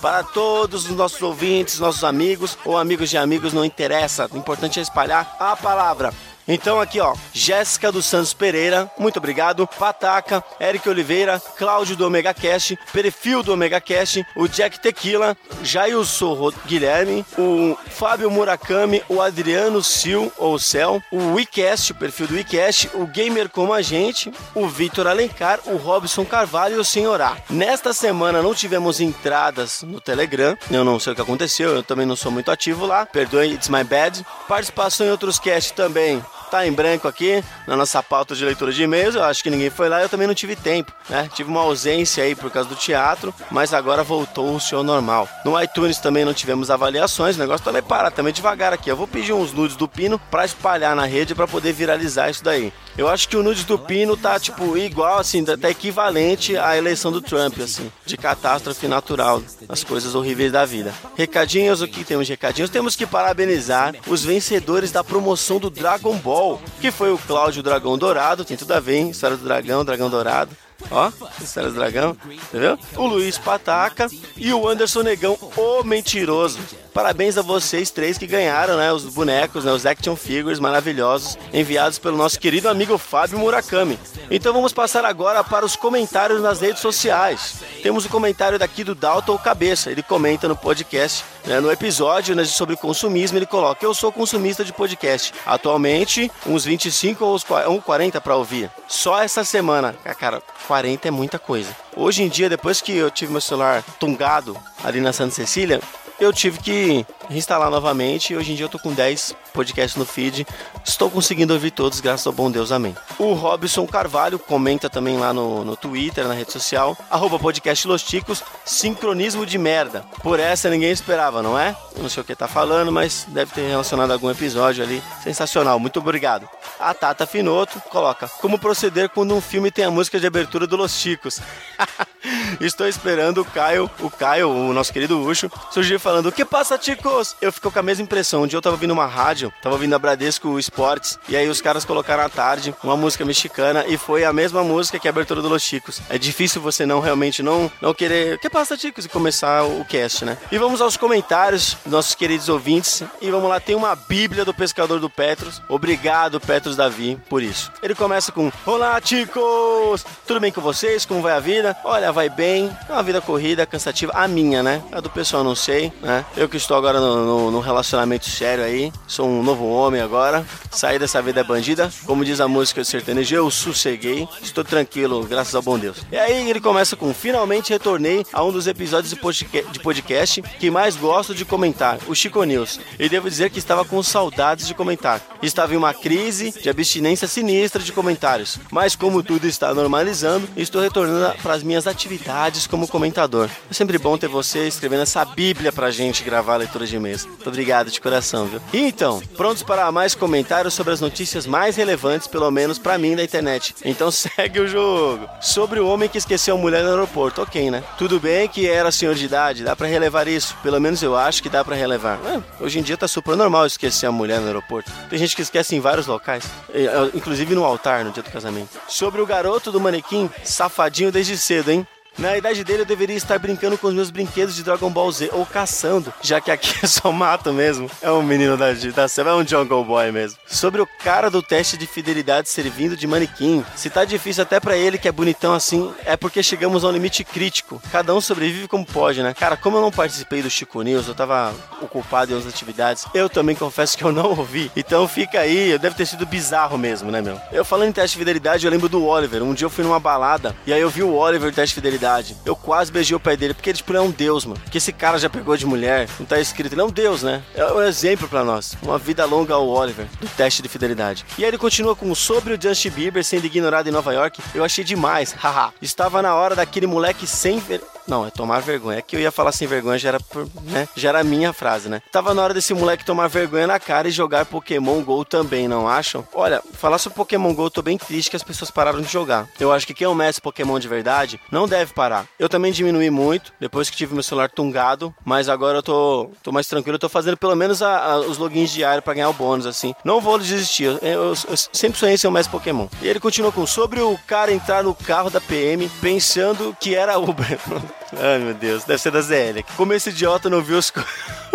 [0.01, 4.29] para todos os nossos ouvintes, nossos amigos ou amigos de amigos, não interessa.
[4.31, 6.13] O importante é espalhar a palavra.
[6.47, 9.67] Então aqui ó, Jéssica dos Santos Pereira, muito obrigado.
[9.67, 16.51] Pataca, Eric Oliveira, Cláudio do Omega Cast, Perfil do Omega Cast, o Jack Tequila, Jailson
[16.65, 22.91] Guilherme, o Fábio Murakami, o Adriano Sil, ou Cel, o WeCast, o perfil do WeCast,
[22.93, 27.37] o Gamer Como a Gente, o Vitor Alencar, o Robson Carvalho e o Senhorá.
[27.49, 32.05] Nesta semana não tivemos entradas no Telegram, eu não sei o que aconteceu, eu também
[32.05, 34.25] não sou muito ativo lá, perdoe, it's my bad.
[34.47, 38.83] Participação em outros cast também tá em branco aqui na nossa pauta de leitura de
[38.83, 39.15] e-mails.
[39.15, 41.29] Eu acho que ninguém foi lá, eu também não tive tempo, né?
[41.33, 45.27] Tive uma ausência aí por causa do teatro, mas agora voltou o seu normal.
[45.45, 48.89] No iTunes também não tivemos avaliações, o negócio também para, também devagar aqui.
[48.89, 52.43] Eu vou pedir uns nudes do Pino pra espalhar na rede pra poder viralizar isso
[52.43, 52.73] daí.
[52.97, 56.77] Eu acho que o nudes do Pino tá tipo igual assim, tá tá equivalente à
[56.77, 60.93] eleição do Trump assim, de catástrofe natural, as coisas horríveis da vida.
[61.15, 62.69] Recadinhos, o que temos de recadinhos?
[62.69, 66.36] Temos que parabenizar os vencedores da promoção do Dragon Ball,
[66.79, 69.09] que foi o Cláudio Dragão Dourado, tem tudo a ver, hein?
[69.09, 70.55] História do dragão, dragão dourado.
[70.91, 71.11] Ó,
[71.41, 72.77] história do dragão, entendeu?
[72.95, 76.59] O Luiz Pataca e o Anderson Negão, o mentiroso.
[76.97, 78.91] Parabéns a vocês três que ganharam, né?
[78.91, 79.71] Os bonecos, né?
[79.71, 83.99] Os action figures maravilhosos enviados pelo nosso querido amigo Fábio Murakami.
[84.31, 87.57] Então vamos passar agora para os comentários nas redes sociais.
[87.83, 89.91] Temos o comentário daqui do Dalton Cabeça.
[89.91, 93.37] Ele comenta no podcast, né, no episódio né, sobre consumismo.
[93.37, 95.35] Ele coloca: Eu sou consumista de podcast.
[95.45, 98.71] Atualmente, uns 25 ou uns qua- ou 40 para ouvir.
[98.87, 99.95] Só essa semana.
[100.03, 101.69] Ah, Cara, 40 é muita coisa.
[101.95, 105.79] Hoje em dia, depois que eu tive meu celular tungado ali na Santa Cecília,
[106.19, 110.05] eu tive que reinstalar novamente e hoje em dia eu tô com 10 podcasts no
[110.05, 110.47] feed.
[110.83, 112.95] Estou conseguindo ouvir todos, graças ao bom Deus, amém.
[113.19, 118.03] O Robson Carvalho comenta também lá no, no Twitter, na rede social, arroba podcast Los
[118.03, 120.05] Ticos, sincronismo de merda.
[120.21, 121.75] Por essa ninguém esperava, não é?
[121.97, 125.01] Não sei o que tá falando, mas deve ter relacionado algum episódio ali.
[125.23, 126.47] Sensacional, muito obrigado.
[126.79, 130.75] A Tata Finoto coloca, como proceder quando um filme tem a música de abertura do
[130.75, 131.39] Los Ticos?
[132.61, 136.77] Estou esperando o Caio, o Caio, o nosso querido Ucho, surgir falando: O que passa,
[136.77, 137.35] ticos?
[137.41, 138.43] Eu fico com a mesma impressão.
[138.43, 141.59] Um dia eu tava ouvindo uma rádio, tava ouvindo a Bradesco Esportes, e aí os
[141.59, 145.41] caras colocaram à tarde uma música mexicana e foi a mesma música que a abertura
[145.41, 145.99] do Los Chicos.
[146.09, 148.35] É difícil você não realmente não, não querer.
[148.35, 149.03] O que passa, ticos?
[149.03, 150.37] E começar o cast, né?
[150.49, 153.03] E vamos aos comentários dos nossos queridos ouvintes.
[153.19, 155.61] E vamos lá, tem uma Bíblia do pescador do Petros.
[155.67, 157.69] Obrigado, Petros Davi, por isso.
[157.83, 160.05] Ele começa com: Olá, ticos!
[160.25, 161.05] Tudo bem com vocês?
[161.05, 161.75] Como vai a vida?
[161.83, 162.73] Olha, vai bem.
[162.87, 164.13] É uma vida corrida, cansativa.
[164.15, 164.81] A minha, né?
[164.93, 166.25] A do pessoal não sei, né?
[166.35, 168.91] Eu que estou agora no, no- no relacionamento sério aí.
[169.07, 170.45] Sou um novo homem agora.
[170.71, 171.91] Saí dessa vida bandida.
[172.05, 174.27] Como diz a música do sertanejo, eu sosseguei.
[174.41, 175.97] Estou tranquilo, graças ao bom Deus.
[176.11, 180.41] E aí ele começa com: Finalmente retornei a um dos episódios de podca- de podcast
[180.41, 182.79] que mais gosto de comentar, o Chico News.
[182.99, 185.21] E devo dizer que estava com saudades de comentar.
[185.41, 188.59] Estava em uma crise de abstinência sinistra de comentários.
[188.71, 193.49] Mas como tudo está normalizando, estou retornando para as minhas atividades como comentador.
[193.69, 197.25] É sempre bom ter você escrevendo essa bíblia pra gente gravar a leitura de e-mails.
[197.25, 198.59] Muito obrigado de coração, viu?
[198.73, 203.15] E então, prontos para mais comentários sobre as notícias mais relevantes, pelo menos pra mim,
[203.15, 203.73] da internet.
[203.85, 205.29] Então segue o jogo.
[205.39, 207.81] Sobre o homem que esqueceu a mulher no aeroporto, ok, né?
[207.97, 210.57] Tudo bem que era senhor de idade, dá pra relevar isso.
[210.61, 212.19] Pelo menos eu acho que dá pra relevar.
[212.25, 214.91] É, hoje em dia tá super normal esquecer a mulher no aeroporto.
[215.09, 216.43] Tem gente que esquece em vários locais,
[216.73, 218.77] e, é, inclusive no altar no dia do casamento.
[218.89, 221.87] Sobre o garoto do manequim, safadinho desde cedo, hein?
[222.17, 225.29] Na idade dele eu deveria estar brincando com os meus brinquedos de Dragon Ball Z
[225.33, 227.91] ou caçando, já que aqui é só mato mesmo.
[228.01, 230.39] É um menino da, da selva, é um Jungle Boy mesmo.
[230.47, 233.63] Sobre o cara do teste de fidelidade servindo de manequim.
[233.75, 237.23] Se tá difícil até pra ele que é bonitão assim, é porque chegamos ao limite
[237.23, 237.79] crítico.
[237.91, 239.35] Cada um sobrevive como pode, né?
[239.35, 241.53] Cara, como eu não participei do Chico News, eu tava
[241.83, 244.71] ocupado em outras atividades, eu também confesso que eu não ouvi.
[244.75, 247.39] Então fica aí, deve ter sido bizarro mesmo, né, meu?
[247.51, 249.43] Eu falando em teste de fidelidade, eu lembro do Oliver.
[249.43, 252.06] Um dia eu fui numa balada e aí eu vi o Oliver teste de fidelidade.
[252.45, 254.59] Eu quase beijei o pé dele, porque ele, tipo, ele é um deus, mano.
[254.71, 257.43] Que esse cara já pegou de mulher, não tá escrito, ele é um deus, né?
[257.55, 258.77] É um exemplo pra nós.
[258.81, 261.25] Uma vida longa ao Oliver, do teste de fidelidade.
[261.37, 264.41] E aí ele continua com sobre o Justin Bieber sendo ignorado em Nova York.
[264.55, 265.73] Eu achei demais, haha.
[265.81, 267.61] Estava na hora daquele moleque sem.
[268.07, 268.99] Não, é tomar vergonha.
[268.99, 270.87] É que eu ia falar sem vergonha, já era, por- né?
[270.95, 272.01] já era minha frase, né?
[272.11, 275.87] Tava na hora desse moleque tomar vergonha na cara e jogar Pokémon GO também, não
[275.87, 276.25] acham?
[276.33, 279.47] Olha, falar sobre Pokémon GO, eu tô bem triste que as pessoas pararam de jogar.
[279.59, 282.25] Eu acho que quem é um mestre Pokémon de verdade não deve parar.
[282.39, 286.51] Eu também diminui muito, depois que tive meu celular tungado, mas agora eu tô, tô
[286.51, 286.95] mais tranquilo.
[286.95, 289.93] Eu tô fazendo pelo menos a- a- os logins diários pra ganhar o bônus, assim.
[290.03, 290.85] Não vou desistir.
[290.85, 292.87] Eu, eu- eu sempre sonhei ser um mestre Pokémon.
[293.01, 297.17] E ele continua com sobre o cara entrar no carro da PM pensando que era
[297.19, 297.59] Uber.
[298.13, 299.63] Ai, meu Deus, deve ser da ZL.
[299.75, 300.91] Como esse idiota não viu os,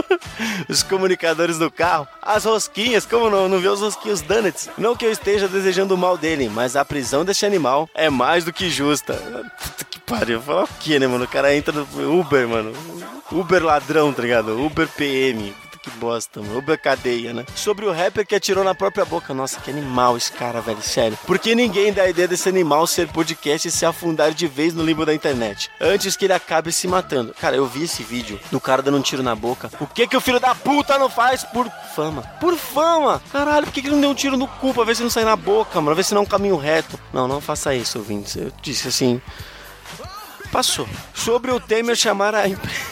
[0.68, 4.68] os comunicadores do carro, as rosquinhas, como não, não viu os rosquinhos donuts?
[4.76, 8.44] Não que eu esteja desejando o mal dele, mas a prisão desse animal é mais
[8.44, 9.14] do que justa.
[9.14, 11.24] Puta que pariu, falar o quê, né, mano?
[11.24, 12.72] O cara entra no Uber, mano.
[13.30, 14.62] Uber ladrão, tá ligado?
[14.62, 15.54] Uber PM.
[15.82, 16.58] Que bosta, mano.
[16.58, 17.44] Uber cadeia, né?
[17.56, 19.34] Sobre o rapper que atirou na própria boca.
[19.34, 20.80] Nossa, que animal esse cara, velho.
[20.80, 21.18] Sério.
[21.26, 24.74] Por que ninguém dá a ideia desse animal ser podcast e se afundar de vez
[24.74, 25.70] no limbo da internet?
[25.80, 27.34] Antes que ele acabe se matando.
[27.40, 29.70] Cara, eu vi esse vídeo do cara dando um tiro na boca.
[29.80, 32.22] O que que o filho da puta não faz por fama?
[32.40, 33.20] Por fama!
[33.32, 35.10] Caralho, por que, que ele não deu um tiro no cu pra ver se não
[35.10, 35.96] sai na boca, mano?
[35.96, 36.98] Ver se não é um caminho reto.
[37.12, 38.36] Não, não faça isso, ouvintes.
[38.36, 39.20] Eu disse assim.
[40.52, 40.86] Passou.
[41.14, 42.42] Sobre o Temer chamar a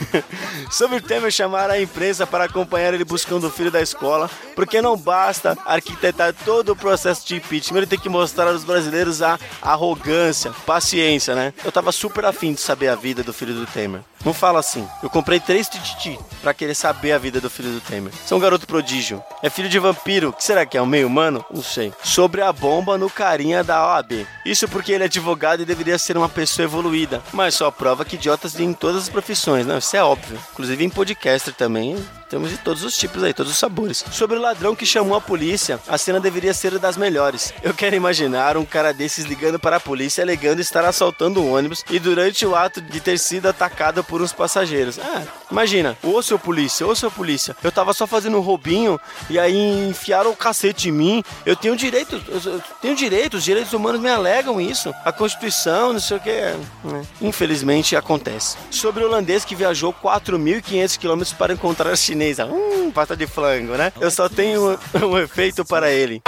[0.73, 4.81] Sobre o Temer chamar a imprensa para acompanhar ele buscando o filho da escola, porque
[4.81, 9.39] não basta arquitetar todo o processo de impeachment, ele tem que mostrar aos brasileiros a
[9.61, 11.53] arrogância, paciência, né?
[11.63, 14.01] Eu tava super afim de saber a vida do filho do Temer.
[14.25, 14.87] Não fala assim.
[15.03, 18.13] Eu comprei três tititi pra querer saber a vida do filho do Temer.
[18.13, 19.23] Você é um garoto prodígio.
[19.43, 20.33] É filho de vampiro.
[20.33, 20.83] Que será que é?
[20.83, 21.45] Um meio humano?
[21.51, 21.93] Não sei.
[22.03, 24.27] Sobre a bomba no carinha da OAB.
[24.45, 27.23] Isso porque ele é advogado e deveria ser uma pessoa evoluída.
[27.33, 29.79] Mas só prova que idiotas em todas as profissões, né?
[29.79, 30.39] Isso é óbvio.
[30.53, 31.97] Inclusive em podcaster também.
[32.31, 34.05] Temos de todos os tipos aí, todos os sabores.
[34.13, 37.53] Sobre o ladrão que chamou a polícia, a cena deveria ser das melhores.
[37.61, 41.85] Eu quero imaginar um cara desses ligando para a polícia alegando estar assaltando um ônibus
[41.91, 44.97] e durante o ato de ter sido atacado por uns passageiros.
[45.01, 49.37] Ah, imagina, ô seu polícia, ô seu polícia, eu tava só fazendo um roubinho e
[49.37, 51.25] aí enfiaram o cacete em mim.
[51.45, 54.95] Eu tenho direito, eu tenho direito, os direitos humanos me alegam isso.
[55.05, 56.31] A Constituição, não sei o que.
[56.31, 56.57] é?
[57.21, 58.57] Infelizmente acontece.
[58.71, 62.45] Sobre o holandês que viajou 4.500 quilômetros para encontrar a chinesa.
[62.47, 63.93] Hum, pasta de flango, né?
[63.99, 66.23] Eu só tenho um, um efeito para ele.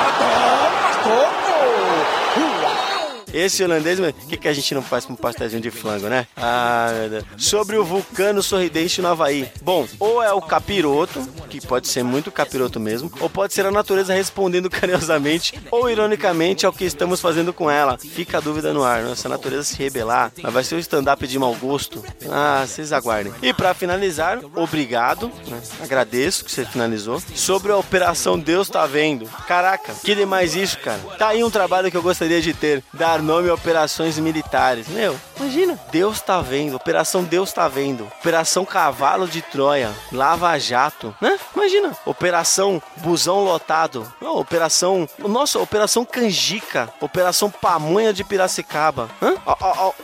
[3.32, 6.26] Esse holandês, o que, que a gente não faz com um pastelzinho de flango, né?
[6.36, 7.24] Ah, meu Deus.
[7.36, 9.50] Sobre o vulcano sorridente no Havaí.
[9.62, 13.70] Bom, ou é o capiroto, que pode ser muito capiroto mesmo, ou pode ser a
[13.70, 17.98] natureza respondendo carinhosamente ou ironicamente ao que estamos fazendo com ela.
[17.98, 19.14] Fica a dúvida no ar, né?
[19.14, 22.04] Se a natureza se rebelar, mas vai ser o stand-up de mau gosto.
[22.30, 23.32] Ah, vocês aguardem.
[23.42, 25.60] E pra finalizar, obrigado, né?
[25.80, 27.22] agradeço que você finalizou.
[27.34, 29.26] Sobre a Operação Deus Tá Vendo.
[29.46, 31.00] Caraca, que demais isso, cara.
[31.18, 32.82] Tá aí um trabalho que eu gostaria de ter.
[32.92, 34.88] Dar nome operações militares.
[34.88, 35.78] Meu, imagina.
[35.90, 36.76] Deus tá vendo.
[36.76, 38.04] Operação Deus tá vendo.
[38.20, 39.90] Operação Cavalo de Troia.
[40.10, 41.14] Lava Jato.
[41.20, 41.38] Né?
[41.54, 41.96] Imagina.
[42.04, 44.10] Operação Busão Lotado.
[44.20, 45.08] Não, operação.
[45.18, 46.92] Nossa, Operação Canjica.
[47.00, 49.08] Operação Pamonha de Piracicaba.
[49.20, 49.34] Hã?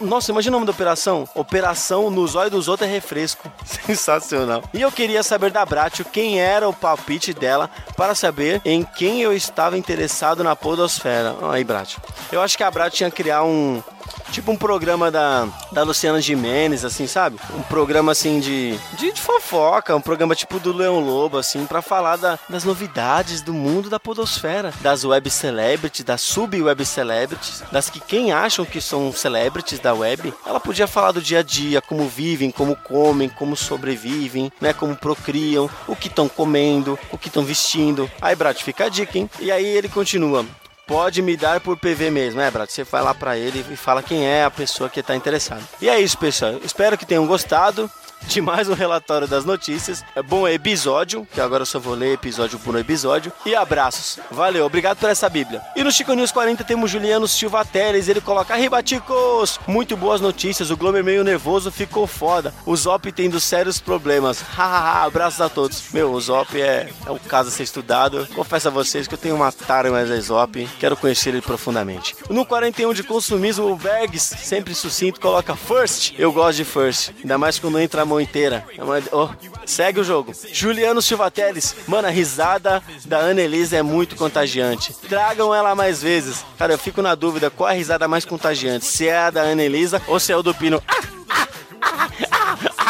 [0.00, 1.28] Nossa, imagina o nome da operação.
[1.34, 3.50] Operação Nos Olhos dos Outros é Refresco.
[3.64, 4.62] Sensacional.
[4.72, 9.22] E eu queria saber da Bratio quem era o palpite dela para saber em quem
[9.22, 11.36] eu estava interessado na podosfera.
[11.50, 12.00] Aí, Bratio.
[12.30, 13.82] Eu acho que a Bratio tinha que criar um.
[14.30, 17.38] Tipo um programa da, da Luciana Gimenez, assim, sabe?
[17.56, 21.80] Um programa, assim, de, de, de fofoca, um programa tipo do Leão Lobo, assim, pra
[21.80, 24.70] falar da- das novidades do mundo da podosfera.
[24.82, 30.32] Das web celebrities, das sub-web celebrities, das que quem acham que são celebrities da web.
[30.44, 34.74] Ela podia falar do dia a dia, como vivem, como comem, como sobrevivem, né?
[34.74, 38.10] Como procriam, o que estão comendo, o que estão vestindo.
[38.20, 39.28] Aí, Brat, fica a dica, hein?
[39.40, 40.44] E aí ele continua.
[40.88, 42.70] Pode me dar por PV mesmo, é, Brat?
[42.70, 45.62] Você vai lá pra ele e fala quem é a pessoa que tá interessada.
[45.82, 46.54] E é isso, pessoal.
[46.64, 47.90] Espero que tenham gostado
[48.28, 50.04] de mais um relatório das notícias.
[50.14, 53.32] É bom episódio, que agora eu só vou ler episódio por episódio.
[53.44, 54.18] E abraços.
[54.30, 55.62] Valeu, obrigado por essa Bíblia.
[55.76, 58.08] E no Chico News 40 temos Juliano Silva Teles.
[58.08, 59.58] Ele coloca: Arriba, Ticos!
[59.66, 60.70] Muito boas notícias.
[60.70, 62.52] O Globo é meio nervoso, ficou foda.
[62.66, 64.40] O Zop tendo sérios problemas.
[64.40, 65.84] Hahaha, abraços a todos.
[65.92, 68.26] Meu, o Zop é, é um caso a ser estudado.
[68.34, 70.68] Confesso a vocês que eu tenho uma tara mais a Zop.
[70.78, 72.14] Quero conhecer ele profundamente.
[72.28, 76.14] No 41 de consumismo, o Bergs, sempre sucinto, coloca First.
[76.18, 77.12] Eu gosto de First.
[77.20, 78.64] Ainda mais quando entra mão inteira.
[79.12, 79.28] Oh,
[79.64, 80.32] segue o jogo.
[80.52, 81.76] Juliano Silva Teles.
[81.86, 84.92] Mano, a risada da Annelise é muito contagiante.
[85.08, 86.44] Tragam ela mais vezes.
[86.58, 88.86] Cara, eu fico na dúvida qual a risada mais contagiante.
[88.86, 90.82] Se é a da Annelisa ou se é o do Pino.
[90.88, 92.27] Ah!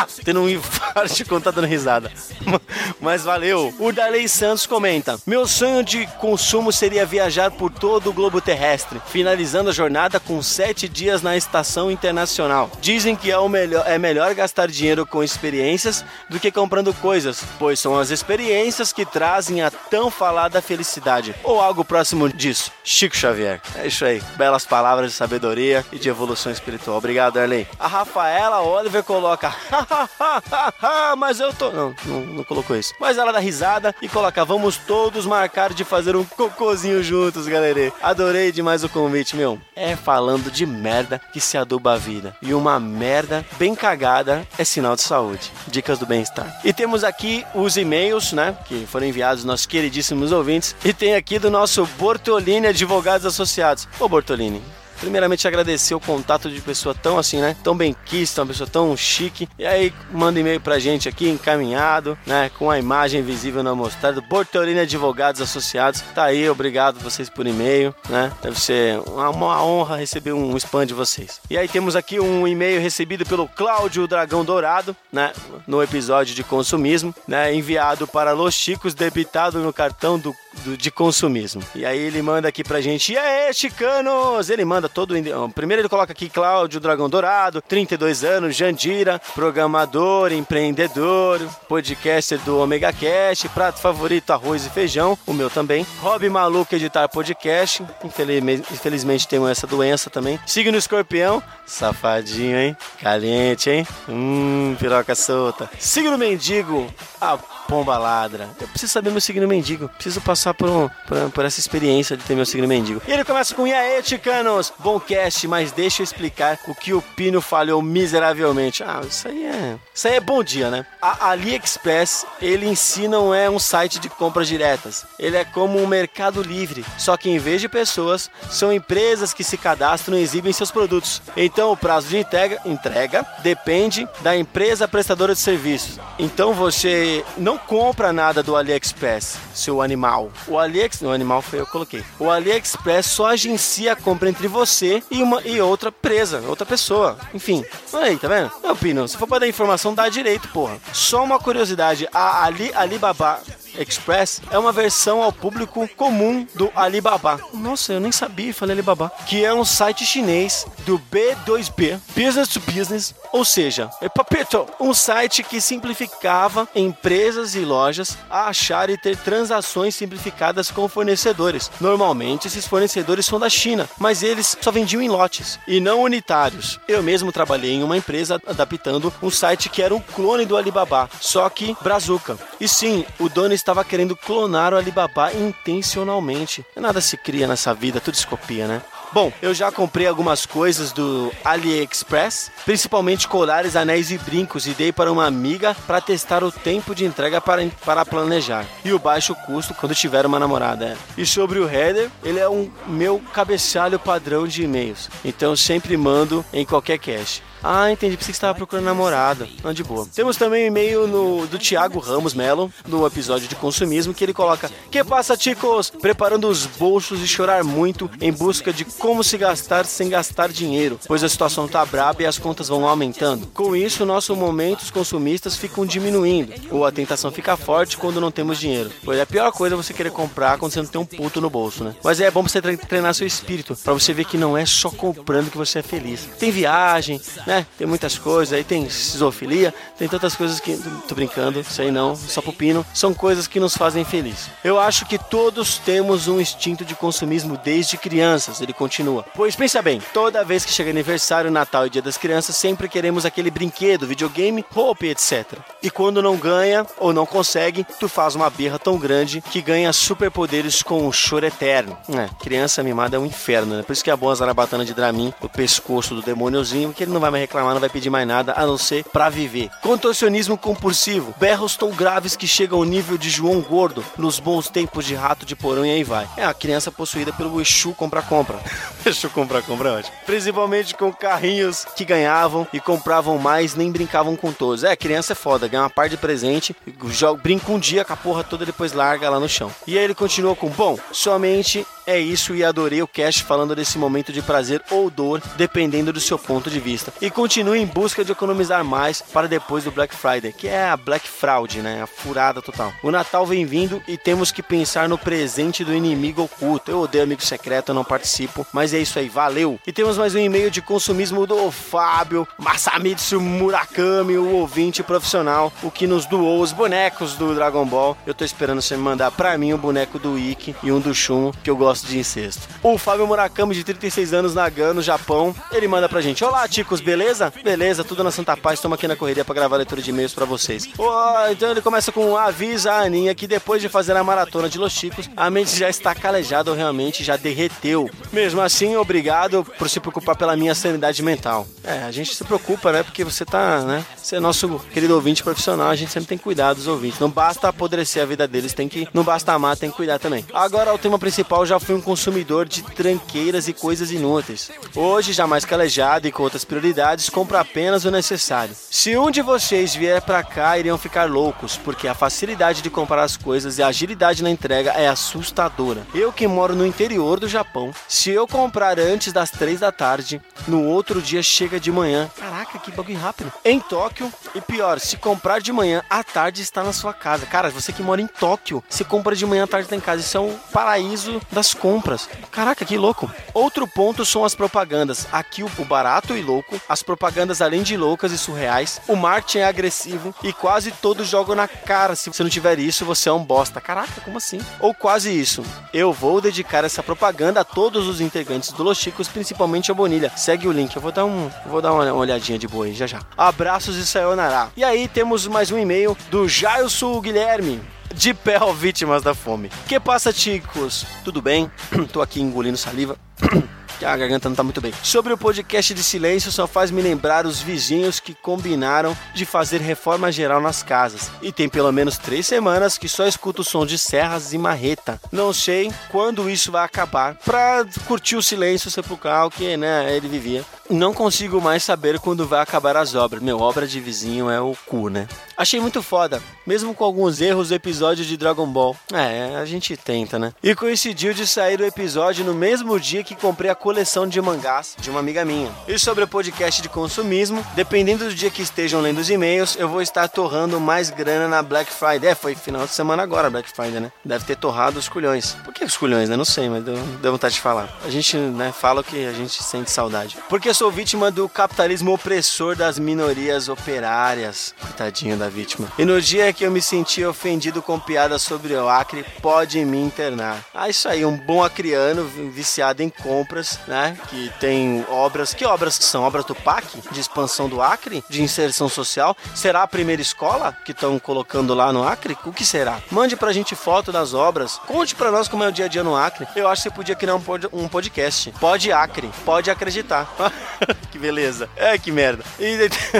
[0.24, 2.10] Tendo um infarto quando tá dando risada.
[3.00, 3.74] Mas valeu.
[3.78, 9.00] O Darley Santos comenta: Meu sonho de consumo seria viajar por todo o globo terrestre,
[9.06, 12.70] finalizando a jornada com sete dias na estação internacional.
[12.80, 17.42] Dizem que é, o melhor, é melhor gastar dinheiro com experiências do que comprando coisas,
[17.58, 22.72] pois são as experiências que trazem a tão falada felicidade, ou algo próximo disso.
[22.82, 23.60] Chico Xavier.
[23.76, 24.22] É isso aí.
[24.36, 26.98] Belas palavras de sabedoria e de evolução espiritual.
[26.98, 27.66] Obrigado, Darley.
[27.78, 29.54] A Rafaela Oliver coloca:
[31.16, 31.70] Mas eu tô.
[31.70, 32.94] Não, não, não colocou isso.
[33.00, 37.92] Mas ela dá risada e coloca: Vamos todos marcar de fazer um cocôzinho juntos, galera.
[38.02, 39.60] Adorei demais o convite, meu.
[39.76, 42.36] É falando de merda que se aduba a vida.
[42.40, 45.52] E uma merda bem cagada é sinal de saúde.
[45.66, 46.60] Dicas do bem-estar.
[46.64, 48.56] E temos aqui os e-mails, né?
[48.66, 50.74] Que foram enviados dos nossos queridíssimos ouvintes.
[50.84, 53.86] E tem aqui do nosso Bortolini Advogados Associados.
[54.00, 54.62] Ô, Bortolini,
[55.00, 57.56] Primeiramente agradecer o contato de pessoa tão assim, né?
[57.62, 59.48] Tão bem quista, uma pessoa tão chique.
[59.58, 62.50] E aí manda e-mail pra gente aqui encaminhado, né?
[62.58, 64.20] Com a imagem visível na mostrada.
[64.20, 66.02] Bortolini Advogados Associados.
[66.14, 68.32] Tá aí, obrigado vocês por e-mail, né?
[68.42, 71.40] Deve ser uma, uma honra receber um spam de vocês.
[71.50, 75.32] E aí temos aqui um e-mail recebido pelo Cláudio Dragão Dourado, né?
[75.66, 77.54] No episódio de consumismo, né?
[77.54, 80.34] Enviado para Los Chicos, debitado no cartão do
[80.76, 81.62] de consumismo.
[81.74, 84.50] E aí ele manda aqui pra gente, e aí, chicanos?
[84.50, 85.14] Ele manda todo
[85.54, 92.92] Primeiro ele coloca aqui Cláudio Dragão Dourado, 32 anos, Jandira, programador, empreendedor, podcaster do Omega
[92.92, 95.86] Cash, prato favorito, arroz e feijão, o meu também.
[96.00, 100.38] Hobby maluco editar podcast, infelizmente, infelizmente tenho essa doença também.
[100.46, 102.76] Signo escorpião, safadinho, hein?
[103.00, 103.86] Caliente, hein?
[104.08, 105.70] Hum, piroca solta.
[105.78, 106.86] Signo mendigo,
[107.20, 107.38] a
[107.68, 108.48] pomba ladra.
[108.58, 109.88] Eu preciso saber meu signo mendigo.
[109.90, 113.02] Preciso passar por, um, por, por essa experiência de ter meu signo mendigo.
[113.06, 114.72] E ele começa com: E aí, Ticanos?
[114.78, 118.82] Bom cast, mas deixa eu explicar o que o Pino falhou miseravelmente.
[118.82, 119.76] Ah, isso aí é.
[119.94, 120.86] Isso aí é bom dia, né?
[121.02, 125.04] A AliExpress, ele em si não é um site de compras diretas.
[125.18, 126.84] Ele é como um mercado livre.
[126.96, 131.20] Só que em vez de pessoas, são empresas que se cadastram e exibem seus produtos.
[131.36, 135.98] Então o prazo de entrega, entrega depende da empresa prestadora de serviços.
[136.18, 140.30] Então você não compra nada do AliExpress, seu animal.
[140.46, 142.04] O AliExpress, o animal foi eu que coloquei.
[142.18, 147.18] O AliExpress só agencia a compra entre você e uma e outra empresa, outra pessoa.
[147.34, 148.50] Enfim, olha aí, tá vendo?
[148.62, 150.78] Não, Pino, se for pra dar informação, dá direito, porra.
[150.92, 153.40] Só uma curiosidade, a Ali Alibaba
[153.80, 157.40] Express é uma versão ao público comum do Alibaba.
[157.54, 159.10] Nossa, eu nem sabia, falei Alibaba.
[159.26, 164.94] Que é um site chinês do B2B, Business to Business, ou seja, é papito, um
[164.94, 171.70] site que simplificava empresas e lojas a achar e ter transações simplificadas com fornecedores.
[171.80, 176.80] Normalmente esses fornecedores são da China, mas eles só vendiam em lotes e não unitários.
[176.88, 181.08] Eu mesmo trabalhei em uma empresa adaptando um site que era um clone do Alibaba,
[181.20, 182.38] só que brazuca.
[182.60, 186.64] E sim, o dono estava querendo clonar o Alibaba intencionalmente.
[186.74, 188.80] Nada se cria nessa vida, tudo se copia, né?
[189.12, 194.92] Bom, eu já comprei algumas coisas do AliExpress, principalmente colares, anéis e brincos, e dei
[194.92, 199.34] para uma amiga para testar o tempo de entrega para, para planejar e o baixo
[199.46, 200.86] custo quando tiver uma namorada.
[200.86, 200.96] é.
[201.16, 206.44] E sobre o header, ele é um meu cabeçalho padrão de e-mails, então sempre mando
[206.52, 207.42] em qualquer cache.
[207.62, 208.16] Ah, entendi.
[208.16, 209.48] Pensei que você estava procurando namorada.
[209.62, 210.06] Não, de boa.
[210.14, 214.32] Temos também um e-mail no, do Thiago Ramos Melo, no episódio de consumismo, que ele
[214.32, 215.90] coloca: Que passa, chicos?
[215.90, 220.98] Preparando os bolsos e chorar muito em busca de como se gastar sem gastar dinheiro,
[221.06, 223.46] pois a situação tá braba e as contas vão aumentando.
[223.48, 228.58] Com isso, nossos momentos consumistas ficam diminuindo, ou a tentação fica forte quando não temos
[228.58, 228.90] dinheiro.
[229.04, 231.50] Pois é a pior coisa você querer comprar quando você não tem um puto no
[231.50, 231.94] bolso, né?
[232.02, 234.90] Mas é bom você tre- treinar seu espírito, pra você ver que não é só
[234.90, 236.28] comprando que você é feliz.
[236.38, 237.66] Tem viagem, né?
[237.78, 240.76] Tem muitas coisas, aí tem zoofilia, tem tantas coisas que.
[241.08, 242.84] Tô brincando, aí não, só pupino.
[242.92, 244.50] São coisas que nos fazem feliz.
[244.62, 249.24] Eu acho que todos temos um instinto de consumismo desde crianças, ele continua.
[249.34, 253.24] Pois pensa bem, toda vez que chega aniversário, Natal e Dia das Crianças, sempre queremos
[253.24, 255.58] aquele brinquedo, videogame, roupa etc.
[255.82, 259.90] E quando não ganha ou não consegue, tu faz uma birra tão grande que ganha
[259.92, 261.96] superpoderes com o choro eterno.
[262.10, 263.82] É, criança mimada é um inferno, né?
[263.82, 267.12] Por isso que é bom a zarabatana de Dramin, o pescoço do demôniozinho, que ele
[267.12, 269.70] não vai mais reclamar, não vai pedir mais nada, a não ser pra viver.
[269.82, 275.04] Contorcionismo compulsivo, berros tão graves que chegam ao nível de João Gordo, nos bons tempos
[275.04, 276.28] de rato de porão e aí vai.
[276.36, 278.58] É a criança possuída pelo Exu compra-compra.
[279.04, 280.16] Exu compra-compra é ótimo.
[280.26, 284.84] Principalmente com carrinhos que ganhavam e compravam mais, nem brincavam com todos.
[284.84, 286.74] É, criança é foda, ganha uma par de presente,
[287.08, 289.70] joga, brinca um dia com a porra toda e depois larga lá no chão.
[289.86, 293.98] E aí ele continua com, bom, somente é isso e adorei o cast falando desse
[293.98, 297.12] momento de prazer ou dor, dependendo do seu ponto de vista.
[297.20, 300.96] E continue em busca de economizar mais para depois do Black Friday, que é a
[300.96, 302.00] Black Fraud, né?
[302.02, 302.94] A furada total.
[303.02, 306.90] O Natal vem vindo e temos que pensar no presente do inimigo oculto.
[306.90, 309.78] Eu odeio amigo secreto, eu não participo, mas é isso aí, valeu.
[309.86, 315.90] E temos mais um e-mail de consumismo do Fábio Masamitsu Murakami, o ouvinte profissional, o
[315.90, 318.16] que nos doou os bonecos do Dragon Ball.
[318.26, 321.14] Eu tô esperando você me mandar pra mim o boneco do Ikki e um do
[321.14, 322.68] Shun, que eu gosto de incesto.
[322.82, 327.52] O Fábio Murakami, de 36 anos, Nagano, Japão, ele manda pra gente: Olá, ticos, beleza?
[327.62, 330.34] Beleza, tudo na Santa Paz, estamos aqui na correria pra gravar a leitura de e-mails
[330.34, 330.88] pra vocês.
[330.98, 334.78] Ó, então ele começa com avisa a Aninha que depois de fazer a maratona de
[334.78, 338.10] Los Chicos, a mente já está calejada ou realmente já derreteu.
[338.32, 341.66] Mesmo assim, obrigado por se preocupar pela minha sanidade mental.
[341.84, 343.02] É, a gente se preocupa, né?
[343.02, 344.04] Porque você tá, né?
[344.16, 347.18] Você é nosso querido ouvinte profissional, a gente sempre tem que cuidar dos ouvintes.
[347.18, 349.08] Não basta apodrecer a vida deles, tem que.
[349.12, 350.44] Não basta amar, tem que cuidar também.
[350.52, 354.70] Agora, o tema principal já um consumidor de tranqueiras e coisas inúteis.
[354.94, 358.74] Hoje, já mais calejado e com outras prioridades, compro apenas o necessário.
[358.90, 363.22] Se um de vocês vier pra cá, iriam ficar loucos, porque a facilidade de comprar
[363.22, 366.06] as coisas e a agilidade na entrega é assustadora.
[366.14, 370.40] Eu que moro no interior do Japão, se eu comprar antes das três da tarde,
[370.66, 372.30] no outro dia chega de manhã.
[372.36, 373.52] Caraca, que bagulho rápido.
[373.64, 377.46] Em Tóquio, e pior, se comprar de manhã, à tarde está na sua casa.
[377.46, 380.20] Cara, você que mora em Tóquio, se compra de manhã, à tarde está em casa.
[380.20, 382.28] Isso é um paraíso das compras.
[382.50, 383.30] Caraca, que louco.
[383.54, 385.26] Outro ponto são as propagandas.
[385.32, 389.64] Aqui o barato e louco, as propagandas além de loucas e surreais, o marketing é
[389.64, 392.14] agressivo e quase todos jogam na cara.
[392.14, 393.80] Se você não tiver isso, você é um bosta.
[393.80, 394.60] Caraca, como assim?
[394.80, 395.62] Ou quase isso.
[395.92, 400.32] Eu vou dedicar essa propaganda a todos os integrantes do Los Chicos, principalmente a Bonilha.
[400.36, 403.06] Segue o link, eu vou dar um, vou dar uma olhadinha de boa aí já
[403.06, 403.20] já.
[403.36, 404.70] Abraços e sayonara.
[404.76, 407.80] E aí temos mais um e-mail do Jailson Guilherme.
[408.14, 409.70] De pé ao vítimas da fome.
[409.86, 411.06] Que passa, ticos?
[411.24, 411.70] Tudo bem?
[412.12, 413.16] Tô aqui engolindo saliva.
[414.02, 414.92] a garganta não tá muito bem.
[415.02, 419.80] Sobre o podcast de silêncio, só faz me lembrar os vizinhos que combinaram de fazer
[419.80, 421.30] reforma geral nas casas.
[421.42, 425.20] E tem pelo menos três semanas que só escuto o som de serras e marreta.
[425.32, 427.34] Não sei quando isso vai acabar.
[427.36, 430.64] Pra curtir o silêncio sepulcral que, né, ele vivia.
[430.90, 433.42] Não consigo mais saber quando vai acabar as obras.
[433.42, 435.28] Meu, obra de vizinho é o cu, né?
[435.56, 438.96] Achei muito foda, mesmo com alguns erros do episódio de Dragon Ball.
[439.12, 440.52] É, a gente tenta, né?
[440.62, 444.94] E coincidiu de sair o episódio no mesmo dia que comprei a coleção de mangás
[445.00, 445.72] de uma amiga minha.
[445.88, 449.88] E sobre o podcast de consumismo, dependendo do dia que estejam lendo os e-mails, eu
[449.88, 452.28] vou estar torrando mais grana na Black Friday.
[452.28, 454.12] É, foi final de semana agora, Black Friday, né?
[454.22, 455.56] Deve ter torrado os culhões.
[455.64, 456.36] Por que os culhões, né?
[456.36, 457.88] Não sei, mas deu, deu vontade de falar.
[458.04, 460.36] A gente, né, fala o que a gente sente saudade.
[460.50, 464.74] Porque sou vítima do capitalismo opressor das minorias operárias.
[464.82, 465.90] Coitadinho da vítima.
[465.98, 469.98] E no dia que eu me senti ofendido com piadas sobre o Acre, pode me
[469.98, 470.62] internar.
[470.74, 474.16] Ah, isso aí, um bom acriano viciado em Compras, né?
[474.28, 475.54] Que tem obras.
[475.54, 476.22] Que obras que são?
[476.24, 477.00] Obras do PAC?
[477.10, 478.24] De expansão do Acre?
[478.28, 479.36] De inserção social?
[479.54, 482.36] Será a primeira escola que estão colocando lá no Acre?
[482.44, 482.98] O que será?
[483.10, 484.78] Mande pra gente foto das obras.
[484.86, 486.46] Conte pra nós como é o dia a dia no Acre.
[486.56, 488.52] Eu acho que você podia criar um, pod- um podcast.
[488.60, 489.30] Pode Acre.
[489.44, 490.28] Pode acreditar.
[491.10, 491.68] que beleza.
[491.76, 492.44] É, que merda.
[492.58, 492.78] E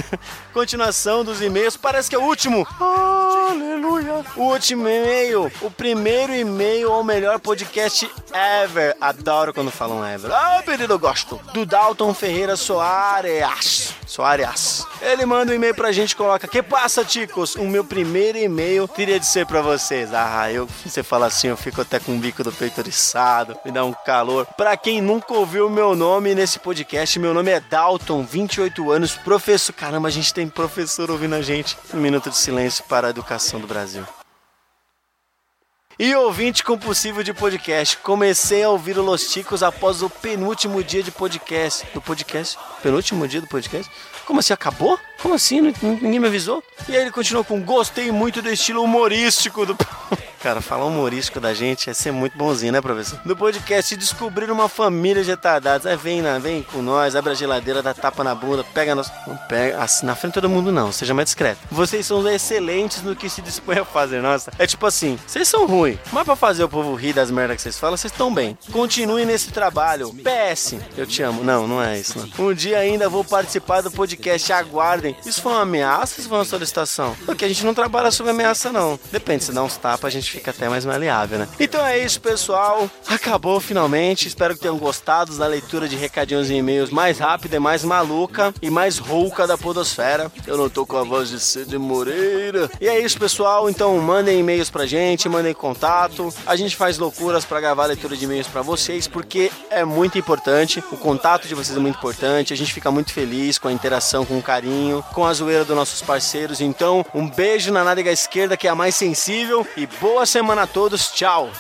[0.52, 1.76] continuação dos e-mails.
[1.76, 2.66] Parece que é o último.
[2.80, 4.24] Aleluia.
[4.36, 5.50] O último e-mail.
[5.62, 8.10] O primeiro e-mail ao melhor podcast
[8.62, 8.96] ever.
[9.00, 10.30] Adoro quando falam ever.
[10.32, 10.47] Ah,
[10.78, 11.40] querido, eu gosto.
[11.52, 13.94] Do Dalton Ferreira Soares.
[14.06, 14.84] Soares.
[15.00, 17.54] Ele manda um e-mail pra gente coloca: Que passa, ticos?
[17.56, 20.12] O meu primeiro e-mail teria de ser pra vocês.
[20.12, 23.72] Ah, eu, você fala assim, eu fico até com o bico do peito eriçado, me
[23.72, 24.46] dá um calor.
[24.56, 29.14] Pra quem nunca ouviu o meu nome nesse podcast, meu nome é Dalton, 28 anos,
[29.14, 29.72] professor.
[29.72, 31.76] Caramba, a gente tem professor ouvindo a gente.
[31.92, 34.04] Um minuto de silêncio para a educação do Brasil.
[36.00, 37.96] E ouvinte compulsivo de podcast.
[37.96, 41.84] Comecei a ouvir o Los Ticos após o penúltimo dia de podcast.
[41.92, 42.56] Do podcast?
[42.80, 43.90] Penúltimo dia do podcast?
[44.24, 44.52] Como assim?
[44.52, 44.96] Acabou?
[45.20, 45.60] Como assim?
[45.82, 46.62] Ninguém me avisou?
[46.88, 49.76] E aí ele continuou com: Gostei muito do estilo humorístico do.
[50.40, 53.20] Cara, falar humorístico da gente é ser muito bonzinho, né, professor?
[53.24, 55.84] No podcast, descobrir uma família de retardados.
[55.84, 59.10] Aí vem, na, vem com nós, abre a geladeira, dá tapa na bunda, pega nós.
[59.26, 61.58] Não pega, assim, na frente de todo mundo não, seja mais discreto.
[61.70, 64.52] Vocês são excelentes no que se dispõe a fazer, nossa.
[64.58, 67.62] É tipo assim, vocês são ruins, mas pra fazer o povo rir das merdas que
[67.62, 68.56] vocês falam, vocês estão bem.
[68.70, 70.14] Continuem nesse trabalho.
[70.14, 71.42] PS, eu te amo.
[71.42, 72.46] Não, não é isso, não.
[72.46, 75.16] Um dia ainda vou participar do podcast, aguardem.
[75.26, 77.16] Isso foi uma ameaça ou isso foi uma solicitação?
[77.26, 78.98] Porque a gente não trabalha sob ameaça, não.
[79.10, 81.48] Depende, se dá uns tapas, a gente fica até mais maleável, né?
[81.58, 82.90] Então é isso, pessoal.
[83.06, 84.28] Acabou finalmente.
[84.28, 88.54] Espero que tenham gostado da leitura de recadinhos e e-mails mais rápida e mais maluca
[88.60, 90.30] e mais rouca da podosfera.
[90.46, 92.70] Eu não tô com a voz de Cid Moreira.
[92.80, 93.68] E é isso, pessoal.
[93.68, 96.32] Então mandem e-mails pra gente, mandem contato.
[96.46, 100.18] A gente faz loucuras pra gravar a leitura de e-mails pra vocês, porque é muito
[100.18, 100.82] importante.
[100.92, 102.52] O contato de vocês é muito importante.
[102.52, 105.76] A gente fica muito feliz com a interação, com o carinho, com a zoeira dos
[105.76, 106.60] nossos parceiros.
[106.60, 109.66] Então, um beijo na nádega esquerda, que é a mais sensível.
[109.76, 111.10] E boa semana a todos.
[111.10, 111.50] Tchau.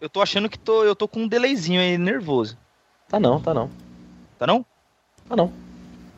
[0.00, 2.56] Eu tô achando que tô, eu tô com um delayzinho aí nervoso.
[3.08, 3.70] Tá não, tá não.
[4.38, 4.64] Tá não?
[5.28, 5.52] Tá não.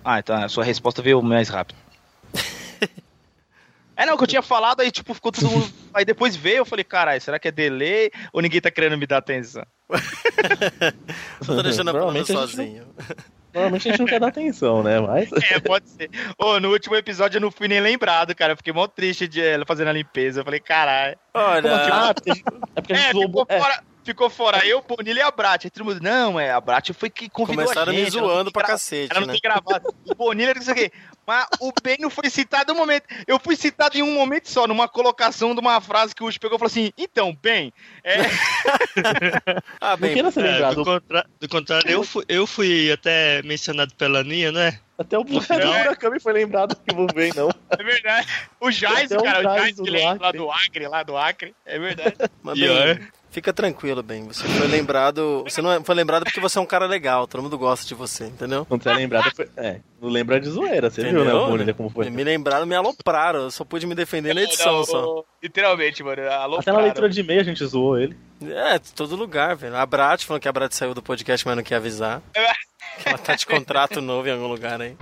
[0.04, 1.76] Ah, então a sua resposta veio mais rápido.
[4.00, 5.68] É não, que eu tinha falado, aí tipo, ficou todo mundo.
[5.92, 9.08] Aí depois veio, eu falei, caralho, será que é delay ou ninguém tá querendo me
[9.08, 9.66] dar atenção?
[9.90, 9.98] Eu
[11.44, 12.86] tô deixando a Pamela Provavelmente a gente sozinho.
[13.52, 15.00] Provavelmente a gente não quer dar atenção, né?
[15.00, 15.28] Mas.
[15.50, 16.08] É, pode ser.
[16.38, 18.52] Ô, no último episódio eu não fui nem lembrado, cara.
[18.52, 20.42] Eu fiquei mó triste de ela fazendo a limpeza.
[20.42, 21.18] Eu falei, caralho.
[21.34, 22.44] Olha, Ah, porque a gente,
[22.76, 23.26] é porque a gente É, zoou.
[23.26, 23.82] ficou é, fora.
[24.08, 25.64] Ficou fora eu, Bonilha e a Brat.
[25.66, 28.16] Aí todo mundo, não, é, a Brat foi que convidou começaram a me gente.
[28.16, 29.32] ela não zoando pra gra- cacete, Ela não né?
[29.34, 29.94] tem gravado.
[30.06, 30.92] O Bonilha, não sei o quê.
[31.26, 33.04] Mas o Ben não foi citado em um momento.
[33.26, 36.40] Eu fui citado em um momento só, numa colocação de uma frase que o Ucho
[36.40, 37.70] pegou e falou assim: então, Ben,
[38.02, 38.16] é,
[39.80, 40.74] Ah, Não bem, queira ser É, lembrado.
[40.76, 44.78] do, contra- do contrário, eu fui, eu fui até mencionado pela Aninha, né?
[44.96, 45.42] Até o final-
[45.78, 47.50] Murakami foi lembrado que não vem, não.
[47.70, 48.26] é verdade.
[48.60, 51.54] O Jais, o cara, o Jais que lá do Acre, lá do Acre.
[51.64, 52.16] É verdade.
[52.42, 52.96] mas Pior.
[52.96, 54.24] bem, fica tranquilo, bem.
[54.26, 55.42] Você foi lembrado.
[55.44, 57.26] Você não é- foi lembrado porque você é um cara legal.
[57.26, 58.66] Todo mundo gosta de você, entendeu?
[58.68, 59.30] Não ter lembrado.
[59.34, 60.90] Foi, é, não lembra de zoeira.
[60.90, 61.32] Você viu, né?
[61.34, 62.08] O Bonilha como foi.
[62.10, 63.40] Me lembraram, me alopraram.
[63.40, 65.04] Eu só pude me defender na edição Não, só.
[65.04, 66.22] o- Literalmente, mano.
[66.30, 68.16] Alô, Até na leitura de e-mail a gente zoou ele.
[68.42, 69.76] É, todo lugar, velho.
[69.76, 72.22] A Brat falando que a Brat saiu do podcast, mas não quer avisar.
[73.02, 74.96] Que ela tá de contrato novo em algum lugar aí.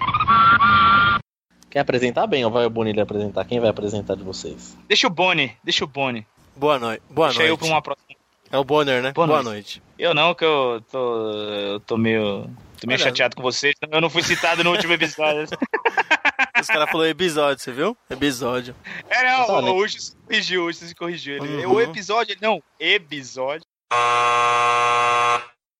[1.70, 3.44] Quer apresentar bem ou vai o Bonilha apresentar?
[3.44, 4.76] Quem vai apresentar de vocês?
[4.88, 6.26] Deixa o Boni, deixa o Boni.
[6.54, 7.02] Boa noite.
[7.10, 7.58] Boa deixa eu noite.
[7.60, 8.15] pra uma próxima.
[8.50, 9.12] É o Bonner, né?
[9.12, 9.80] Boa Boa, noite.
[9.80, 9.82] noite.
[9.98, 11.30] Eu não, que eu tô.
[11.32, 12.48] Eu tô meio.
[12.80, 13.08] Tô meio Olha.
[13.08, 13.74] chateado com vocês.
[13.90, 15.46] Eu não fui citado no último episódio.
[16.60, 17.96] Os caras falaram episódio, você viu?
[18.08, 18.74] Episódio.
[19.10, 21.36] É, não, o Ucho se corrigiu, o Ucho se corrigiu.
[21.36, 21.74] Ele, Uhum.
[21.74, 23.62] O episódio, não, episódio.